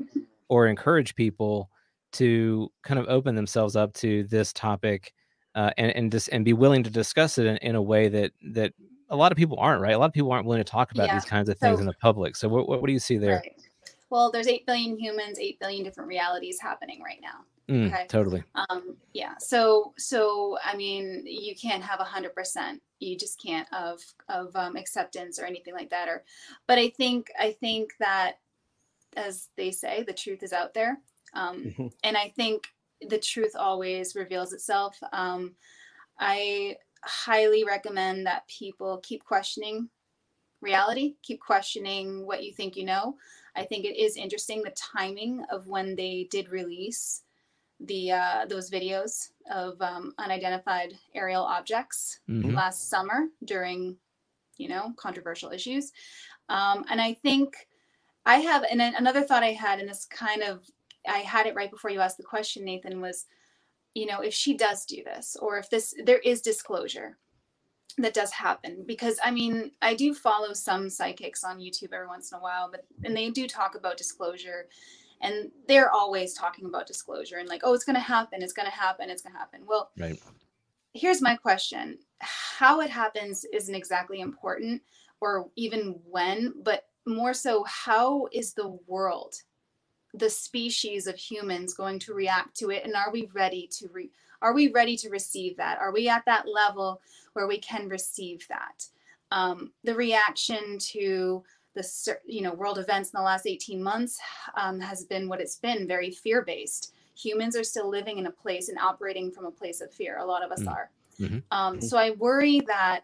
[0.47, 1.71] or encourage people
[2.13, 5.13] to kind of open themselves up to this topic
[5.55, 8.31] uh, and and just and be willing to discuss it in, in a way that
[8.53, 8.73] that
[9.09, 11.07] a lot of people aren't right a lot of people aren't willing to talk about
[11.07, 11.15] Yeah.
[11.15, 13.37] these kinds of things So- in the public so what, what, do you see there
[13.37, 13.53] Right.
[14.09, 17.43] Well, there's 8 billion humans, 8 billion different realities happening right now.
[17.67, 18.05] Mm, okay.
[18.07, 19.33] totally Um, yeah.
[19.37, 22.81] So, so, I mean, you can't have a hundred percent.
[22.99, 26.07] You just can't of, of, um, acceptance or anything like that.
[26.07, 26.23] Or,
[26.67, 28.35] but I think, I think that
[29.17, 30.99] as they say, the truth is out there.
[31.37, 31.91] Um, Mhm.
[32.03, 32.59] and I think
[33.01, 34.97] the truth always reveals itself.
[35.13, 35.55] Um,
[36.19, 39.89] I highly recommend that people keep questioning
[40.61, 43.17] reality, keep questioning what you think you know.
[43.55, 47.23] I think it is interesting the timing of when they did release
[47.79, 52.55] the uh, those videos of um, unidentified aerial objects Mhm.
[52.55, 53.97] last summer during,
[54.57, 55.91] you know, controversial issues.
[56.49, 57.67] Um, and I think
[58.25, 60.69] I have, and another thought I had, and this kind of,
[61.07, 63.25] I had it right before you asked the question, Nathan, was,
[63.93, 67.17] you know, if she does do this, or if this, there is disclosure
[67.97, 72.31] that does happen, because I mean, I do follow some psychics on YouTube every once
[72.31, 74.67] in a while, but, and they do talk about disclosure
[75.21, 78.67] and they're always talking about disclosure and like, oh, it's going to happen, it's going
[78.67, 79.61] to happen, it's going to happen.
[79.65, 80.21] Well, right.
[80.93, 81.97] here's my question.
[82.19, 84.81] How it happens isn't exactly important
[85.21, 89.35] or even when but more so how is the world
[90.13, 94.11] the species of humans going to react to it and are we ready to re-
[94.41, 95.79] are we ready to receive that?
[95.79, 97.01] Are we at that level
[97.33, 98.85] where we can receive that?
[99.31, 101.43] Um, the reaction to
[101.73, 104.19] the you know world events in the last 18 months
[104.55, 108.31] um, has been what it's been very fear based humans are still living in a
[108.31, 110.17] place and operating from a place of fear.
[110.19, 110.71] A lot of us Mm.
[110.71, 110.91] are.
[111.19, 111.43] Mhm.
[111.49, 113.01] um, so i worry that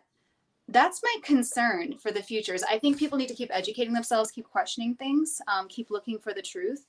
[0.67, 4.29] that's my concern for the future is i think people need to keep educating themselves
[4.31, 6.85] keep questioning things um, keep looking for the truth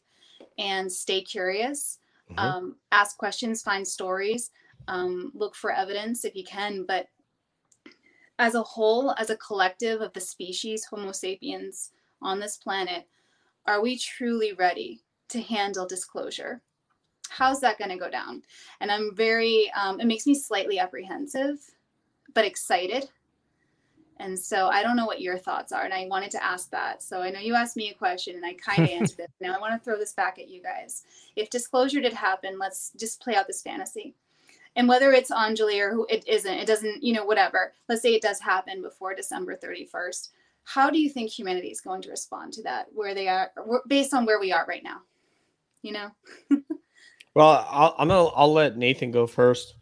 [0.58, 1.98] and stay curious.
[2.30, 2.38] Mhm.
[2.38, 4.50] um, ask questions find stories
[4.88, 7.08] um, look for evidence if you can but
[8.38, 13.06] as a whole as a collective of the species homo sapiens on this planet
[13.66, 16.60] are we truly ready to handle disclosure?
[17.30, 18.42] How's that going to go down?
[18.80, 21.58] And i'm very um, it makes me slightly apprehensive
[22.34, 23.08] but excited
[24.18, 27.02] and so i don't know what your thoughts are and i wanted to ask that
[27.02, 29.54] so i know you asked me a question and i kind of answered it now
[29.54, 31.04] i want to throw this back at you guys
[31.36, 34.14] if disclosure did happen let's just play out this fantasy
[34.76, 37.74] and whether it's Anjali or who it isn't, it doesn't, you know, whatever.
[37.88, 40.30] Let's say it does happen before December 31st.
[40.64, 42.86] How do you think humanity is going to respond to that?
[42.92, 43.52] Where they are,
[43.86, 45.02] based on where we are right now?
[45.82, 46.10] You know.
[47.34, 49.74] Well, I'll, I'm gonna I'll let Nathan go first.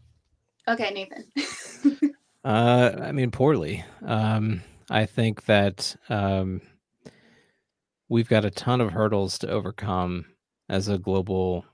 [0.66, 2.12] Okay, Nathan.
[2.44, 3.84] Uh, I mean, poorly.
[4.04, 6.60] Um, I think that um,
[8.08, 10.26] we've got a ton of hurdles to overcome
[10.68, 11.64] as a global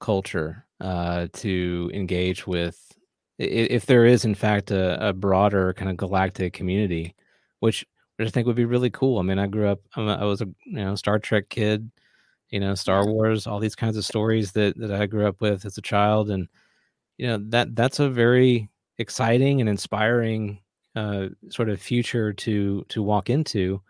[0.00, 2.92] culture uh, to engage with.
[3.38, 7.14] If there is, in fact, a, a broader kind of galactic community,
[7.60, 9.18] which which I think would be really cool.
[9.18, 9.80] I mean, I grew up.
[9.96, 11.90] I'm a- I was a you know Star Trek kid,
[12.50, 15.64] you know Star Wars, all these kinds of stories that that I grew up with
[15.66, 16.48] as a child, and
[17.18, 20.60] you know that that's a very exciting and inspiring
[20.96, 23.80] uh, sort of future to to walk into.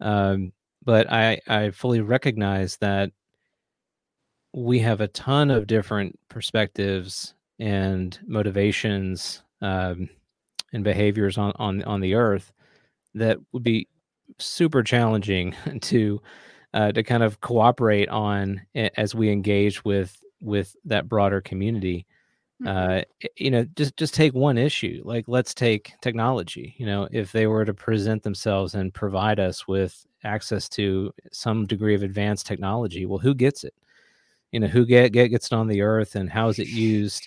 [0.00, 0.52] Um,
[0.84, 3.12] but I I fully recognize that
[4.52, 10.08] we have a ton of different perspectives and motivations um,
[10.72, 12.52] and behaviors on on on the earth
[13.14, 13.88] that would be
[14.38, 16.20] super challenging to
[16.74, 22.06] uh, to kind of cooperate on as we engage with with that broader community.
[22.62, 22.66] Mm-hmm.
[22.66, 25.02] Uh, you know, just just take one issue.
[25.04, 26.74] Like, let's take technology.
[26.78, 31.66] You know, if they were to present themselves and provide us with access to some
[31.66, 33.74] degree of advanced technology, well, who gets it?
[34.52, 37.26] You know, who get, get gets it on the earth, and how is it used?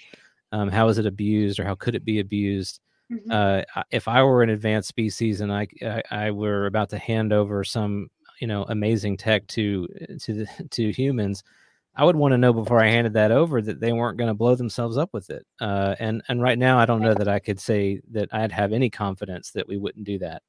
[0.51, 2.80] Um, how is it abused, or how could it be abused?
[3.11, 3.31] Mm-hmm.
[3.31, 7.34] Uh, if I were an advanced species and I, I, I were about to hand
[7.34, 9.88] over some you know amazing tech to
[10.22, 11.43] to the, to humans,
[11.95, 14.33] I would want to know before I handed that over that they weren't going to
[14.33, 15.45] blow themselves up with it.
[15.61, 18.73] Uh, and and right now, I don't know that I could say that I'd have
[18.73, 20.41] any confidence that we wouldn't do that.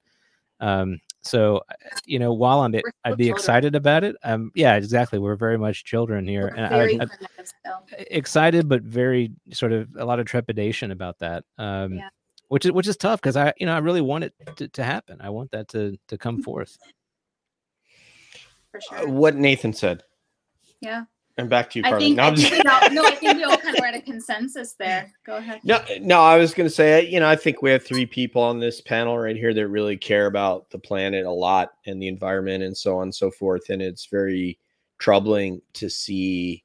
[0.61, 1.63] Um, so
[2.07, 4.17] you know, while I'm I'd be excited about it.
[4.25, 5.19] Um, yeah, exactly.
[5.19, 7.75] We're very much children here, We're and I, I,
[8.11, 11.45] excited, but very sort of a lot of trepidation about that.
[11.59, 12.09] Um, yeah
[12.49, 14.85] which is which is tough because I you know I really want it to, to
[14.85, 15.19] happen.
[15.21, 16.79] I want that to to come forth.
[18.71, 19.09] For uh, sure.
[19.09, 20.03] Uh, what Nathan said.
[20.81, 21.05] Yeah.
[21.37, 21.97] And back to you, Carly.
[21.97, 23.97] I think, no, I think all, no, I think we all kind of were at
[23.97, 25.13] a consensus there.
[25.27, 25.61] Go ahead.
[25.65, 28.41] No, no, I was going to say, you know, I think we have three people
[28.41, 32.07] on this panel right here that really care about the planet a lot and the
[32.07, 33.69] environment and so on and so forth.
[33.71, 34.61] And it's very
[34.99, 36.63] troubling to see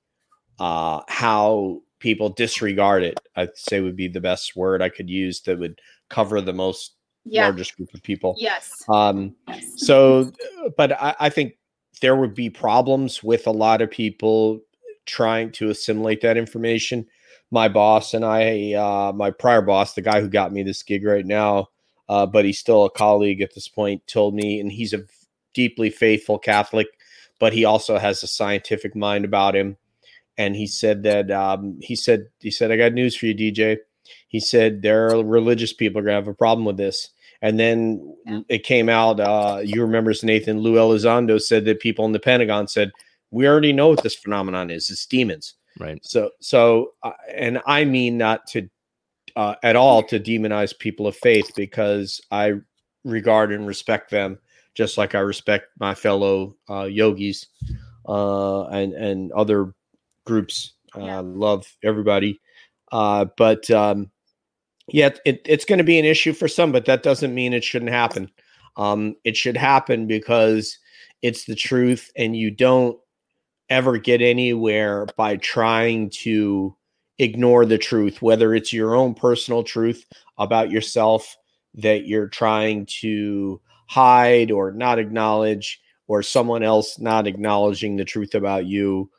[0.60, 3.20] uh, how people disregard it.
[3.36, 5.80] I'd say would be the best word I could use that would
[6.10, 6.94] cover the most
[7.26, 7.46] yeah.
[7.46, 8.36] largest group of people.
[8.38, 8.84] Yes.
[8.88, 9.64] Um, yes.
[9.78, 10.32] So,
[10.78, 11.56] but I, I think
[12.02, 14.62] there would be problems with a lot of people
[15.06, 17.06] trying to assimilate that information.
[17.52, 21.04] My boss and I, uh, my prior boss, the guy who got me this gig
[21.04, 21.70] right now,
[22.08, 25.04] uh, but he's still a colleague at this point, told me, and he's a
[25.54, 26.88] deeply faithful Catholic,
[27.40, 29.78] but he also has a scientific mind about him
[30.40, 33.78] and he said that um, he said he said I got news for you, DJ.
[34.30, 37.10] He said there are religious people are gonna have a problem with this.
[37.42, 38.42] And then yeah.
[38.50, 39.20] it came out.
[39.20, 42.92] Uh, you remember Nathan Lou Elizondo said that people in the Pentagon said
[43.32, 44.90] we already know what this phenomenon is.
[44.90, 45.56] It's demons.
[45.80, 46.04] Right.
[46.04, 48.70] So so uh, and I mean not to
[49.36, 52.54] uh, at all to demonize people of faith because I
[53.06, 54.40] regard and respect them
[54.76, 57.48] just like I respect my fellow uh, yogis
[58.08, 59.74] uh, and and other
[60.26, 60.74] groups.
[60.96, 61.20] Yeah.
[61.20, 62.40] Uh, love everybody.
[62.92, 64.10] Uh, but um,
[64.92, 67.64] yeah, it, it's going to be an issue for some, but that doesn't mean it
[67.64, 68.30] shouldn't happen.
[68.78, 70.78] Um, it should happen because
[71.22, 72.98] it's the truth, and you don't
[73.70, 76.76] ever get anywhere by trying to
[77.20, 80.06] ignore the truth, whether it's your own personal truth
[80.38, 81.36] about yourself
[81.76, 88.34] that you're trying to hide or not acknowledge, or someone else not acknowledging the truth
[88.34, 89.10] about you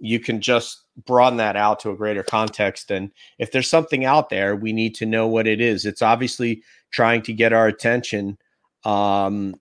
[0.00, 2.90] you can just broaden that out to a greater context.
[2.90, 5.84] And if there's something out there, we need to know what it is.
[5.84, 8.38] It's obviously trying to get our attention,
[8.84, 9.54] um,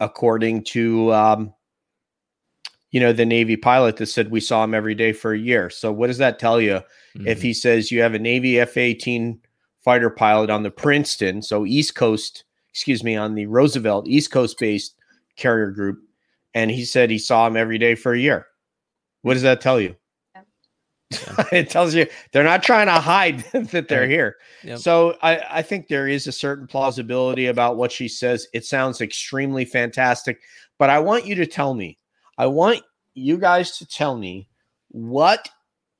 [0.00, 1.54] according to, um,
[2.90, 5.70] you know, the Navy pilot that said we saw him every day for a year.
[5.70, 6.74] So what does that tell you?
[7.16, 7.26] Mm-hmm.
[7.26, 9.40] If he says you have a Navy F 18
[9.82, 14.58] fighter pilot on the Princeton, so East Coast, excuse me, on the Roosevelt East Coast
[14.58, 14.94] based
[15.36, 16.00] carrier group,
[16.54, 18.46] and he said he saw him every day for a year
[19.24, 19.96] what does that tell you?
[21.50, 23.38] it tells you they're not trying to hide
[23.70, 24.36] that they're here.
[24.62, 24.78] Yep.
[24.80, 28.46] So I, I think there is a certain plausibility about what she says.
[28.52, 30.42] It sounds extremely fantastic,
[30.78, 31.96] but I want you to tell me,
[32.36, 32.82] I want
[33.14, 34.50] you guys to tell me
[34.88, 35.48] what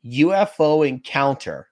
[0.04, 1.68] UFO encounter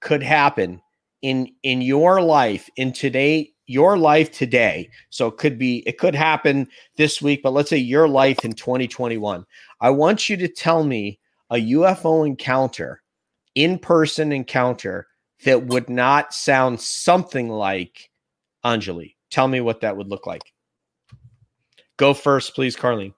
[0.00, 0.80] could happen
[1.22, 6.14] in in your life in today your life today so it could be it could
[6.14, 6.66] happen
[6.96, 9.46] this week but let's say your life in 2021
[9.80, 11.18] I want you to tell me
[11.52, 13.02] a UFO encounter,
[13.54, 15.06] in person encounter
[15.44, 18.10] that would not sound something like
[18.64, 19.16] Anjali.
[19.30, 20.42] Tell me what that would look like.
[21.98, 23.12] Go first, please, Carlene.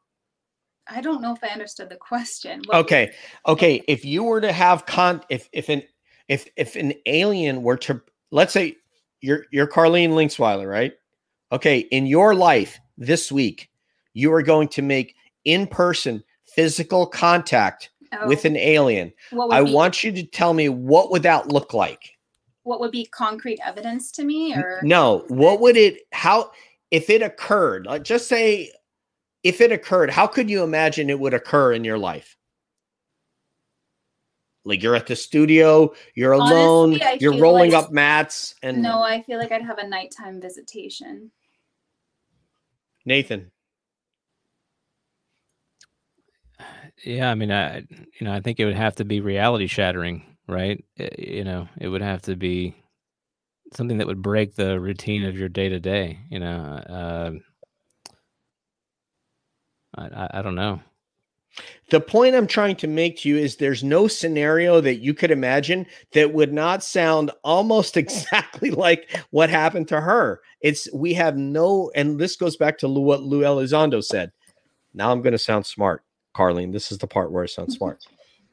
[0.88, 2.62] I don't know if I understood the question.
[2.66, 3.12] What okay.
[3.46, 3.82] Okay.
[3.86, 5.82] If you were to have con if if an
[6.28, 8.76] if if an alien were to let's say
[9.24, 10.92] you're you're Carlene Linksweiler, right?
[11.50, 13.70] Okay, in your life this week,
[14.12, 18.28] you are going to make in person physical contact oh.
[18.28, 19.12] with an alien,
[19.50, 22.12] I be, want you to tell me what would that look like?
[22.64, 26.50] What would be concrete evidence to me or No, what would it how
[26.90, 27.86] if it occurred?
[27.86, 28.70] Like just say
[29.42, 32.36] if it occurred, how could you imagine it would occur in your life?
[34.64, 39.02] Like you're at the studio, you're alone, Honestly, you're rolling like, up mats and No,
[39.02, 41.30] I feel like I'd have a nighttime visitation.
[43.04, 43.50] Nathan.
[47.04, 50.36] Yeah, I mean, I you know, I think it would have to be reality shattering,
[50.48, 50.82] right?
[50.98, 52.74] Uh, you know, it would have to be
[53.74, 56.20] something that would break the routine of your day to day.
[56.30, 56.56] You know,
[56.88, 57.30] uh,
[59.96, 60.80] I, I I don't know.
[61.90, 65.30] The point I'm trying to make to you is there's no scenario that you could
[65.30, 70.40] imagine that would not sound almost exactly like what happened to her.
[70.60, 74.32] It's we have no, and this goes back to what Lou Elizondo said.
[74.94, 76.02] Now I'm going to sound smart,
[76.34, 76.72] Carlene.
[76.72, 77.76] This is the part where I sound mm-hmm.
[77.76, 78.06] smart.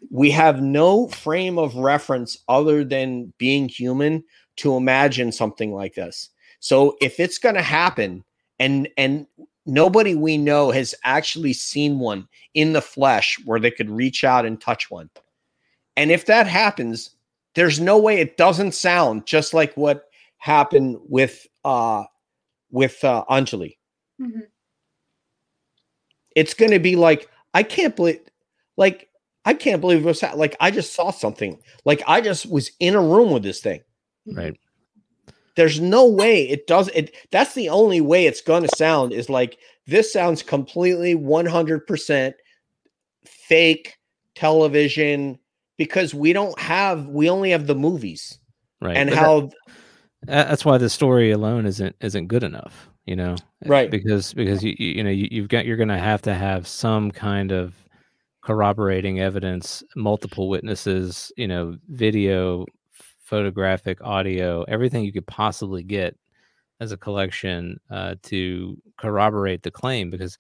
[0.10, 4.24] We have no frame of reference other than being human
[4.58, 6.30] to imagine something like this.
[6.60, 8.24] So if it's going to happen,
[8.60, 9.26] and and
[9.72, 14.46] nobody we know has actually seen one in the flesh where they could reach out
[14.46, 15.10] and touch one.
[15.96, 17.12] And if that happens,
[17.56, 22.04] there's no way it doesn't sound just like what happened with uh
[22.72, 23.78] with uh Anjali.
[24.22, 24.42] Mm-hmm.
[26.36, 28.20] It's going to be like I can't believe
[28.78, 29.10] like
[29.46, 30.38] I can't believe what's that.
[30.38, 31.60] Like I just saw something.
[31.86, 33.82] Like I just was in a room with this thing.
[34.26, 34.58] Right.
[35.56, 37.16] There's no way it does it.
[37.32, 39.58] That's the only way it's going to sound is like
[39.88, 42.34] this sounds completely 100%
[43.26, 43.96] fake
[44.36, 45.38] television
[45.78, 48.40] because we don't have we only have the movies
[48.80, 48.96] Right.
[48.98, 53.36] and But how that- that's why the story alone isn't isn't good enough, you know.
[53.66, 53.90] Right.
[53.92, 57.12] Because because you you know you, you've got you're going to have to have some
[57.12, 57.74] kind of
[58.44, 62.66] corroborating evidence, multiple witnesses, you know, video,
[63.32, 66.16] photographic, audio, everything you could possibly get
[66.82, 70.10] as a collection uh, to corroborate the claim.
[70.10, 70.38] Because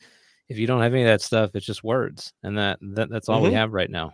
[0.50, 3.30] if you don't have any of that stuff, it's just words, and that, that that's
[3.30, 3.46] all Mhm.
[3.46, 4.12] we have right now.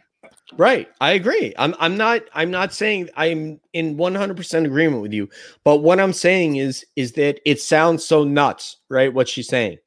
[0.57, 0.87] Right.
[1.01, 1.53] I agree.
[1.57, 5.29] I'm I'm not I'm not saying I'm in 100% agreement with you,
[5.63, 9.13] but what I'm saying is is that it sounds so nuts, right?
[9.13, 9.77] What she's saying.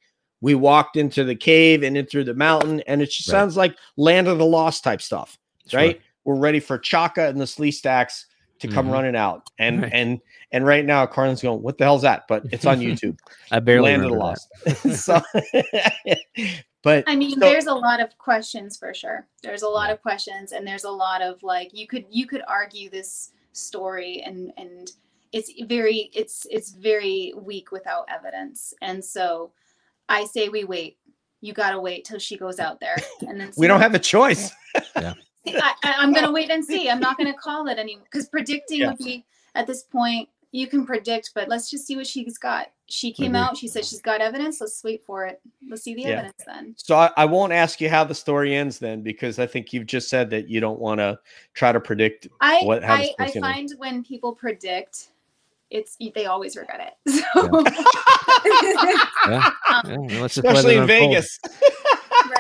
[0.41, 3.39] We walked into the cave and in through the mountain and it just Right.
[3.39, 5.39] sounds like land of the lost type stuff,
[5.69, 5.81] Sure.
[5.81, 6.01] right?
[6.25, 8.25] We're ready for Chaka and the Sleestaks
[8.61, 8.93] to come Mhm.
[8.93, 9.51] running out.
[9.59, 9.93] And Right.
[9.93, 10.20] and
[10.53, 13.19] and right now Carlin's going, "What the hell's that?" But it's on YouTube.
[13.51, 14.85] I barely land of the remember that.
[14.85, 15.05] lost.
[15.05, 15.20] so
[16.82, 19.27] but I mean, So- there's a lot of questions for sure.
[19.43, 22.43] There's a lot of questions, and there's a lot of like you could you could
[22.49, 24.91] argue this story, and and
[25.32, 29.53] it's very it's it's very weak without evidence, and so
[30.09, 30.97] I say we wait.
[31.43, 32.97] You gotta wait till she goes out there,
[33.27, 34.51] and then we don't have a choice.
[35.47, 36.89] I, I, I'm gonna wait and see.
[36.91, 38.89] I'm not gonna call it anymore because predicting Yeah.
[38.91, 40.29] would be at this point.
[40.53, 42.73] You can predict, but let's just see what she's got.
[42.89, 43.41] She came Agree.
[43.41, 43.57] out.
[43.57, 44.61] She said she's got evidence.
[44.61, 45.41] Let's wait for it.
[45.69, 46.09] Let's see the Yeah.
[46.09, 46.75] evidence then.
[46.77, 49.87] So I, I won't ask you how the story ends then, because I think you've
[49.87, 51.21] just said that you don't want to
[51.55, 52.27] try to predict.
[52.41, 53.71] I What- how I, I story's gonna end.
[53.71, 55.11] find when people predict,
[55.71, 57.25] it's they always regret it.
[57.33, 57.62] So,
[59.31, 59.51] Yeah.
[59.69, 60.87] um, Yeah, well, let's just let Especially in.
[60.89, 61.39] Vegas.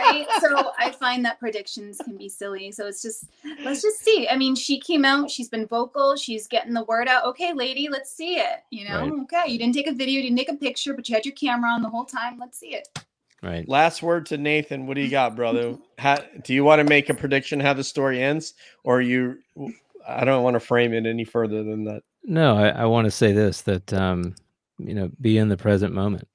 [0.02, 0.26] Right?
[0.40, 2.72] So I find that predictions can be silly.
[2.72, 3.24] So it's just
[3.64, 4.28] let's just see.
[4.28, 5.30] I mean, she came out.
[5.30, 6.16] She's been vocal.
[6.16, 7.24] She's getting the word out.
[7.26, 8.60] Okay, lady, let's see it.
[8.70, 9.12] You know, Right.
[9.22, 11.34] okay, you didn't take a video, you didn't take a picture, but you had your
[11.34, 12.38] camera on the whole time.
[12.38, 12.88] Let's see it.
[13.42, 13.66] Right.
[13.68, 14.86] Last word to Nathan.
[14.86, 15.76] What do you got, brother?
[15.98, 18.54] How, do you want to make a prediction how the story ends,
[18.84, 19.38] or you?
[20.06, 22.02] I don't want to frame it any further than that.
[22.24, 24.34] No, I, I want to say this that um,
[24.78, 26.28] you know, be in the present moment,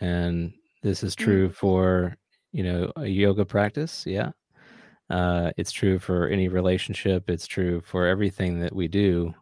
[0.00, 0.52] and
[0.82, 2.16] this is true for
[2.56, 4.04] you know a yoga practice.
[4.06, 4.30] Yeah,
[5.10, 7.28] uh, it's true for any relationship.
[7.28, 9.34] It's true for everything that we do.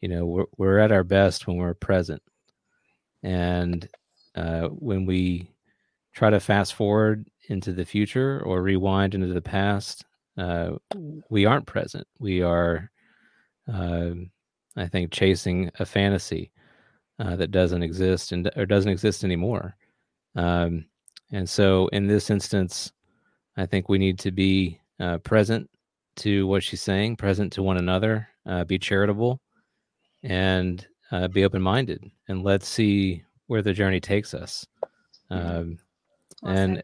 [0.00, 2.22] You know, we're we're at our best when we're present,
[3.24, 3.88] and
[4.36, 5.50] uh, when we
[6.14, 10.04] try to fast forward into the future or rewind into the past,
[10.38, 10.70] uh,
[11.28, 12.06] we aren't present.
[12.20, 12.90] We are.
[13.66, 14.30] Um,
[14.76, 16.52] I think chasing a fantasy
[17.18, 19.74] uh, that doesn't exist and or doesn't exist anymore.
[20.36, 20.84] Um,
[21.32, 22.92] and so, in this instance,
[23.56, 25.68] I think we need to be uh, present
[26.16, 29.40] to what she's saying, present to one another, uh, be charitable,
[30.22, 34.66] and uh, be open minded, and let's see where the journey takes us.
[35.30, 35.78] Um,
[36.42, 36.82] Well and.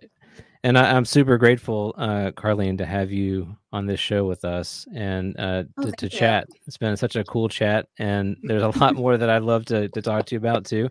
[0.64, 4.86] And I, I'm super grateful, uh, Carlene, to have you on this show with us
[4.94, 6.46] and uh, Oh, to, to chat.
[6.66, 9.88] It's been such a cool chat, and there's a lot more that I'd love to,
[9.88, 10.88] to talk to you about too,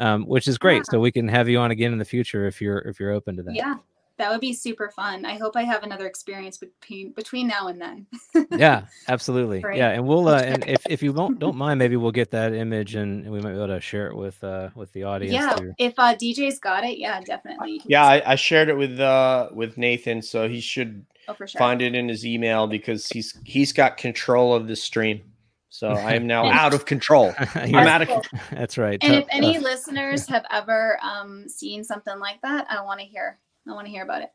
[0.00, 0.78] um, which is great.
[0.78, 0.90] Yeah.
[0.90, 3.36] So we can have you on again in the future if you're if you're open
[3.36, 3.54] to that.
[3.54, 3.76] Yeah,
[4.16, 5.24] that would be super fun.
[5.24, 8.06] I hope I have another experience between between now and then.
[8.50, 9.60] yeah, absolutely.
[9.60, 9.78] Great.
[9.78, 12.54] Yeah, and we'll uh, and if, if you won't don't mind, maybe we'll get that
[12.54, 15.34] image and we might be able to share it with uh with the audience.
[15.34, 17.82] yeah, through- if uh, DJ's got it, yeah, definitely.
[17.86, 21.58] Yeah, I, I shared it with uh with Nathan, so he should oh, for sure.
[21.58, 25.22] find it in his email because he's he's got control of the stream.
[25.70, 27.34] So I am now out of control.
[27.56, 28.22] I'm out of Cool.
[28.52, 28.96] That's right.
[29.02, 29.62] And if any tough.
[29.64, 33.40] listeners have ever um, seen something like that, I want to hear.
[33.66, 34.30] I want to hear about it.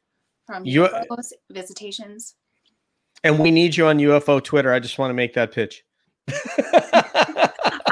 [0.46, 2.36] from You- UFOs, visitations.
[3.24, 4.74] And we need you on UFO Twitter.
[4.74, 5.86] I just want to make that pitch.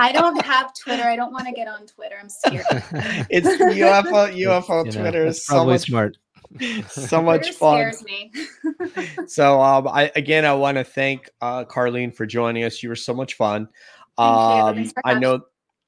[0.02, 1.04] I don't have Twitter.
[1.04, 2.16] I don't want to get on Twitter.
[2.20, 2.66] I'm scared.
[3.30, 6.18] it's UFO UFO You know, Twitter that's is so probably much smart.
[6.88, 7.94] So much fun.
[7.94, 8.32] scares me.
[9.28, 12.84] So um, I again I want to thank uh, Carlene for joining us.
[12.84, 13.70] You were so much fun.
[14.18, 15.42] Um, I know.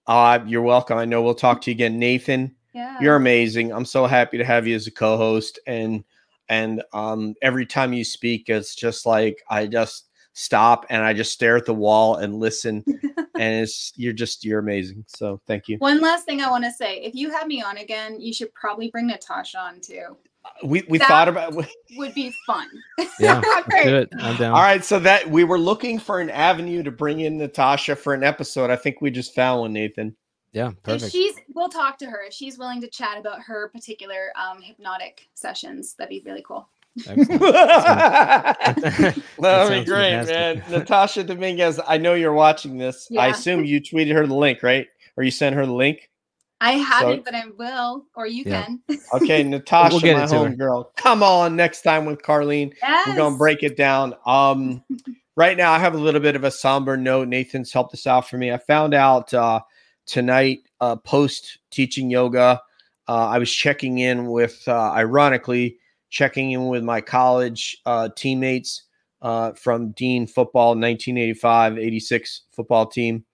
[0.07, 0.97] Uh, you're welcome.
[0.97, 2.55] I know we'll talk to you again, Nathan.
[2.73, 2.97] yeah.
[3.01, 3.71] You're amazing.
[3.71, 6.03] I'm so happy to have you as a co-host, and
[6.49, 11.31] and um, every time you speak, it's just like I just stop and I just
[11.31, 12.83] stare at the wall and listen,
[13.37, 15.05] and it's you're just you're amazing.
[15.07, 15.77] So thank you.
[15.77, 18.53] One last thing I want to say: if you have me on again, you should
[18.53, 20.17] probably bring Natasha on too.
[20.63, 21.53] We we That- thought about.
[21.97, 22.67] Would be fun.
[23.19, 24.09] Yeah, let's do it.
[24.19, 24.53] I'm down.
[24.53, 28.13] All right, so that we were looking for an avenue to bring in Natasha for
[28.13, 28.69] an episode.
[28.69, 30.15] I think we just found one, Nathan.
[30.53, 31.05] Yeah, perfect.
[31.05, 34.61] If she's, we'll talk to her if she's willing to chat about her particular um,
[34.61, 35.95] hypnotic sessions.
[35.95, 36.69] That'd be really cool.
[37.05, 37.37] That'd be
[39.83, 40.29] great, fantastic.
[40.29, 40.63] man.
[40.69, 43.09] Natasha Dominguez, I know you're watching this.
[43.17, 44.87] I assume you tweeted her the link, right?
[45.17, 46.09] Or you sent her the link?
[46.61, 48.65] I haven't, but I will, or you Yeah.
[48.65, 48.81] can.
[49.13, 50.39] Okay, Natasha, get my it to her.
[50.47, 50.91] home girl.
[50.95, 52.73] Come on next time with Carlene.
[52.81, 53.07] yes.
[53.07, 54.15] We're gonna break it down.
[54.25, 54.83] Um,
[55.35, 57.27] right now I have a little bit of a somber note.
[57.27, 58.51] Nathan's helped us out for me.
[58.51, 59.59] I found out uh,
[60.05, 62.61] tonight, uh, post teaching yoga,
[63.07, 65.77] uh, I was checking in with, uh, ironically,
[66.09, 68.83] checking in with my college uh, teammates
[69.21, 73.25] uh, from Dean football, 1985 86 football team.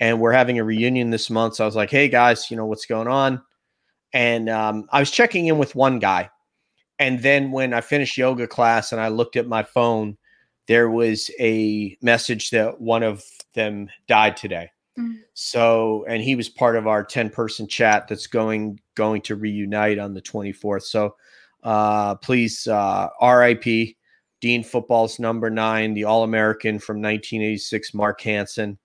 [0.00, 1.56] And we're having a reunion this month.
[1.56, 3.42] So I was like, hey guys, you know, what's going on?
[4.12, 6.30] And um, I was checking in with one guy.
[6.98, 10.16] And then when I finished yoga class and I looked at my phone,
[10.68, 13.24] there was a message that one of
[13.54, 14.70] them died today.
[14.98, 15.16] Mm.
[15.34, 19.98] So, and he was part of our 10 person chat that's going going to reunite
[19.98, 20.82] on the 24th.
[20.82, 21.16] So,
[21.62, 23.96] uh, please, uh, RIP,
[24.40, 28.78] Dean Football's number nine, the All American from 1986, Mark Hansen.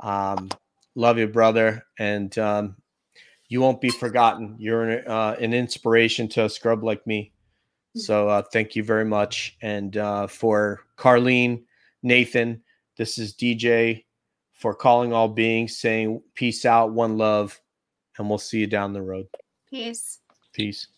[0.00, 0.48] Um,
[0.94, 2.76] love you, brother, and um,
[3.48, 4.56] you won't be forgotten.
[4.58, 7.32] You're an, uh, an inspiration to a scrub like me.
[7.96, 9.56] So, uh, thank you very much.
[9.60, 11.64] And uh, for Carlene,
[12.02, 12.62] Nathan,
[12.96, 14.04] this is DJ
[14.52, 17.60] for calling all beings, saying peace out, one love,
[18.18, 19.26] and we'll see you down the road.
[19.68, 20.20] Peace.
[20.52, 20.86] Peace.